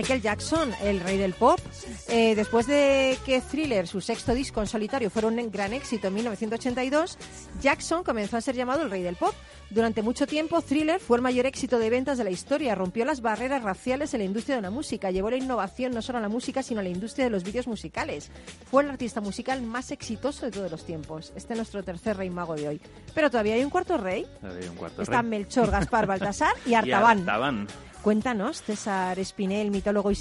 Michael 0.00 0.22
Jackson, 0.22 0.72
el 0.82 0.98
rey 1.00 1.18
del 1.18 1.34
pop. 1.34 1.60
Eh, 2.08 2.34
después 2.34 2.66
de 2.66 3.18
que 3.26 3.42
Thriller, 3.42 3.86
su 3.86 4.00
sexto 4.00 4.32
disco 4.32 4.62
en 4.62 4.66
solitario, 4.66 5.10
fuera 5.10 5.28
un 5.28 5.50
gran 5.50 5.74
éxito 5.74 6.08
en 6.08 6.14
1982, 6.14 7.18
Jackson 7.60 8.02
comenzó 8.02 8.38
a 8.38 8.40
ser 8.40 8.54
llamado 8.54 8.80
el 8.80 8.90
rey 8.90 9.02
del 9.02 9.16
pop. 9.16 9.34
Durante 9.68 10.00
mucho 10.00 10.26
tiempo, 10.26 10.62
Thriller 10.62 11.00
fue 11.00 11.18
el 11.18 11.22
mayor 11.22 11.44
éxito 11.44 11.78
de 11.78 11.90
ventas 11.90 12.16
de 12.16 12.24
la 12.24 12.30
historia, 12.30 12.74
rompió 12.74 13.04
las 13.04 13.20
barreras 13.20 13.62
raciales 13.62 14.14
en 14.14 14.20
la 14.20 14.24
industria 14.24 14.56
de 14.56 14.62
la 14.62 14.70
música, 14.70 15.10
llevó 15.10 15.28
la 15.28 15.36
innovación 15.36 15.92
no 15.92 16.00
solo 16.00 16.16
a 16.16 16.22
la 16.22 16.30
música, 16.30 16.62
sino 16.62 16.80
a 16.80 16.82
la 16.82 16.88
industria 16.88 17.26
de 17.26 17.30
los 17.30 17.44
vídeos 17.44 17.68
musicales. 17.68 18.30
Fue 18.70 18.82
el 18.82 18.88
artista 18.88 19.20
musical 19.20 19.60
más 19.60 19.90
exitoso 19.90 20.46
de 20.46 20.52
todos 20.52 20.70
los 20.70 20.86
tiempos. 20.86 21.30
Este 21.36 21.52
es 21.52 21.58
nuestro 21.58 21.82
tercer 21.82 22.16
rey 22.16 22.30
mago 22.30 22.54
de 22.54 22.68
hoy. 22.68 22.80
Pero 23.14 23.30
todavía 23.30 23.54
hay 23.56 23.64
un 23.64 23.70
cuarto 23.70 23.98
rey. 23.98 24.26
Había 24.42 24.70
un 24.70 24.76
cuarto 24.76 25.02
Están 25.02 25.30
rey. 25.30 25.40
Melchor, 25.40 25.70
Gaspar, 25.70 26.06
Baltasar 26.06 26.54
y 26.64 26.70
Y 26.70 26.74
Artaban. 26.74 27.68
Cuéntanos, 28.02 28.62
César 28.62 29.18
Espinel, 29.18 29.70
mitólogo 29.70 30.10
y, 30.10 30.14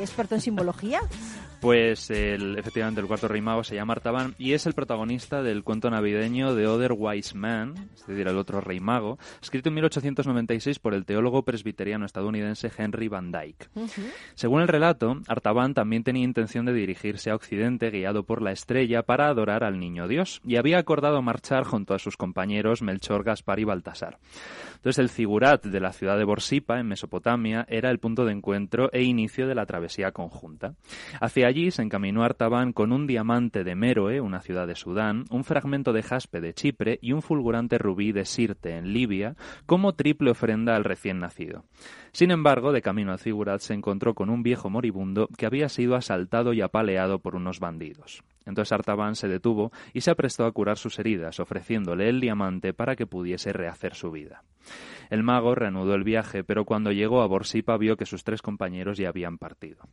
experto 0.00 0.36
en 0.36 0.40
simbología. 0.40 1.00
Pues 1.64 2.10
el, 2.10 2.58
efectivamente 2.58 3.00
el 3.00 3.06
cuarto 3.06 3.26
rey 3.26 3.40
mago 3.40 3.64
se 3.64 3.74
llama 3.74 3.94
Artaban 3.94 4.34
y 4.36 4.52
es 4.52 4.66
el 4.66 4.74
protagonista 4.74 5.42
del 5.42 5.64
cuento 5.64 5.88
navideño 5.88 6.54
The 6.54 6.66
Other 6.66 6.92
Wise 6.94 7.34
Man, 7.34 7.88
es 7.94 8.06
decir, 8.06 8.28
el 8.28 8.36
otro 8.36 8.60
rey 8.60 8.80
mago, 8.80 9.18
escrito 9.40 9.70
en 9.70 9.76
1896 9.76 10.78
por 10.78 10.92
el 10.92 11.06
teólogo 11.06 11.42
presbiteriano 11.42 12.04
estadounidense 12.04 12.70
Henry 12.76 13.08
Van 13.08 13.32
Dyke. 13.32 13.70
Según 14.34 14.60
el 14.60 14.68
relato, 14.68 15.22
Artaban 15.26 15.72
también 15.72 16.04
tenía 16.04 16.24
intención 16.24 16.66
de 16.66 16.74
dirigirse 16.74 17.30
a 17.30 17.34
Occidente 17.34 17.88
guiado 17.88 18.24
por 18.24 18.42
la 18.42 18.52
estrella 18.52 19.02
para 19.02 19.28
adorar 19.28 19.64
al 19.64 19.80
niño 19.80 20.06
Dios 20.06 20.42
y 20.44 20.56
había 20.56 20.76
acordado 20.76 21.22
marchar 21.22 21.64
junto 21.64 21.94
a 21.94 21.98
sus 21.98 22.18
compañeros 22.18 22.82
Melchor, 22.82 23.24
Gaspar 23.24 23.58
y 23.58 23.64
Baltasar. 23.64 24.18
Entonces 24.84 25.02
el 25.02 25.08
figurat 25.08 25.64
de 25.64 25.80
la 25.80 25.94
ciudad 25.94 26.18
de 26.18 26.24
Borsipa, 26.24 26.78
en 26.78 26.88
Mesopotamia, 26.88 27.64
era 27.70 27.90
el 27.90 27.98
punto 27.98 28.26
de 28.26 28.32
encuentro 28.32 28.90
e 28.92 29.02
inicio 29.02 29.48
de 29.48 29.54
la 29.54 29.64
travesía 29.64 30.12
conjunta. 30.12 30.74
Hacia 31.22 31.46
allí 31.46 31.70
se 31.70 31.80
encaminó 31.80 32.22
Artaban 32.22 32.74
con 32.74 32.92
un 32.92 33.06
diamante 33.06 33.64
de 33.64 33.76
Méroe, 33.76 34.20
una 34.20 34.42
ciudad 34.42 34.66
de 34.66 34.74
Sudán, 34.74 35.24
un 35.30 35.42
fragmento 35.42 35.94
de 35.94 36.02
jaspe 36.02 36.42
de 36.42 36.52
Chipre 36.52 36.98
y 37.00 37.12
un 37.12 37.22
fulgurante 37.22 37.78
rubí 37.78 38.12
de 38.12 38.26
Sirte, 38.26 38.76
en 38.76 38.92
Libia, 38.92 39.36
como 39.64 39.94
triple 39.94 40.32
ofrenda 40.32 40.76
al 40.76 40.84
recién 40.84 41.18
nacido. 41.18 41.64
Sin 42.12 42.30
embargo, 42.30 42.70
de 42.70 42.82
camino 42.82 43.12
al 43.12 43.18
figurat 43.18 43.62
se 43.62 43.72
encontró 43.72 44.12
con 44.12 44.28
un 44.28 44.42
viejo 44.42 44.68
moribundo 44.68 45.28
que 45.38 45.46
había 45.46 45.70
sido 45.70 45.96
asaltado 45.96 46.52
y 46.52 46.60
apaleado 46.60 47.20
por 47.20 47.36
unos 47.36 47.58
bandidos. 47.58 48.22
Entonces 48.46 48.72
Artaban 48.72 49.16
se 49.16 49.28
detuvo 49.28 49.72
y 49.92 50.02
se 50.02 50.10
aprestó 50.10 50.44
a 50.46 50.52
curar 50.52 50.78
sus 50.78 50.98
heridas, 50.98 51.40
ofreciéndole 51.40 52.08
el 52.08 52.20
diamante 52.20 52.74
para 52.74 52.96
que 52.96 53.06
pudiese 53.06 53.52
rehacer 53.52 53.94
su 53.94 54.10
vida. 54.10 54.44
El 55.10 55.22
mago 55.22 55.54
reanudó 55.54 55.94
el 55.94 56.04
viaje, 56.04 56.44
pero 56.44 56.64
cuando 56.64 56.92
llegó 56.92 57.22
a 57.22 57.26
Borsipa 57.26 57.76
vio 57.76 57.96
que 57.96 58.06
sus 58.06 58.24
tres 58.24 58.42
compañeros 58.42 58.98
ya 58.98 59.08
habían 59.08 59.38
partido. 59.38 59.88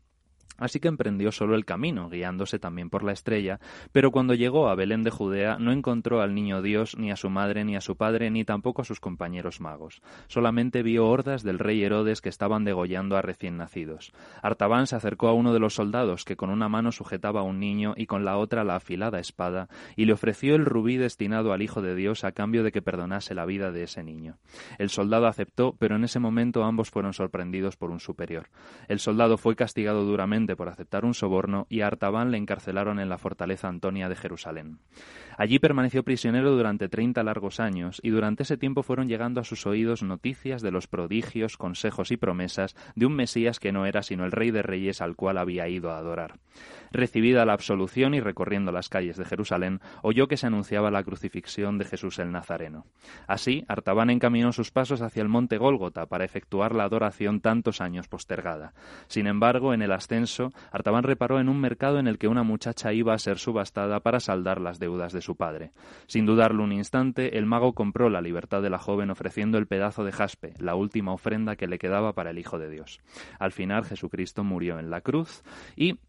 Así 0.62 0.80
que 0.80 0.88
emprendió 0.88 1.32
solo 1.32 1.55
el 1.55 1.66
camino, 1.66 2.07
guiándose 2.07 2.59
también 2.59 2.91
por 2.91 3.03
la 3.03 3.14
estrella, 3.14 3.59
pero 3.91 4.12
cuando 4.12 4.36
llegó 4.36 4.70
a 4.70 4.76
Belén 4.76 5.01
de 5.01 5.09
Judea 5.09 5.57
no 5.59 5.72
encontró 5.72 6.22
al 6.22 6.36
niño 6.36 6.62
Dios, 6.62 6.95
ni 6.97 7.12
a 7.12 7.16
su 7.16 7.32
madre, 7.32 7.66
ni 7.66 7.76
a 7.76 7.82
su 7.82 7.97
padre, 7.97 8.30
ni 8.30 8.45
tampoco 8.45 8.84
a 8.84 8.86
sus 8.86 8.99
compañeros 8.99 9.59
magos. 9.59 10.03
Solamente 10.28 10.84
vio 10.84 11.07
hordas 11.07 11.41
del 11.41 11.57
rey 11.57 11.84
Herodes 11.84 12.22
que 12.22 12.30
estaban 12.30 12.64
degollando 12.64 13.18
a 13.18 13.24
recién 13.24 13.57
nacidos. 13.57 14.14
Artaban 14.43 14.86
se 14.86 14.95
acercó 14.95 15.30
a 15.30 15.34
uno 15.34 15.51
de 15.51 15.59
los 15.59 15.74
soldados 15.74 16.26
que 16.26 16.36
con 16.36 16.51
una 16.51 16.70
mano 16.70 16.91
sujetaba 16.91 17.39
a 17.39 17.43
un 17.43 17.59
niño 17.59 17.95
y 17.97 18.05
con 18.05 18.24
la 18.24 18.38
otra 18.38 18.64
la 18.64 18.76
afilada 18.76 19.20
espada, 19.20 19.68
y 19.95 20.05
le 20.05 20.14
ofreció 20.14 20.53
el 20.53 20.66
rubí 20.66 20.97
destinado 20.97 21.53
al 21.53 21.64
Hijo 21.64 21.82
de 21.82 21.95
Dios 21.95 22.24
a 22.24 22.34
cambio 22.34 22.64
de 22.64 22.72
que 22.72 22.84
perdonase 22.84 23.34
la 23.34 23.47
vida 23.47 23.72
de 23.72 23.82
ese 23.84 24.03
niño. 24.03 24.38
El 24.78 24.91
soldado 24.91 25.26
aceptó, 25.26 25.76
pero 25.80 25.95
en 25.95 26.03
ese 26.03 26.20
momento 26.20 26.64
ambos 26.64 26.91
fueron 26.91 27.14
sorprendidos 27.14 27.78
por 27.78 27.89
un 27.89 27.99
superior. 27.99 28.49
El 28.88 28.99
soldado 28.99 29.38
fue 29.38 29.55
castigado 29.55 30.05
duramente 30.05 30.51
por 30.56 30.70
aceptar 30.70 31.06
un 31.06 31.14
soborno 31.14 31.68
y 31.70 31.82
a 31.82 31.88
Artaban 31.88 32.32
le 32.32 32.38
encarcelaron 32.38 32.99
en 32.99 33.10
la 33.10 33.18
fortaleza 33.18 33.68
Antonia 33.68 34.10
de 34.10 34.16
Jerusalén. 34.16 34.80
Allí 35.38 35.60
permaneció 35.60 36.04
prisionero 36.04 36.52
durante 36.52 36.89
treinta 36.89 37.24
largos 37.24 37.60
años 37.60 37.99
y 38.04 38.10
durante 38.10 38.43
ese 38.43 38.58
tiempo 38.58 38.84
fueron 38.84 39.08
llegando 39.08 39.41
a 39.41 39.43
sus 39.43 39.66
oídos 39.66 40.04
noticias 40.04 40.62
de 40.62 40.72
los 40.72 40.88
prodigios, 40.88 41.58
consejos 41.58 42.12
y 42.12 42.18
promesas 42.18 42.76
de 42.95 43.06
un 43.06 43.16
Mesías 43.16 43.60
que 43.60 43.72
no 43.72 43.86
era 43.86 44.04
sino 44.04 44.26
el 44.26 44.32
Rey 44.32 44.52
de 44.52 44.62
Reyes 44.62 45.02
al 45.02 45.16
cual 45.16 45.38
había 45.38 45.68
ido 45.68 45.91
a 45.91 45.97
adorar. 45.97 46.39
Recibida 46.91 47.45
la 47.45 47.54
absolución 47.54 48.14
y 48.14 48.20
recorriendo 48.20 48.72
las 48.72 48.89
calles 48.89 49.16
de 49.16 49.26
Jerusalén, 49.26 49.80
oyó 50.02 50.28
que 50.28 50.38
se 50.38 50.47
anunciaba 50.47 50.91
la 50.91 51.04
crucifixión 51.04 51.78
de 51.78 51.86
Jesús 51.86 52.20
el 52.20 52.32
Nazareno. 52.32 52.86
Así, 53.28 53.64
Artaban 53.68 54.10
encaminó 54.10 54.52
sus 54.52 54.72
pasos 54.72 55.02
hacia 55.02 55.22
el 55.22 55.30
monte 55.30 55.58
Gólgota 55.58 56.06
para 56.08 56.26
efectuar 56.26 56.76
la 56.76 56.84
adoración 56.84 57.39
tantos 57.39 57.80
años 57.80 58.08
postergada. 58.08 58.74
Sin 59.08 59.28
embargo, 59.28 59.74
en 59.74 59.82
el 59.82 59.91
ascenso, 59.91 60.41
Artaban 60.72 61.04
reparó 61.04 61.39
en 61.39 61.50
un 61.50 61.60
mercado 61.60 62.00
en 62.00 62.08
el 62.08 62.18
que 62.18 62.28
una 62.28 62.44
muchacha 62.44 62.94
iba 62.94 63.14
a 63.14 63.20
ser 63.20 63.38
subastada 63.38 64.00
para 64.00 64.20
saldar 64.20 64.60
las 64.60 64.80
deudas 64.80 65.14
de 65.14 65.22
su 65.22 65.36
padre. 65.36 65.72
Sin 66.08 66.26
dudarlo 66.26 66.64
un 66.64 66.72
instante, 66.72 67.38
el 67.38 67.46
mago 67.46 67.74
compró 67.74 68.10
la 68.10 68.22
libertad 68.22 68.62
de 68.62 68.70
la 68.70 68.80
joven 68.80 69.12
ofreciendo 69.12 69.58
el 69.58 69.68
pedazo 69.68 70.04
de 70.04 70.12
jaspe, 70.12 70.54
la 70.58 70.76
última 70.76 71.14
ofrenda 71.14 71.56
que 71.56 71.68
le 71.68 71.80
quedaba 71.80 72.14
para 72.14 72.32
el 72.32 72.39
Hijo 72.39 72.58
de 72.58 72.70
Dios. 72.70 73.02
Al 73.39 73.52
final, 73.52 73.86
Jesucristo 73.86 74.44
murió 74.44 74.80
en 74.80 74.89
la 74.89 75.02
cruz 75.02 75.44
y 75.76 76.00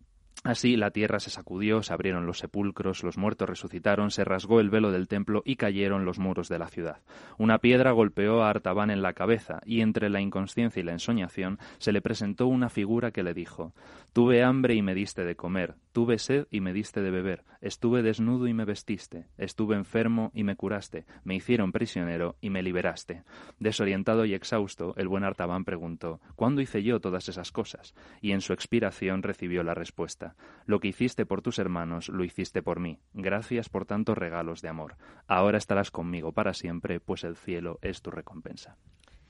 Así 0.45 0.77
la 0.77 0.91
tierra 0.91 1.21
se 1.21 1.31
sacudió, 1.31 1.85
se 1.85 1.93
abrieron 1.93 2.27
los 2.27 2.39
sepulcros, 2.39 3.05
los 3.05 3.17
muertos 3.17 3.49
resucitaron, 3.49 4.11
se 4.11 4.25
rasgó 4.25 4.59
el 4.59 4.71
velo 4.71 4.91
del 4.91 5.07
templo 5.07 5.43
y 5.45 5.55
cayeron 5.55 6.05
los 6.05 6.19
muros 6.19 6.49
de 6.49 6.59
la 6.59 6.67
ciudad. 6.67 6.99
Una 7.39 7.59
piedra 7.59 7.93
golpeó 7.93 8.43
a 8.43 8.51
Artaban 8.51 8.91
en 8.91 9.03
la 9.03 9.13
cabeza 9.13 9.61
y 9.65 9.83
entre 9.83 10.11
la 10.11 10.21
inconsciencia 10.21 10.81
y 10.81 10.83
la 10.83 10.93
ensoñación 10.93 11.61
se 11.79 11.93
le 11.93 12.03
presentó 12.03 12.49
una 12.49 12.71
figura 12.71 13.13
que 13.13 13.23
le 13.23 13.35
dijo 13.35 13.73
Tuve 14.13 14.43
hambre 14.43 14.75
y 14.75 14.83
me 14.83 14.95
diste 14.95 15.25
de 15.25 15.37
comer, 15.37 15.77
tuve 15.93 16.19
sed 16.19 16.49
y 16.51 16.61
me 16.61 16.73
diste 16.73 17.03
de 17.03 17.11
beber, 17.13 17.45
estuve 17.61 18.03
desnudo 18.03 18.49
y 18.49 18.53
me 18.53 18.65
vestiste, 18.65 19.29
estuve 19.39 19.77
enfermo 19.77 20.33
y 20.35 20.43
me 20.43 20.57
curaste, 20.57 21.07
me 21.23 21.37
hicieron 21.37 21.71
prisionero 21.71 22.37
y 22.41 22.51
me 22.51 22.63
liberaste. 22.63 23.23
Desorientado 23.61 24.25
y 24.25 24.35
exhausto, 24.35 24.95
el 24.97 25.07
buen 25.07 25.23
Artaban 25.23 25.65
preguntó 25.65 26.21
¿Cuándo 26.35 26.61
hice 26.61 26.83
yo 26.83 27.01
todas 27.01 27.29
esas 27.29 27.53
cosas? 27.53 27.95
Y 28.21 28.33
en 28.33 28.41
su 28.41 28.53
expiración 28.53 29.23
recibió 29.23 29.63
la 29.63 29.75
respuesta 29.75 30.22
Lo 30.67 30.81
que 30.81 30.89
hiciste 30.89 31.27
por 31.27 31.43
tus 31.43 31.59
hermanos, 31.59 32.09
lo 32.09 32.25
hiciste 32.25 32.63
por 32.63 32.81
mí. 32.81 32.99
Gracias 33.15 33.69
por 33.69 33.85
tantos 33.85 34.17
regalos 34.17 34.63
de 34.63 34.69
amor. 34.69 34.97
Ahora 35.27 35.59
estarás 35.59 35.91
conmigo 35.91 36.33
para 36.33 36.55
siempre, 36.55 37.01
pues 37.01 37.25
el 37.25 37.37
cielo 37.37 37.79
es 37.83 38.03
tu 38.03 38.11
recompensa. 38.11 38.77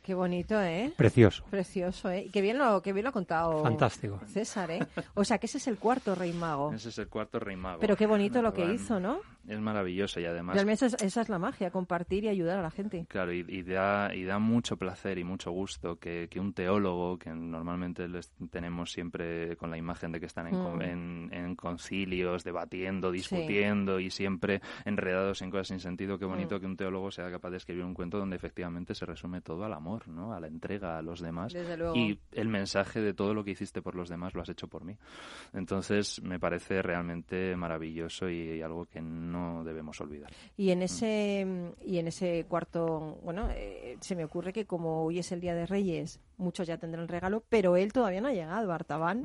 Qué 0.02 0.14
bonito, 0.14 0.60
¿eh? 0.60 0.92
Precioso. 0.96 1.44
Precioso, 1.48 2.10
¿eh? 2.10 2.24
Y 2.24 2.30
Qué 2.30 2.40
bien 2.40 2.58
lo, 2.58 2.82
qué 2.82 2.92
bien 2.92 3.04
lo 3.04 3.10
ha 3.10 3.12
contado 3.12 3.62
Fantástico. 3.62 4.20
César, 4.26 4.68
¿eh? 4.72 4.80
O 5.14 5.24
sea, 5.24 5.38
que 5.38 5.46
ese 5.46 5.58
es 5.58 5.68
el 5.68 5.78
cuarto 5.78 6.16
rey 6.16 6.32
mago. 6.32 6.72
Ese 6.72 6.88
es 6.88 6.98
el 6.98 7.08
cuarto 7.08 7.38
rey 7.38 7.54
mago. 7.54 7.78
Pero 7.78 7.96
qué 7.96 8.06
bonito 8.06 8.42
lo 8.42 8.52
que 8.52 8.64
hizo, 8.64 8.98
¿no? 8.98 9.20
Es 9.48 9.60
maravilloso 9.60 10.20
y 10.20 10.24
además 10.24 10.54
Realmente 10.54 10.86
esa 10.86 10.96
es, 10.96 11.02
esa 11.02 11.20
es 11.22 11.28
la 11.28 11.38
magia, 11.38 11.70
compartir 11.70 12.24
y 12.24 12.28
ayudar 12.28 12.58
a 12.58 12.62
la 12.62 12.70
gente. 12.70 13.06
Claro, 13.08 13.32
y, 13.32 13.44
y 13.48 13.62
da, 13.62 14.14
y 14.14 14.24
da 14.24 14.38
mucho 14.38 14.76
placer 14.76 15.18
y 15.18 15.24
mucho 15.24 15.50
gusto 15.50 15.96
que, 15.98 16.28
que 16.30 16.38
un 16.40 16.52
teólogo, 16.52 17.18
que 17.18 17.30
normalmente 17.30 18.08
les 18.08 18.32
tenemos 18.50 18.92
siempre 18.92 19.56
con 19.56 19.70
la 19.70 19.76
imagen 19.78 20.12
de 20.12 20.20
que 20.20 20.26
están 20.26 20.46
en, 20.48 20.52
Mm. 20.62 20.82
en- 20.82 21.28
en 21.32 21.56
concilios, 21.56 22.44
debatiendo, 22.44 23.10
discutiendo 23.10 23.98
y 24.00 24.10
siempre 24.10 24.60
enredados 24.84 25.42
en 25.42 25.50
cosas 25.50 25.68
sin 25.68 25.80
sentido, 25.80 26.18
qué 26.18 26.24
bonito 26.24 26.56
Mm. 26.56 26.60
que 26.60 26.66
un 26.66 26.76
teólogo 26.76 27.10
sea 27.10 27.30
capaz 27.30 27.50
de 27.50 27.56
escribir 27.56 27.84
un 27.84 27.94
cuento 27.94 28.18
donde 28.18 28.36
efectivamente 28.36 28.94
se 28.94 29.06
resume 29.06 29.40
todo 29.40 29.64
al 29.64 29.72
amor, 29.72 30.08
¿no? 30.08 30.32
a 30.34 30.40
la 30.40 30.46
entrega 30.46 30.98
a 30.98 31.02
los 31.02 31.20
demás. 31.20 31.52
Desde 31.52 31.76
luego. 31.76 31.96
Y 31.96 32.18
el 32.32 32.48
mensaje 32.48 33.00
de 33.00 33.14
todo 33.14 33.34
lo 33.34 33.44
que 33.44 33.50
hiciste 33.52 33.82
por 33.82 33.94
los 33.94 34.08
demás 34.08 34.34
lo 34.34 34.42
has 34.42 34.48
hecho 34.48 34.68
por 34.68 34.84
mí. 34.84 34.96
Entonces 35.52 36.22
me 36.22 36.38
parece 36.38 36.82
realmente 36.82 37.56
maravilloso 37.56 38.28
y, 38.28 38.58
y 38.58 38.62
algo 38.62 38.86
que 38.86 39.00
no 39.00 39.31
debemos 39.64 40.00
olvidar. 40.00 40.32
Y 40.56 40.70
en 40.70 40.82
ese 40.82 41.46
y 41.84 41.98
en 41.98 42.08
ese 42.08 42.44
cuarto, 42.48 43.18
bueno, 43.22 43.48
eh, 43.50 43.96
se 44.00 44.16
me 44.16 44.24
ocurre 44.24 44.52
que 44.52 44.66
como 44.66 45.04
hoy 45.04 45.18
es 45.18 45.32
el 45.32 45.40
Día 45.40 45.54
de 45.54 45.66
Reyes, 45.66 46.20
muchos 46.42 46.66
ya 46.66 46.76
tendrán 46.78 47.08
regalo, 47.08 47.42
pero 47.48 47.76
él 47.76 47.92
todavía 47.92 48.20
no 48.20 48.28
ha 48.28 48.32
llegado, 48.32 48.72
Artaban. 48.72 49.24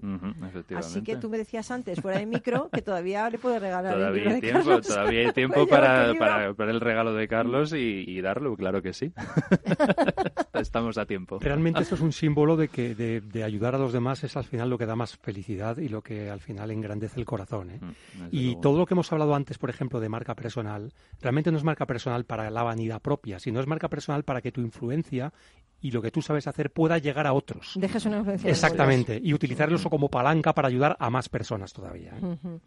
Así 0.76 1.02
que 1.02 1.18
tú 1.18 1.30
me 1.30 1.38
decías 1.38 1.70
antes, 1.72 2.00
fuera 2.02 2.20
de 2.20 2.26
micro, 2.26 2.70
que 2.72 2.82
todavía 2.82 3.30
le 3.30 3.38
puedes 3.38 3.62
regalar 3.62 3.94
el 3.94 4.00
Todavía 4.00 4.22
libro 4.24 4.30
hay 4.30 4.36
de 4.36 4.42
tiempo, 4.42 4.66
Carlos. 4.70 4.88
todavía 4.88 5.20
hay 5.28 5.32
tiempo 5.34 5.68
para, 5.68 6.06
el 6.12 6.18
para, 6.18 6.54
para 6.54 6.72
el 6.72 6.80
regalo 6.82 7.14
de 7.14 7.28
Carlos 7.28 7.74
y, 7.74 8.04
y 8.08 8.22
darlo, 8.22 8.56
claro 8.56 8.82
que 8.82 8.94
sí. 8.94 9.12
Estamos 10.54 10.98
a 10.98 11.06
tiempo. 11.06 11.40
Realmente 11.40 11.82
esto 11.82 11.96
es 11.96 12.02
un 12.02 12.12
símbolo 12.14 12.56
de 12.56 12.68
que 12.68 12.96
de, 12.96 13.22
de 13.22 13.44
ayudar 13.44 13.76
a 13.76 13.78
los 13.78 13.94
demás 13.94 14.24
es 14.24 14.36
al 14.38 14.44
final 14.44 14.70
lo 14.70 14.78
que 14.78 14.86
da 14.86 14.96
más 14.96 15.18
felicidad 15.18 15.78
y 15.78 15.90
lo 15.90 16.02
que 16.02 16.30
al 16.30 16.40
final 16.40 16.72
engrandece 16.72 17.20
el 17.20 17.26
corazón. 17.26 17.72
¿eh? 17.72 17.80
Mm, 17.82 18.28
Y 18.32 18.46
luego. 18.46 18.62
todo 18.62 18.78
lo 18.80 18.86
que 18.86 18.94
hemos 18.94 19.12
hablado 19.12 19.36
antes, 19.36 19.58
por 19.58 19.70
ejemplo, 19.70 20.00
de 20.00 20.10
marca 20.10 20.36
personal, 20.36 20.94
realmente 21.22 21.52
no 21.52 21.58
es 21.58 21.64
marca 21.64 21.86
personal 21.86 22.26
para 22.26 22.50
la 22.50 22.64
vanidad 22.64 23.02
propia, 23.02 23.40
sino 23.40 23.60
es 23.60 23.68
marca 23.68 23.90
personal 23.90 24.24
para 24.24 24.42
que 24.42 24.52
tu 24.52 24.62
influencia 24.62 25.34
y 25.82 25.92
lo 25.92 26.02
que 26.02 26.12
tú 26.12 26.22
sabes 26.22 26.48
hacer 26.48 26.72
pueda 26.72 26.98
llegar 26.98 27.28
a 27.28 27.34
otros. 27.34 27.74
Dejes 27.76 28.06
una 28.06 28.18
influencia 28.18 28.48
en 28.48 28.54
Exactamente, 28.54 29.20
y 29.22 29.34
utilizarlo 29.34 29.76
eso 29.76 29.90
como 29.90 30.10
palanca 30.10 30.54
para 30.54 30.68
ayudar 30.68 30.96
a 31.00 31.10
más 31.10 31.30
personas 31.30 31.74
todavía. 31.74 32.14
¿eh? 32.22 32.60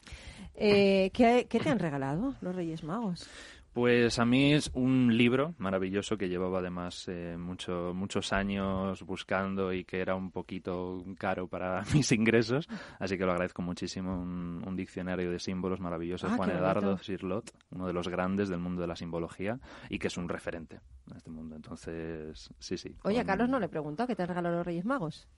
Eh, 0.54 1.10
¿qué, 1.12 1.46
qué 1.48 1.60
te 1.60 1.70
han 1.70 1.78
regalado 1.78 2.34
los 2.40 2.54
Reyes 2.54 2.84
Magos? 2.84 3.28
Pues 3.72 4.18
a 4.18 4.24
mí 4.24 4.52
es 4.52 4.68
un 4.74 5.16
libro 5.16 5.54
maravilloso 5.58 6.18
que 6.18 6.28
llevaba 6.28 6.58
además 6.58 7.06
eh, 7.06 7.36
mucho, 7.38 7.92
muchos 7.94 8.32
años 8.32 9.02
buscando 9.04 9.72
y 9.72 9.84
que 9.84 10.00
era 10.00 10.16
un 10.16 10.32
poquito 10.32 11.04
caro 11.18 11.46
para 11.46 11.82
mis 11.94 12.10
ingresos, 12.10 12.68
así 12.98 13.16
que 13.16 13.24
lo 13.24 13.30
agradezco 13.30 13.62
muchísimo. 13.62 14.20
Un, 14.20 14.64
un 14.66 14.76
diccionario 14.76 15.30
de 15.30 15.38
símbolos 15.38 15.78
maravilloso 15.78 16.26
de 16.26 16.32
Ah, 16.32 16.36
Juan 16.36 16.50
Edardo. 16.50 16.98
Sirlot, 16.98 17.52
uno 17.70 17.86
de 17.86 17.92
los 17.92 18.08
grandes 18.08 18.48
del 18.48 18.58
mundo 18.58 18.80
de 18.82 18.88
la 18.88 18.96
simbología 18.96 19.60
y 19.88 19.98
que 20.00 20.08
es 20.08 20.16
un 20.16 20.28
referente 20.28 20.80
en 21.08 21.16
este 21.16 21.30
mundo. 21.30 21.54
Entonces, 21.54 22.50
sí, 22.58 22.76
sí. 22.76 22.96
Oye, 23.04 23.20
a 23.20 23.24
Carlos 23.24 23.48
no 23.48 23.60
le 23.60 23.66
he 23.66 23.68
preguntado 23.68 24.08
qué 24.08 24.16
te 24.16 24.26
regalado 24.26 24.56
los 24.56 24.66
Reyes 24.66 24.84
Magos. 24.84 25.28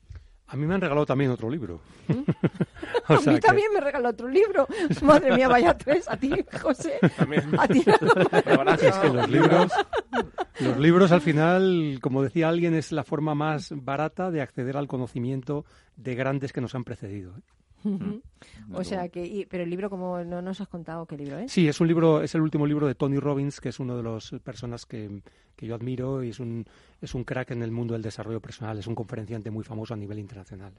A 0.52 0.56
mí 0.56 0.66
me 0.66 0.74
han 0.74 0.82
regalado 0.82 1.06
también 1.06 1.30
otro 1.30 1.48
libro. 1.48 1.80
a 3.08 3.14
O 3.14 3.18
sea 3.20 3.32
mí 3.32 3.38
que- 3.40 3.46
también 3.46 3.68
me 3.72 3.80
regaló 3.80 4.10
otro 4.10 4.28
libro. 4.28 4.66
Madre 5.00 5.34
mía, 5.34 5.48
vaya 5.48 5.76
tres. 5.78 6.06
A 6.10 6.16
ti, 6.18 6.30
José. 6.60 6.98
A 7.58 7.66
ti 7.68 7.82
Es 8.82 8.96
que 8.98 9.08
los 9.08 9.30
libros, 9.30 9.72
los 10.60 10.76
libros 10.78 11.10
al 11.12 11.22
final, 11.22 11.98
como 12.02 12.22
decía 12.22 12.48
alguien, 12.50 12.74
es 12.74 12.92
la 12.92 13.02
forma 13.02 13.34
más 13.34 13.72
barata 13.74 14.30
de 14.30 14.42
acceder 14.42 14.76
al 14.76 14.88
conocimiento 14.88 15.64
de 15.96 16.14
grandes 16.14 16.52
que 16.52 16.60
nos 16.60 16.74
han 16.74 16.84
precedido. 16.84 17.32
O 18.74 18.84
sea 18.84 19.08
que, 19.08 19.24
y- 19.26 19.46
pero 19.46 19.62
el 19.64 19.70
libro, 19.70 19.90
como 19.90 20.22
no 20.24 20.42
nos 20.42 20.60
has 20.60 20.68
contado 20.68 21.06
qué 21.06 21.16
libro 21.16 21.38
es. 21.38 21.52
Sí, 21.52 21.68
es 21.68 21.80
un 21.80 21.88
libro, 21.88 22.22
es 22.22 22.34
el 22.34 22.40
último 22.40 22.66
libro 22.66 22.86
de 22.86 22.94
Tony 22.94 23.18
Robbins, 23.18 23.60
que 23.60 23.68
es 23.70 23.80
uno 23.80 23.96
de 23.96 24.02
las 24.02 24.30
personas 24.42 24.86
que, 24.86 25.22
que 25.56 25.66
yo 25.66 25.74
admiro 25.74 26.22
y 26.24 26.30
es 26.30 26.40
un, 26.40 26.64
es 27.00 27.14
un 27.14 27.24
crack 27.24 27.50
en 27.52 27.62
el 27.62 27.70
mundo 27.70 27.94
del 27.94 28.02
desarrollo 28.02 28.40
personal, 28.40 28.78
es 28.78 28.86
un 28.86 28.94
conferenciante 28.94 29.50
muy 29.50 29.64
famoso 29.64 29.94
a 29.94 29.96
nivel 29.96 30.18
internacional. 30.18 30.72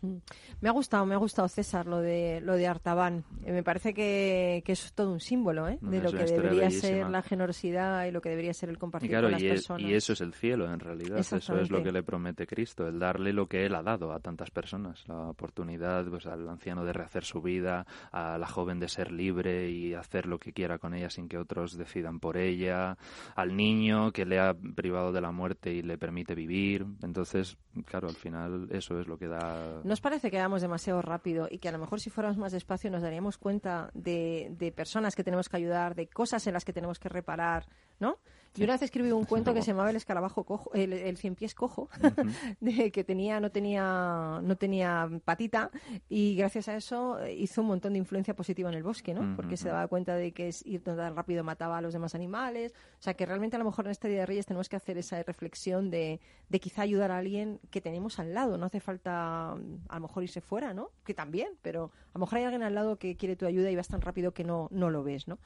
Mm. 0.00 0.16
Me 0.60 0.68
ha 0.68 0.72
gustado, 0.72 1.04
me 1.06 1.14
ha 1.14 1.18
gustado 1.18 1.48
César 1.48 1.86
lo 1.86 1.98
de 2.00 2.40
lo 2.40 2.54
de 2.54 2.66
Artaban. 2.68 3.24
Eh, 3.44 3.52
me 3.52 3.62
parece 3.62 3.92
que, 3.94 4.62
que 4.64 4.72
es 4.72 4.92
todo 4.92 5.12
un 5.12 5.20
símbolo 5.20 5.66
¿eh? 5.68 5.78
De 5.80 5.96
es 5.98 6.02
lo 6.04 6.10
que 6.12 6.24
debería 6.24 6.60
bellísima. 6.68 6.80
ser 6.88 7.10
la 7.10 7.22
generosidad 7.22 8.06
y 8.06 8.10
lo 8.12 8.20
que 8.20 8.28
debería 8.30 8.54
ser 8.54 8.68
el 8.68 8.76
Y 8.76 8.78
compartir 8.78 9.10
claro, 9.10 9.26
con 9.26 9.32
las 9.32 9.42
y, 9.42 9.46
es- 9.46 9.52
personas. 9.54 9.82
y 9.90 9.94
eso 9.94 10.12
es 10.12 10.20
el 10.20 10.34
cielo 10.34 10.72
en 10.72 10.78
realidad, 10.80 11.18
eso 11.18 11.36
es 11.36 11.70
lo 11.70 11.82
que 11.82 11.90
le 11.92 12.02
promete 12.02 12.46
Cristo, 12.46 12.86
el 12.86 12.98
darle 12.98 13.32
lo 13.32 13.46
que 13.46 13.66
Él 13.66 13.74
ha 13.74 13.82
dado 13.82 14.12
a 14.12 14.20
tantas 14.20 14.50
personas, 14.50 15.04
la 15.08 15.30
oportunidad 15.30 16.06
pues, 16.06 16.26
al 16.26 16.48
anciano 16.48 16.84
de 16.84 16.92
rehacer 16.92 17.24
su 17.24 17.42
vida, 17.42 17.86
a 18.12 18.38
la 18.38 18.46
joven 18.46 18.78
de 18.80 18.88
ser 18.88 19.10
libre 19.10 19.70
y 19.70 19.94
hacer 19.94 20.26
lo 20.26 20.38
que 20.38 20.52
quiera 20.52 20.78
con 20.78 20.94
ella 20.94 21.10
sin 21.10 21.28
que 21.28 21.38
otros 21.38 21.76
decidan 21.76 22.20
por 22.20 22.36
ella, 22.36 22.96
al 23.34 23.56
niño 23.56 24.12
que 24.12 24.24
le 24.24 24.38
ha 24.38 24.54
privado 24.54 25.12
de 25.12 25.20
la 25.20 25.32
muerte 25.32 25.72
y 25.72 25.82
le 25.82 25.98
permite 25.98 26.34
vivir. 26.34 26.86
Entonces, 27.02 27.56
claro, 27.84 28.08
al 28.08 28.14
final 28.14 28.68
eso 28.70 29.00
es 29.00 29.06
lo 29.06 29.18
que 29.18 29.28
da... 29.28 29.80
¿Nos 29.84 30.00
parece 30.00 30.30
que 30.30 30.38
vamos 30.38 30.62
demasiado 30.62 31.02
rápido 31.02 31.48
y 31.50 31.58
que 31.58 31.68
a 31.68 31.72
lo 31.72 31.78
mejor 31.78 32.00
si 32.00 32.10
fuéramos 32.10 32.38
más 32.38 32.52
despacio 32.52 32.90
nos 32.90 33.02
daríamos 33.02 33.38
cuenta 33.38 33.90
de, 33.94 34.48
de 34.58 34.72
personas 34.72 35.14
que 35.14 35.24
tenemos 35.24 35.48
que 35.48 35.56
ayudar, 35.56 35.94
de 35.94 36.08
cosas 36.08 36.46
en 36.46 36.54
las 36.54 36.64
que 36.64 36.72
tenemos 36.72 36.98
que 36.98 37.08
reparar, 37.08 37.66
¿no? 38.00 38.18
Yo 38.54 38.64
una 38.64 38.74
vez 38.74 38.82
escribí 38.82 39.12
un 39.12 39.24
cuento 39.24 39.54
que 39.54 39.62
se 39.62 39.68
llamaba 39.68 39.90
El 39.90 39.96
escarabajo 39.96 40.44
cojo, 40.44 40.72
el, 40.74 40.92
el 40.92 41.16
cien 41.16 41.34
pies 41.34 41.54
cojo, 41.54 41.88
de 42.60 42.90
que 42.90 43.04
tenía 43.04 43.40
no 43.40 43.50
tenía 43.50 44.40
no 44.42 44.56
tenía 44.56 45.08
patita 45.24 45.70
y 46.08 46.34
gracias 46.36 46.68
a 46.68 46.76
eso 46.76 47.18
hizo 47.28 47.62
un 47.62 47.68
montón 47.68 47.92
de 47.92 47.98
influencia 47.98 48.34
positiva 48.34 48.68
en 48.68 48.76
el 48.76 48.82
bosque, 48.82 49.14
¿no? 49.14 49.36
Porque 49.36 49.56
se 49.56 49.68
daba 49.68 49.86
cuenta 49.88 50.14
de 50.16 50.32
que 50.32 50.48
es 50.48 50.64
ir 50.66 50.82
tan 50.82 51.14
rápido 51.14 51.44
mataba 51.44 51.78
a 51.78 51.80
los 51.80 51.92
demás 51.92 52.14
animales, 52.14 52.72
o 52.98 53.02
sea 53.02 53.14
que 53.14 53.26
realmente 53.26 53.56
a 53.56 53.58
lo 53.58 53.64
mejor 53.64 53.86
en 53.86 53.92
este 53.92 54.08
Día 54.08 54.20
de 54.20 54.26
Reyes 54.26 54.46
tenemos 54.46 54.68
que 54.68 54.76
hacer 54.76 54.98
esa 54.98 55.22
reflexión 55.22 55.90
de, 55.90 56.20
de 56.48 56.60
quizá 56.60 56.82
ayudar 56.82 57.10
a 57.10 57.18
alguien 57.18 57.60
que 57.70 57.80
tenemos 57.80 58.18
al 58.18 58.34
lado, 58.34 58.58
no 58.58 58.66
hace 58.66 58.80
falta 58.80 59.54
mm, 59.56 59.86
a 59.88 59.94
lo 59.96 60.00
mejor 60.02 60.22
irse 60.22 60.40
fuera, 60.40 60.74
¿no? 60.74 60.90
Que 61.04 61.14
también, 61.14 61.50
pero 61.62 61.92
a 62.14 62.18
lo 62.18 62.20
mejor 62.20 62.38
hay 62.38 62.44
alguien 62.44 62.62
al 62.62 62.74
lado 62.74 62.98
que 62.98 63.16
quiere 63.16 63.36
tu 63.36 63.46
ayuda 63.46 63.70
y 63.70 63.76
vas 63.76 63.88
tan 63.88 64.00
rápido 64.00 64.32
que 64.32 64.44
no, 64.44 64.68
no 64.70 64.90
lo 64.90 65.02
ves, 65.02 65.28
¿no? 65.28 65.38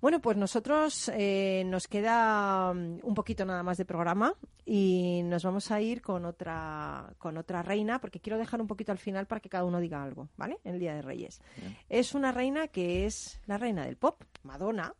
Bueno, 0.00 0.20
pues 0.20 0.36
nosotros 0.36 1.10
eh, 1.14 1.62
nos 1.66 1.86
queda 1.86 2.72
mm, 2.72 3.00
un 3.02 3.14
poquito 3.14 3.44
nada 3.44 3.62
más 3.62 3.76
de 3.76 3.84
programa 3.84 4.34
y 4.64 5.22
nos 5.24 5.44
vamos 5.44 5.70
a 5.70 5.80
ir 5.80 6.00
con 6.00 6.24
otra 6.24 7.12
con 7.18 7.36
otra 7.36 7.62
reina 7.62 8.00
porque 8.00 8.20
quiero 8.20 8.38
dejar 8.38 8.60
un 8.60 8.66
poquito 8.66 8.92
al 8.92 8.98
final 8.98 9.26
para 9.26 9.40
que 9.40 9.48
cada 9.50 9.64
uno 9.64 9.78
diga 9.80 10.02
algo, 10.02 10.28
¿vale? 10.36 10.58
El 10.64 10.78
Día 10.78 10.94
de 10.94 11.02
Reyes. 11.02 11.40
Es 11.88 12.14
una 12.14 12.32
reina 12.32 12.68
que 12.68 13.04
es 13.04 13.40
la 13.46 13.58
reina 13.58 13.84
del 13.84 13.96
pop, 13.96 14.22
Madonna. 14.42 14.94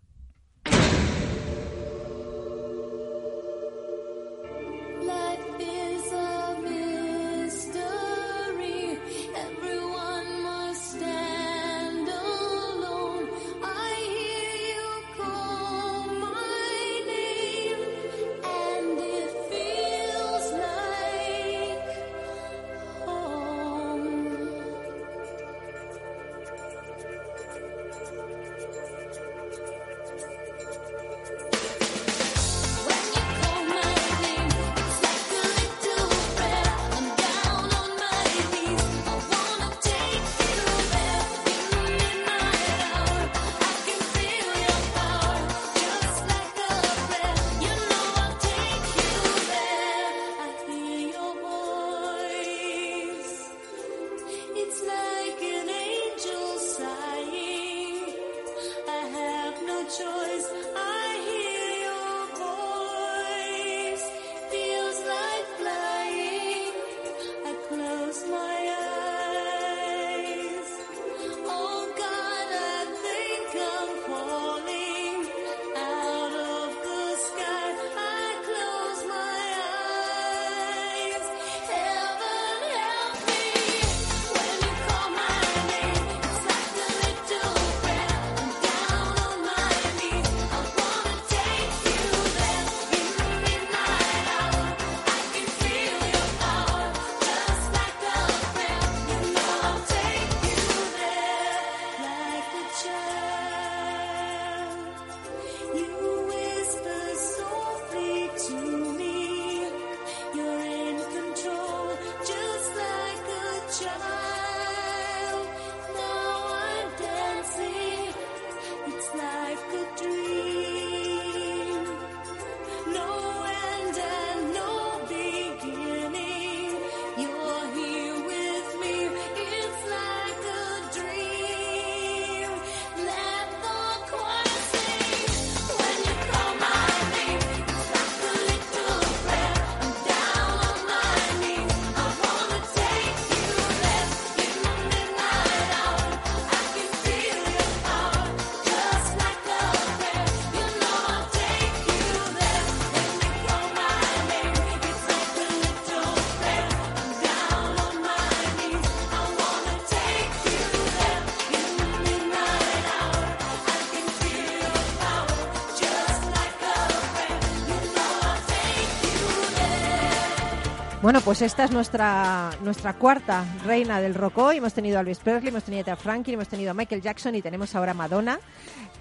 Bueno, 171.10 171.24
pues 171.24 171.42
esta 171.42 171.64
es 171.64 171.72
nuestra, 171.72 172.52
nuestra 172.62 172.92
cuarta 172.92 173.44
reina 173.64 174.00
del 174.00 174.14
rock. 174.14 174.52
Hemos 174.52 174.72
tenido 174.74 174.96
a 174.96 175.00
Elvis 175.00 175.18
Presley, 175.18 175.48
hemos 175.48 175.64
tenido 175.64 175.92
a 175.92 175.96
Franklin, 175.96 176.34
hemos 176.34 176.46
tenido 176.46 176.70
a 176.70 176.74
Michael 176.74 177.02
Jackson 177.02 177.34
y 177.34 177.42
tenemos 177.42 177.74
ahora 177.74 177.90
a 177.90 177.94
Madonna, 177.94 178.38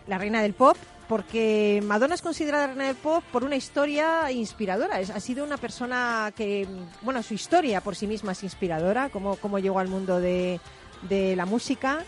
la 0.08 0.18
reina 0.18 0.42
del 0.42 0.56
pop, 0.56 0.76
porque 1.08 1.84
Madonna 1.86 2.16
es 2.16 2.24
considerada 2.24 2.66
reina 2.66 2.86
del 2.86 2.96
pop 2.96 3.24
por 3.32 3.44
una 3.44 3.56
historia 3.56 4.32
inspiradora. 4.32 5.00
Es- 5.00 5.12
ha 5.12 5.20
sido 5.20 5.46
una 5.46 5.58
persona 5.58 6.34
que, 6.36 6.68
bueno, 7.04 7.22
su 7.22 7.36
historia 7.36 7.80
por 7.82 7.96
sí 7.96 8.08
misma 8.08 8.32
es 8.32 8.42
inspiradora, 8.42 9.10
cómo, 9.10 9.36
cómo 9.36 9.60
llegó 9.60 9.78
al 9.78 9.88
mundo 9.88 10.20
de, 10.20 10.60
de 11.04 11.36
la 11.36 11.46
música. 11.46 12.00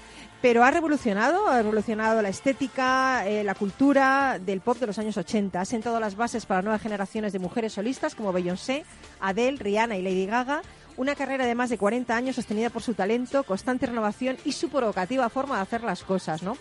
Pero 0.42 0.64
ha 0.64 0.72
revolucionado, 0.72 1.48
ha 1.48 1.58
revolucionado 1.58 2.20
la 2.24 2.30
estética, 2.30 3.28
eh, 3.28 3.44
la 3.44 3.54
cultura 3.54 4.40
del 4.40 4.60
pop 4.60 4.78
de 4.80 4.88
los 4.88 4.98
años 4.98 5.16
80. 5.16 5.62
Ha 5.62 5.66
sentado 5.66 6.00
las 6.00 6.16
bases 6.16 6.48
para 6.48 6.64
nuevas 6.64 6.82
generaciones 6.82 7.32
de 7.32 7.38
mujeres 7.38 7.74
solistas 7.74 8.16
como 8.16 8.34
Beyoncé, 8.34 8.84
Adele, 9.20 9.58
Rihanna 9.58 9.98
y 9.98 10.02
Lady 10.02 10.26
Gaga. 10.26 10.64
Una 10.98 11.14
carrera 11.14 11.46
de 11.46 11.54
más 11.54 11.70
de 11.70 11.78
40 11.78 12.16
años 12.16 12.36
sostenida 12.36 12.72
por 12.72 12.82
su 12.82 12.96
talento, 12.96 13.44
constante 13.44 13.86
renovación 13.86 14.38
y 14.44 14.54
su 14.54 14.70
provocativa 14.70 15.30
forma 15.30 15.58
de 15.58 15.62
hacer 15.62 15.84
las 15.84 16.04
cosas, 16.04 16.42
¿no? 16.42 16.58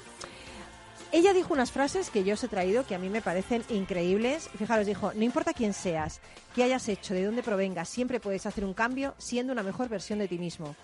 Ella 1.12 1.32
dijo 1.32 1.52
unas 1.54 1.72
frases 1.72 2.10
que 2.10 2.22
yo 2.22 2.34
os 2.34 2.44
he 2.44 2.48
traído 2.48 2.86
que 2.86 2.94
a 2.94 2.98
mí 2.98 3.08
me 3.08 3.22
parecen 3.22 3.64
increíbles. 3.70 4.48
Fijaros, 4.56 4.86
dijo, 4.86 5.12
no 5.14 5.24
importa 5.24 5.54
quién 5.54 5.72
seas, 5.72 6.20
qué 6.54 6.62
hayas 6.62 6.86
hecho, 6.88 7.14
de 7.14 7.24
dónde 7.24 7.42
provengas, 7.42 7.88
siempre 7.88 8.20
puedes 8.20 8.46
hacer 8.46 8.64
un 8.64 8.74
cambio 8.74 9.14
siendo 9.18 9.52
una 9.52 9.64
mejor 9.64 9.88
versión 9.88 10.20
de 10.20 10.28
ti 10.28 10.38
mismo. 10.38 10.76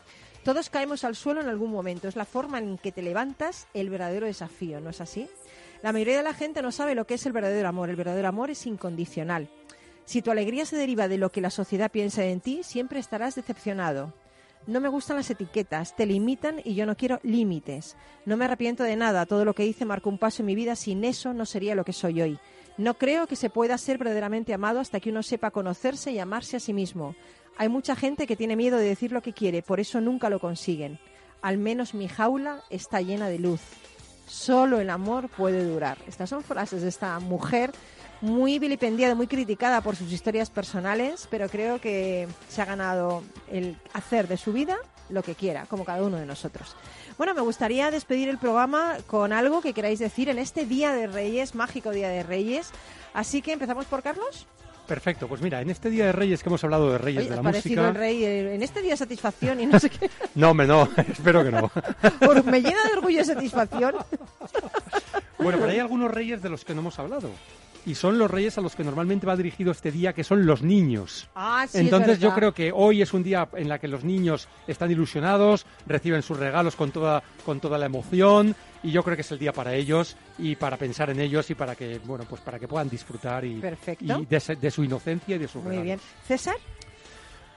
Todos 0.47 0.70
caemos 0.70 1.03
al 1.03 1.16
suelo 1.16 1.40
en 1.40 1.49
algún 1.49 1.72
momento. 1.72 2.07
Es 2.07 2.14
la 2.14 2.24
forma 2.24 2.61
en 2.61 2.78
que 2.78 2.92
te 2.92 3.03
levantas 3.03 3.66
el 3.74 3.90
verdadero 3.90 4.26
desafío, 4.26 4.80
¿no 4.80 4.90
es 4.90 5.01
así? 5.01 5.28
La 5.82 5.92
mayoría 5.92 6.18
de 6.18 6.22
la 6.22 6.34
gente 6.34 6.62
no 6.62 6.70
sabe 6.70 6.94
lo 6.94 7.05
que 7.05 7.14
es 7.14 7.26
el 7.26 7.32
verdadero 7.32 7.68
amor. 7.68 7.90
El 7.90 7.97
verdadero 7.97 8.28
amor 8.28 8.53
es 8.53 8.64
incondicional. 8.64 9.49
Si 10.05 10.22
tu 10.22 10.30
alegría 10.30 10.64
se 10.64 10.76
deriva 10.76 11.09
de 11.09 11.18
lo 11.18 11.32
que 11.32 11.40
la 11.40 11.51
sociedad 11.51 11.90
piensa 11.90 12.24
en 12.24 12.38
ti, 12.38 12.61
siempre 12.62 13.01
estarás 13.01 13.34
decepcionado. 13.34 14.14
No 14.68 14.80
me 14.80 14.88
gustan 14.88 15.16
las 15.16 15.28
etiquetas, 15.30 15.97
te 15.97 16.07
limitan 16.07 16.61
y 16.62 16.76
yo 16.76 16.86
no 16.86 16.97
quiero 16.97 17.18
límites. 17.24 17.97
No 18.24 18.36
me 18.36 18.44
arrepiento 18.44 18.84
de 18.84 18.94
nada, 18.94 19.26
todo 19.26 19.44
lo 19.44 19.53
que 19.53 19.66
hice 19.66 19.84
marcó 19.84 20.11
un 20.11 20.18
paso 20.18 20.42
en 20.42 20.47
mi 20.47 20.55
vida, 20.55 20.76
sin 20.76 21.03
eso 21.03 21.34
no 21.34 21.44
sería 21.44 21.74
lo 21.74 21.84
que 21.84 21.92
soy 21.92 22.22
hoy. 22.22 22.38
No 22.78 22.94
creo 22.94 23.26
que 23.26 23.36
se 23.36 23.51
pueda 23.51 23.78
ser 23.78 23.99
verdaderamente 23.99 24.55
amado 24.55 24.78
hasta 24.78 25.01
que 25.01 25.11
uno 25.11 25.24
sepa 25.24 25.51
conocerse 25.51 26.12
y 26.12 26.20
amarse 26.20 26.57
a 26.57 26.61
sí 26.61 26.72
mismo. 26.72 27.16
Hay 27.59 27.68
mucha 27.68 27.96
gente 27.96 28.26
que 28.26 28.36
tiene 28.36 28.57
miedo 28.57 28.76
de 28.76 28.84
decir 28.84 29.12
lo 29.12 29.22
que 29.22 29.32
quiere, 29.32 29.62
por 29.62 29.80
eso 29.80 30.00
nunca 30.00 30.28
lo 30.28 30.40
consiguen. 30.40 30.98
Al 31.40 31.59
menos 31.59 31.94
mi 31.94 32.09
jaula 32.09 32.62
está 32.70 33.00
llena 33.00 33.28
de 33.28 33.38
luz. 33.38 33.61
Solo 34.26 34.80
el 34.80 34.90
amor 34.90 35.28
puede 35.28 35.64
durar. 35.64 35.98
Estas 36.07 36.28
son 36.28 36.42
frases 36.42 36.82
de 36.82 36.88
esta 36.88 37.18
mujer 37.20 37.72
muy 38.20 38.59
vilipendiada, 38.59 39.14
muy 39.14 39.26
criticada 39.26 39.80
por 39.80 39.96
sus 39.96 40.12
historias 40.12 40.50
personales, 40.50 41.28
pero 41.30 41.48
creo 41.48 41.80
que 41.80 42.26
se 42.48 42.61
ha 42.61 42.64
ganado 42.64 43.22
el 43.50 43.76
hacer 43.92 44.26
de 44.28 44.36
su 44.36 44.52
vida 44.52 44.76
lo 45.09 45.22
que 45.22 45.34
quiera, 45.34 45.66
como 45.66 45.84
cada 45.84 46.02
uno 46.02 46.16
de 46.16 46.26
nosotros. 46.26 46.74
Bueno, 47.16 47.34
me 47.34 47.40
gustaría 47.40 47.90
despedir 47.90 48.28
el 48.28 48.38
programa 48.38 48.96
con 49.07 49.32
algo 49.32 49.62
que 49.62 49.72
queráis 49.72 49.98
decir 49.98 50.28
en 50.28 50.38
este 50.38 50.66
Día 50.66 50.92
de 50.92 51.07
Reyes, 51.07 51.54
mágico 51.54 51.90
Día 51.90 52.09
de 52.09 52.22
Reyes. 52.22 52.70
Así 53.14 53.40
que 53.40 53.52
empezamos 53.52 53.86
por 53.86 54.02
Carlos. 54.02 54.46
Perfecto, 54.87 55.26
pues 55.26 55.41
mira, 55.43 55.61
en 55.61 55.70
este 55.70 55.91
Día 55.91 56.07
de 56.07 56.12
Reyes 56.12 56.43
que 56.43 56.49
hemos 56.49 56.62
hablado 56.62 56.93
de 56.93 56.99
Reyes 56.99 57.22
Oye, 57.22 57.30
de 57.30 57.37
la 57.37 57.43
música... 57.43 57.89
el 57.89 57.95
rey 57.95 58.24
eh, 58.24 58.55
en 58.55 58.62
este 58.62 58.82
día 58.82 58.93
de 58.93 58.97
satisfacción 58.97 59.61
y 59.61 59.66
no 59.66 59.78
sé 59.80 59.91
qué. 59.91 60.09
No, 60.34 60.51
hombre, 60.51 60.66
no, 60.66 60.89
espero 61.09 61.43
que 61.45 61.51
no. 61.51 61.70
Por- 62.20 62.45
me 62.45 62.61
llena 62.61 62.84
de 62.87 62.93
orgullo 62.99 63.20
y 63.20 63.24
satisfacción. 63.24 63.95
Bueno, 65.39 65.59
pero 65.59 65.70
hay 65.70 65.78
algunos 65.78 66.11
reyes 66.11 66.43
de 66.43 66.49
los 66.49 66.64
que 66.64 66.74
no 66.74 66.80
hemos 66.80 66.99
hablado. 66.99 67.30
Y 67.84 67.95
son 67.95 68.18
los 68.18 68.28
reyes 68.28 68.59
a 68.59 68.61
los 68.61 68.74
que 68.74 68.82
normalmente 68.82 69.26
va 69.28 69.37
dirigido 69.37 69.70
este 69.70 69.93
día, 69.93 70.12
que 70.12 70.24
son 70.24 70.45
los 70.45 70.61
niños. 70.62 71.28
Ah, 71.37 71.66
sí, 71.68 71.78
es 71.78 71.84
Entonces 71.84 72.18
yo 72.18 72.34
creo 72.34 72.53
que 72.53 72.72
hoy 72.74 73.01
es 73.01 73.14
un 73.14 73.22
día 73.22 73.49
en 73.55 73.68
la 73.68 73.78
que 73.78 73.87
los 73.87 74.03
niños 74.03 74.49
están 74.66 74.91
ilusionados, 74.91 75.66
reciben 75.87 76.22
sus 76.22 76.37
regalos 76.37 76.74
con 76.74 76.91
toda, 76.91 77.22
con 77.45 77.61
toda 77.61 77.78
la 77.78 77.87
emoción 77.87 78.57
y 78.83 78.91
yo 78.91 79.03
creo 79.03 79.16
que 79.16 79.22
es 79.22 79.31
el 79.33 79.39
día 79.39 79.53
para 79.53 79.74
ellos 79.74 80.16
y 80.39 80.57
para 80.57 80.77
pensar 80.77 81.11
en 81.11 81.20
ellos 81.20 81.51
y 81.51 81.55
para 81.55 81.74
que, 81.74 81.99
bueno, 82.05 82.24
pues 82.29 82.41
para 82.41 82.59
que 82.59 82.68
puedan 82.68 82.89
disfrutar 82.89 83.45
y, 83.45 83.57
Perfecto. 83.61 84.05
y 84.20 84.27
de, 84.27 84.57
de 84.61 84.70
su 84.70 84.85
inocencia 84.85 85.37
y 85.37 85.39
de 85.39 85.49
sus 85.49 85.62
Muy 85.62 85.70
regalos. 85.77 85.85
bien. 85.85 86.01
César. 86.27 86.57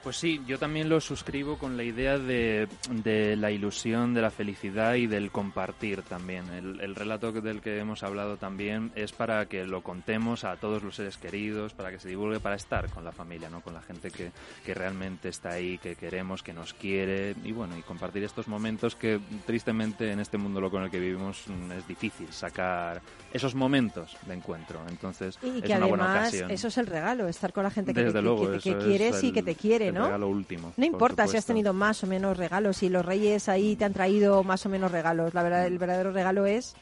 Pues 0.02 0.16
sí, 0.16 0.40
yo 0.46 0.58
también 0.58 0.88
lo 0.88 0.98
suscribo 0.98 1.58
con 1.58 1.76
la 1.76 1.82
idea 1.84 2.16
de, 2.16 2.68
de 2.90 3.36
la 3.36 3.50
ilusión, 3.50 4.14
de 4.14 4.22
la 4.22 4.30
felicidad 4.30 4.94
y 4.94 5.06
del 5.06 5.30
compartir 5.30 6.00
también. 6.00 6.48
El, 6.48 6.80
el 6.80 6.94
relato 6.94 7.32
del 7.32 7.60
que 7.60 7.78
hemos 7.78 8.02
hablado 8.02 8.38
también 8.38 8.92
es 8.94 9.12
para 9.12 9.44
que 9.44 9.66
lo 9.66 9.82
contemos 9.82 10.44
a 10.44 10.56
todos 10.56 10.82
los 10.82 10.96
seres 10.96 11.18
queridos, 11.18 11.74
para 11.74 11.90
que 11.90 11.98
se 11.98 12.08
divulgue, 12.08 12.40
para 12.40 12.56
estar 12.56 12.88
con 12.88 13.04
la 13.04 13.12
familia, 13.12 13.50
¿no? 13.50 13.60
con 13.60 13.74
la 13.74 13.82
gente 13.82 14.10
que, 14.10 14.30
que 14.64 14.72
realmente 14.72 15.28
está 15.28 15.50
ahí, 15.50 15.76
que 15.76 15.96
queremos, 15.96 16.42
que 16.42 16.54
nos 16.54 16.72
quiere 16.72 17.34
y 17.44 17.52
bueno, 17.52 17.76
y 17.76 17.82
compartir 17.82 18.24
estos 18.24 18.48
momentos 18.48 18.96
que 18.96 19.20
tristemente 19.44 20.10
en 20.12 20.20
este 20.20 20.38
mundo 20.38 20.62
loco 20.62 20.78
en 20.78 20.84
el 20.84 20.90
que 20.90 20.98
vivimos 20.98 21.44
mm, 21.46 21.72
es 21.72 21.86
difícil 21.86 22.32
sacar 22.32 23.02
esos 23.34 23.54
momentos 23.54 24.16
de 24.26 24.32
encuentro. 24.32 24.80
Entonces 24.88 25.38
Y 25.42 25.58
es 25.58 25.62
que 25.64 25.76
una 25.76 25.84
buena 25.84 26.04
ocasión. 26.04 26.50
eso 26.50 26.68
es 26.68 26.78
el 26.78 26.86
regalo, 26.86 27.28
estar 27.28 27.52
con 27.52 27.64
la 27.64 27.70
gente 27.70 27.92
que, 27.92 28.00
Desde 28.00 28.14
te- 28.14 28.22
luego, 28.22 28.46
que- 28.46 28.52
que 28.52 28.70
eso 28.70 28.78
es 28.78 28.84
quieres 28.86 29.22
y 29.24 29.32
que 29.32 29.42
te 29.42 29.54
quiere, 29.54 29.89
el 29.90 29.98
¿no? 29.98 30.06
regalo 30.06 30.28
último, 30.28 30.68
No 30.68 30.74
por 30.74 30.84
importa 30.84 31.26
si 31.26 31.36
has 31.36 31.46
tenido 31.46 31.72
más 31.72 32.02
o 32.02 32.06
menos 32.06 32.36
regalos, 32.36 32.78
si 32.78 32.88
los 32.88 33.04
reyes 33.04 33.48
ahí 33.48 33.76
te 33.76 33.84
han 33.84 33.92
traído 33.92 34.42
más 34.42 34.64
o 34.66 34.68
menos 34.68 34.90
regalos. 34.90 35.34
La 35.34 35.42
verdad, 35.42 35.66
el 35.66 35.78
verdadero 35.78 36.12
regalo 36.12 36.46
es 36.46 36.74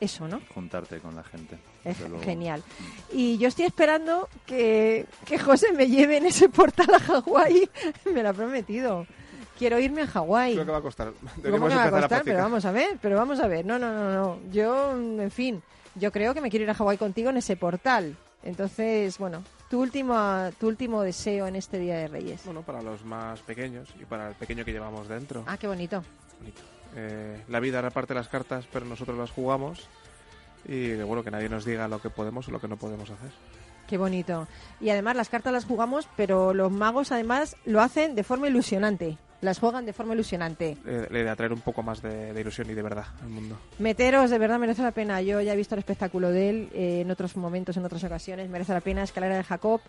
eso, 0.00 0.28
¿no? 0.28 0.40
juntarte 0.54 0.98
con 1.00 1.16
la 1.16 1.24
gente. 1.24 1.58
Es 1.84 1.96
genial. 2.22 2.62
Y 3.12 3.38
yo 3.38 3.48
estoy 3.48 3.64
esperando 3.66 4.28
que, 4.44 5.06
que 5.24 5.38
José 5.38 5.72
me 5.72 5.88
lleve 5.88 6.18
en 6.18 6.26
ese 6.26 6.48
portal 6.48 6.92
a 6.92 6.98
Hawái. 6.98 7.68
me 8.12 8.22
lo 8.22 8.28
ha 8.30 8.32
prometido. 8.32 9.06
Quiero 9.58 9.78
irme 9.78 10.02
a 10.02 10.06
Hawái. 10.06 10.52
Creo 10.54 10.66
que 10.66 10.72
va 10.72 10.78
a 10.78 10.82
costar. 10.82 11.12
¿Cómo 11.42 11.68
que 11.68 11.74
va 11.74 11.84
a 11.84 11.90
costar? 11.90 12.22
Pero 12.24 12.38
vamos 12.38 12.64
a 12.64 12.72
ver, 12.72 12.98
pero 13.00 13.16
vamos 13.16 13.40
a 13.40 13.46
ver. 13.46 13.64
No, 13.64 13.78
no, 13.78 13.92
no, 13.92 14.12
no. 14.12 14.38
Yo, 14.50 14.94
mm, 14.94 15.20
en 15.20 15.30
fin, 15.30 15.62
yo 15.94 16.12
creo 16.12 16.34
que 16.34 16.40
me 16.42 16.50
quiero 16.50 16.64
ir 16.64 16.70
a 16.70 16.74
Hawái 16.74 16.98
contigo 16.98 17.30
en 17.30 17.38
ese 17.38 17.56
portal. 17.56 18.16
Entonces, 18.42 19.16
bueno, 19.18 19.42
tu 19.70 19.80
último, 19.80 20.16
tu 20.58 20.68
último 20.68 21.02
deseo 21.02 21.46
en 21.46 21.56
este 21.56 21.78
Día 21.78 21.96
de 21.96 22.08
Reyes. 22.08 22.42
Bueno, 22.44 22.62
para 22.62 22.82
los 22.82 23.04
más 23.04 23.40
pequeños 23.40 23.88
y 24.00 24.04
para 24.04 24.28
el 24.28 24.34
pequeño 24.34 24.64
que 24.64 24.72
llevamos 24.72 25.08
dentro. 25.08 25.44
Ah, 25.46 25.56
qué 25.56 25.66
bonito. 25.66 26.02
Eh, 26.94 27.42
la 27.48 27.60
vida 27.60 27.82
reparte 27.82 28.14
las 28.14 28.28
cartas, 28.28 28.66
pero 28.72 28.86
nosotros 28.86 29.18
las 29.18 29.30
jugamos. 29.30 29.88
Y 30.66 30.94
bueno, 30.96 31.22
que 31.22 31.30
nadie 31.30 31.48
nos 31.48 31.64
diga 31.64 31.88
lo 31.88 32.00
que 32.00 32.10
podemos 32.10 32.48
o 32.48 32.50
lo 32.50 32.60
que 32.60 32.68
no 32.68 32.76
podemos 32.76 33.10
hacer. 33.10 33.30
Qué 33.86 33.98
bonito. 33.98 34.48
Y 34.80 34.90
además 34.90 35.16
las 35.16 35.28
cartas 35.28 35.52
las 35.52 35.64
jugamos, 35.64 36.08
pero 36.16 36.52
los 36.54 36.72
magos 36.72 37.12
además 37.12 37.56
lo 37.64 37.80
hacen 37.80 38.14
de 38.14 38.24
forma 38.24 38.48
ilusionante. 38.48 39.18
Las 39.40 39.58
juegan 39.58 39.84
de 39.84 39.92
forma 39.92 40.14
ilusionante. 40.14 40.76
Eh, 40.86 41.06
le 41.10 41.24
de 41.24 41.30
atraer 41.30 41.52
un 41.52 41.60
poco 41.60 41.82
más 41.82 42.00
de, 42.00 42.32
de 42.32 42.40
ilusión 42.40 42.70
y 42.70 42.74
de 42.74 42.82
verdad 42.82 43.04
al 43.22 43.28
mundo. 43.28 43.58
Meteros, 43.78 44.30
de 44.30 44.38
verdad 44.38 44.58
merece 44.58 44.82
la 44.82 44.92
pena. 44.92 45.20
Yo 45.20 45.40
ya 45.40 45.52
he 45.52 45.56
visto 45.56 45.74
el 45.74 45.80
espectáculo 45.80 46.30
de 46.30 46.48
él 46.48 46.68
eh, 46.72 47.00
en 47.02 47.10
otros 47.10 47.36
momentos, 47.36 47.76
en 47.76 47.84
otras 47.84 48.02
ocasiones. 48.04 48.48
Merece 48.48 48.72
la 48.72 48.80
pena. 48.80 49.02
Escalera 49.02 49.36
de 49.36 49.44
Jacob. 49.44 49.80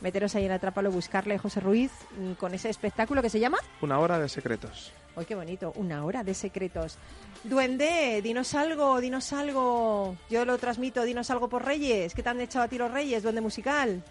Meteros 0.00 0.34
ahí 0.34 0.44
en 0.44 0.52
Atrápalo, 0.52 0.90
buscarle 0.90 1.38
José 1.38 1.60
Ruiz 1.60 1.92
mm, 2.18 2.32
con 2.32 2.52
ese 2.54 2.68
espectáculo 2.68 3.22
que 3.22 3.30
se 3.30 3.40
llama. 3.40 3.58
Una 3.80 3.98
hora 3.98 4.18
de 4.18 4.28
secretos. 4.28 4.92
¡Ay, 5.16 5.24
qué 5.24 5.34
bonito! 5.34 5.72
Una 5.76 6.04
hora 6.04 6.22
de 6.22 6.34
secretos. 6.34 6.98
Duende, 7.42 8.20
dinos 8.22 8.54
algo, 8.54 9.00
dinos 9.00 9.32
algo. 9.32 10.16
Yo 10.28 10.44
lo 10.44 10.58
transmito, 10.58 11.04
dinos 11.04 11.30
algo 11.30 11.48
por 11.48 11.64
Reyes. 11.64 12.12
¿Qué 12.14 12.22
te 12.22 12.28
han 12.28 12.40
echado 12.40 12.64
a 12.66 12.68
ti 12.68 12.76
los 12.76 12.90
Reyes? 12.90 13.22
Duende 13.22 13.40
musical. 13.40 14.02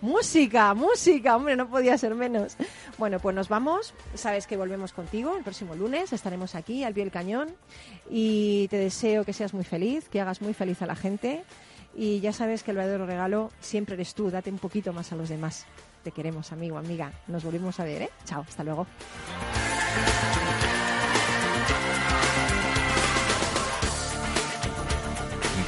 Música, 0.00 0.72
música, 0.72 1.36
hombre, 1.36 1.56
no 1.56 1.68
podía 1.68 1.98
ser 1.98 2.14
menos. 2.14 2.56
Bueno, 2.96 3.20
pues 3.20 3.36
nos 3.36 3.48
vamos. 3.48 3.92
Sabes 4.14 4.46
que 4.46 4.56
volvemos 4.56 4.92
contigo 4.92 5.36
el 5.36 5.42
próximo 5.42 5.74
lunes. 5.74 6.12
Estaremos 6.12 6.54
aquí 6.54 6.84
al 6.84 6.94
pie 6.94 7.04
del 7.04 7.12
cañón. 7.12 7.48
Y 8.08 8.68
te 8.68 8.78
deseo 8.78 9.24
que 9.24 9.32
seas 9.32 9.52
muy 9.52 9.64
feliz, 9.64 10.08
que 10.08 10.20
hagas 10.20 10.40
muy 10.40 10.54
feliz 10.54 10.80
a 10.82 10.86
la 10.86 10.96
gente. 10.96 11.44
Y 11.94 12.20
ya 12.20 12.32
sabes 12.32 12.62
que 12.62 12.70
el 12.70 12.78
verdadero 12.78 13.06
regalo 13.06 13.50
siempre 13.60 13.94
eres 13.94 14.14
tú. 14.14 14.30
Date 14.30 14.50
un 14.50 14.58
poquito 14.58 14.92
más 14.92 15.12
a 15.12 15.16
los 15.16 15.28
demás. 15.28 15.66
Te 16.02 16.12
queremos, 16.12 16.50
amigo, 16.52 16.78
amiga. 16.78 17.12
Nos 17.26 17.44
volvemos 17.44 17.78
a 17.78 17.84
ver, 17.84 18.02
¿eh? 18.02 18.10
Chao, 18.24 18.44
hasta 18.48 18.64
luego. 18.64 18.86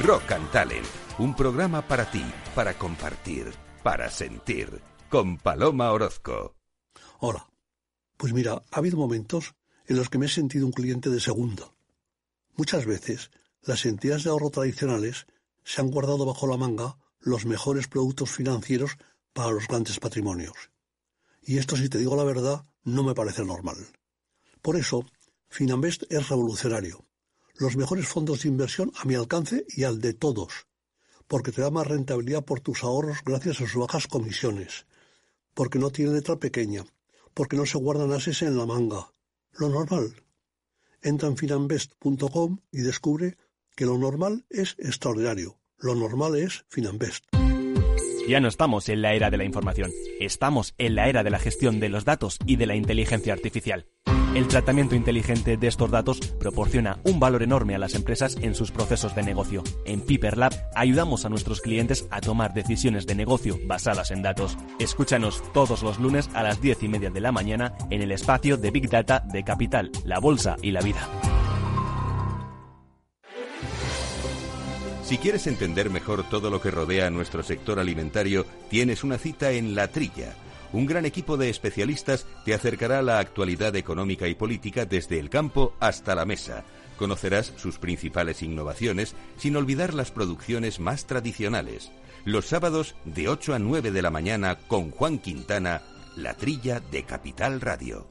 Rock 0.01 0.33
and 0.33 0.51
Talent, 0.51 0.85
un 1.17 1.33
programa 1.33 1.81
para 1.81 2.09
ti, 2.11 2.25
para 2.53 2.73
compartir, 2.73 3.53
para 3.83 4.09
sentir, 4.09 4.81
con 5.09 5.37
Paloma 5.37 5.91
Orozco. 5.91 6.55
Hola. 7.19 7.49
Pues 8.17 8.31
mira, 8.31 8.63
ha 8.71 8.77
habido 8.77 8.97
momentos 8.97 9.53
en 9.85 9.97
los 9.97 10.09
que 10.09 10.17
me 10.17 10.27
he 10.27 10.29
sentido 10.29 10.65
un 10.65 10.71
cliente 10.71 11.09
de 11.09 11.19
segunda. 11.19 11.73
Muchas 12.55 12.85
veces, 12.85 13.31
las 13.61 13.85
entidades 13.85 14.23
de 14.23 14.29
ahorro 14.29 14.49
tradicionales 14.49 15.27
se 15.65 15.81
han 15.81 15.91
guardado 15.91 16.25
bajo 16.25 16.47
la 16.47 16.55
manga 16.55 16.97
los 17.19 17.45
mejores 17.45 17.87
productos 17.87 18.31
financieros 18.31 18.91
para 19.33 19.51
los 19.51 19.67
grandes 19.67 19.99
patrimonios. 19.99 20.71
Y 21.41 21.57
esto, 21.57 21.75
si 21.75 21.89
te 21.89 21.97
digo 21.97 22.15
la 22.15 22.23
verdad, 22.23 22.65
no 22.83 23.03
me 23.03 23.13
parece 23.13 23.43
normal. 23.43 23.77
Por 24.61 24.77
eso, 24.77 25.05
Finanvest 25.49 26.03
es 26.09 26.29
revolucionario. 26.29 27.05
Los 27.55 27.75
mejores 27.75 28.07
fondos 28.07 28.43
de 28.43 28.49
inversión 28.49 28.91
a 28.95 29.05
mi 29.05 29.15
alcance 29.15 29.65
y 29.69 29.83
al 29.83 29.99
de 29.99 30.13
todos, 30.13 30.67
porque 31.27 31.51
te 31.51 31.61
da 31.61 31.71
más 31.71 31.87
rentabilidad 31.87 32.43
por 32.43 32.59
tus 32.59 32.83
ahorros 32.83 33.17
gracias 33.25 33.61
a 33.61 33.67
sus 33.67 33.75
bajas 33.75 34.07
comisiones 34.07 34.85
porque 35.53 35.79
no 35.79 35.91
tiene 35.91 36.13
letra 36.13 36.37
pequeña, 36.37 36.83
porque 37.33 37.55
no 37.55 37.65
se 37.65 37.77
guardan 37.77 38.11
ases 38.11 38.41
en 38.41 38.57
la 38.57 38.65
manga. 38.65 39.11
Lo 39.53 39.69
normal. 39.69 40.15
Entra 41.01 41.29
en 41.29 41.37
finambest.com 41.37 42.59
y 42.71 42.81
descubre 42.81 43.37
que 43.75 43.85
lo 43.85 43.97
normal 43.97 44.45
es 44.49 44.75
extraordinario. 44.79 45.57
Lo 45.77 45.95
normal 45.95 46.35
es 46.35 46.65
Finambest. 46.69 47.25
Ya 48.27 48.39
no 48.39 48.47
estamos 48.47 48.87
en 48.87 49.01
la 49.01 49.13
era 49.13 49.29
de 49.29 49.37
la 49.37 49.43
información, 49.43 49.91
estamos 50.21 50.75
en 50.77 50.95
la 50.95 51.09
era 51.09 51.23
de 51.23 51.29
la 51.29 51.39
gestión 51.39 51.81
de 51.81 51.89
los 51.89 52.05
datos 52.05 52.39
y 52.45 52.55
de 52.55 52.67
la 52.67 52.75
inteligencia 52.75 53.33
artificial. 53.33 53.85
El 54.35 54.47
tratamiento 54.47 54.95
inteligente 54.95 55.57
de 55.57 55.67
estos 55.67 55.91
datos 55.91 56.19
proporciona 56.39 56.97
un 57.03 57.19
valor 57.19 57.43
enorme 57.43 57.75
a 57.75 57.77
las 57.77 57.93
empresas 57.93 58.35
en 58.41 58.55
sus 58.55 58.71
procesos 58.71 59.13
de 59.13 59.21
negocio. 59.21 59.63
En 59.85 60.01
Piper 60.01 60.37
Lab 60.37 60.53
ayudamos 60.73 61.23
a 61.23 61.29
nuestros 61.29 61.61
clientes 61.61 62.07
a 62.09 62.19
tomar 62.19 62.51
decisiones 62.55 63.05
de 63.05 63.13
negocio 63.13 63.59
basadas 63.67 64.09
en 64.09 64.23
datos. 64.23 64.57
Escúchanos 64.79 65.43
todos 65.53 65.83
los 65.83 65.99
lunes 65.99 66.31
a 66.33 66.41
las 66.41 66.59
10 66.59 66.81
y 66.81 66.87
media 66.87 67.11
de 67.11 67.21
la 67.21 67.31
mañana 67.31 67.75
en 67.91 68.01
el 68.01 68.11
espacio 68.11 68.57
de 68.57 68.71
Big 68.71 68.89
Data 68.89 69.19
de 69.19 69.43
Capital, 69.43 69.91
la 70.03 70.17
Bolsa 70.17 70.55
y 70.63 70.71
la 70.71 70.81
Vida. 70.81 71.07
Si 75.03 75.19
quieres 75.19 75.45
entender 75.45 75.91
mejor 75.91 76.27
todo 76.27 76.49
lo 76.49 76.59
que 76.59 76.71
rodea 76.71 77.05
a 77.05 77.11
nuestro 77.11 77.43
sector 77.43 77.77
alimentario, 77.77 78.47
tienes 78.67 79.03
una 79.03 79.19
cita 79.19 79.51
en 79.51 79.75
La 79.75 79.89
Trilla. 79.89 80.33
Un 80.73 80.87
gran 80.87 81.05
equipo 81.05 81.37
de 81.37 81.49
especialistas 81.49 82.25
te 82.45 82.55
acercará 82.55 82.99
a 82.99 83.03
la 83.03 83.19
actualidad 83.19 83.75
económica 83.75 84.27
y 84.27 84.33
política 84.33 84.85
desde 84.85 85.19
el 85.19 85.29
campo 85.29 85.75
hasta 85.79 86.15
la 86.15 86.25
mesa. 86.25 86.65
Conocerás 86.97 87.53
sus 87.57 87.77
principales 87.77 88.41
innovaciones 88.41 89.15
sin 89.37 89.55
olvidar 89.55 89.93
las 89.93 90.09
producciones 90.09 90.79
más 90.79 91.05
tradicionales. 91.05 91.91
Los 92.25 92.47
sábados 92.47 92.95
de 93.05 93.29
8 93.29 93.53
a 93.53 93.59
9 93.59 93.91
de 93.91 94.01
la 94.01 94.09
mañana 94.09 94.57
con 94.67 94.89
Juan 94.89 95.19
Quintana, 95.19 95.83
La 96.15 96.33
Trilla 96.33 96.79
de 96.79 97.03
Capital 97.03 97.61
Radio. 97.61 98.07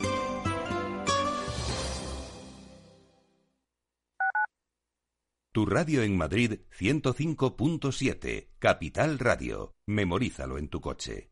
Tu 5.50 5.66
radio 5.66 6.02
en 6.02 6.16
Madrid 6.16 6.60
105.7, 6.78 8.50
Capital 8.58 9.18
Radio. 9.18 9.74
Memorízalo 9.86 10.58
en 10.58 10.68
tu 10.68 10.80
coche. 10.80 11.32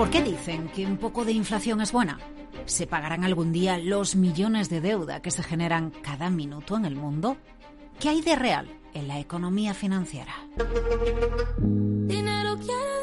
¿Por 0.00 0.08
qué 0.08 0.22
dicen 0.22 0.70
que 0.70 0.86
un 0.86 0.96
poco 0.96 1.26
de 1.26 1.32
inflación 1.32 1.82
es 1.82 1.92
buena? 1.92 2.18
¿Se 2.64 2.86
pagarán 2.86 3.22
algún 3.22 3.52
día 3.52 3.76
los 3.76 4.16
millones 4.16 4.70
de 4.70 4.80
deuda 4.80 5.20
que 5.20 5.30
se 5.30 5.42
generan 5.42 5.90
cada 5.90 6.30
minuto 6.30 6.78
en 6.78 6.86
el 6.86 6.96
mundo? 6.96 7.36
¿Qué 7.98 8.08
hay 8.08 8.22
de 8.22 8.34
real 8.34 8.66
en 8.94 9.08
la 9.08 9.20
economía 9.20 9.74
financiera? 9.74 10.32
Dinero 11.58 12.56
quiere 12.56 12.94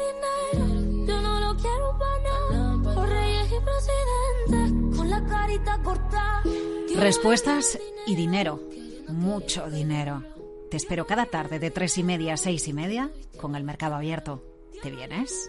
dinero, 0.56 1.06
yo 1.06 1.22
no 1.22 1.38
lo 1.38 1.56
quiero 1.56 1.96
para. 2.00 2.94
Por 2.96 3.08
reyes 3.08 3.46
y 3.46 4.50
presidentes, 4.50 4.98
con 4.98 5.08
la 5.08 5.24
carita 5.24 5.80
cortada. 5.80 6.42
Respuestas 6.96 7.78
y 8.08 8.16
dinero. 8.16 8.60
Mucho 9.06 9.70
dinero. 9.70 10.24
Te 10.68 10.76
espero 10.76 11.06
cada 11.06 11.26
tarde 11.26 11.60
de 11.60 11.70
tres 11.70 11.96
y 11.96 12.02
media 12.02 12.34
a 12.34 12.36
seis 12.36 12.66
y 12.66 12.72
media 12.72 13.08
con 13.40 13.54
el 13.54 13.62
mercado 13.62 13.94
abierto. 13.94 14.42
¿Te 14.82 14.90
vienes? 14.90 15.48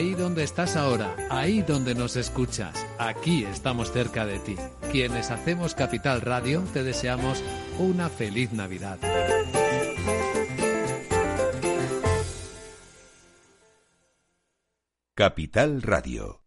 Ahí 0.00 0.14
donde 0.14 0.44
estás 0.44 0.76
ahora, 0.76 1.14
ahí 1.28 1.60
donde 1.60 1.94
nos 1.94 2.16
escuchas, 2.16 2.86
aquí 2.96 3.44
estamos 3.44 3.92
cerca 3.92 4.24
de 4.24 4.38
ti. 4.38 4.56
Quienes 4.90 5.30
hacemos 5.30 5.74
Capital 5.74 6.22
Radio 6.22 6.62
te 6.72 6.82
deseamos 6.82 7.44
una 7.78 8.08
feliz 8.08 8.50
Navidad. 8.50 8.98
Capital 15.14 15.82
Radio. 15.82 16.39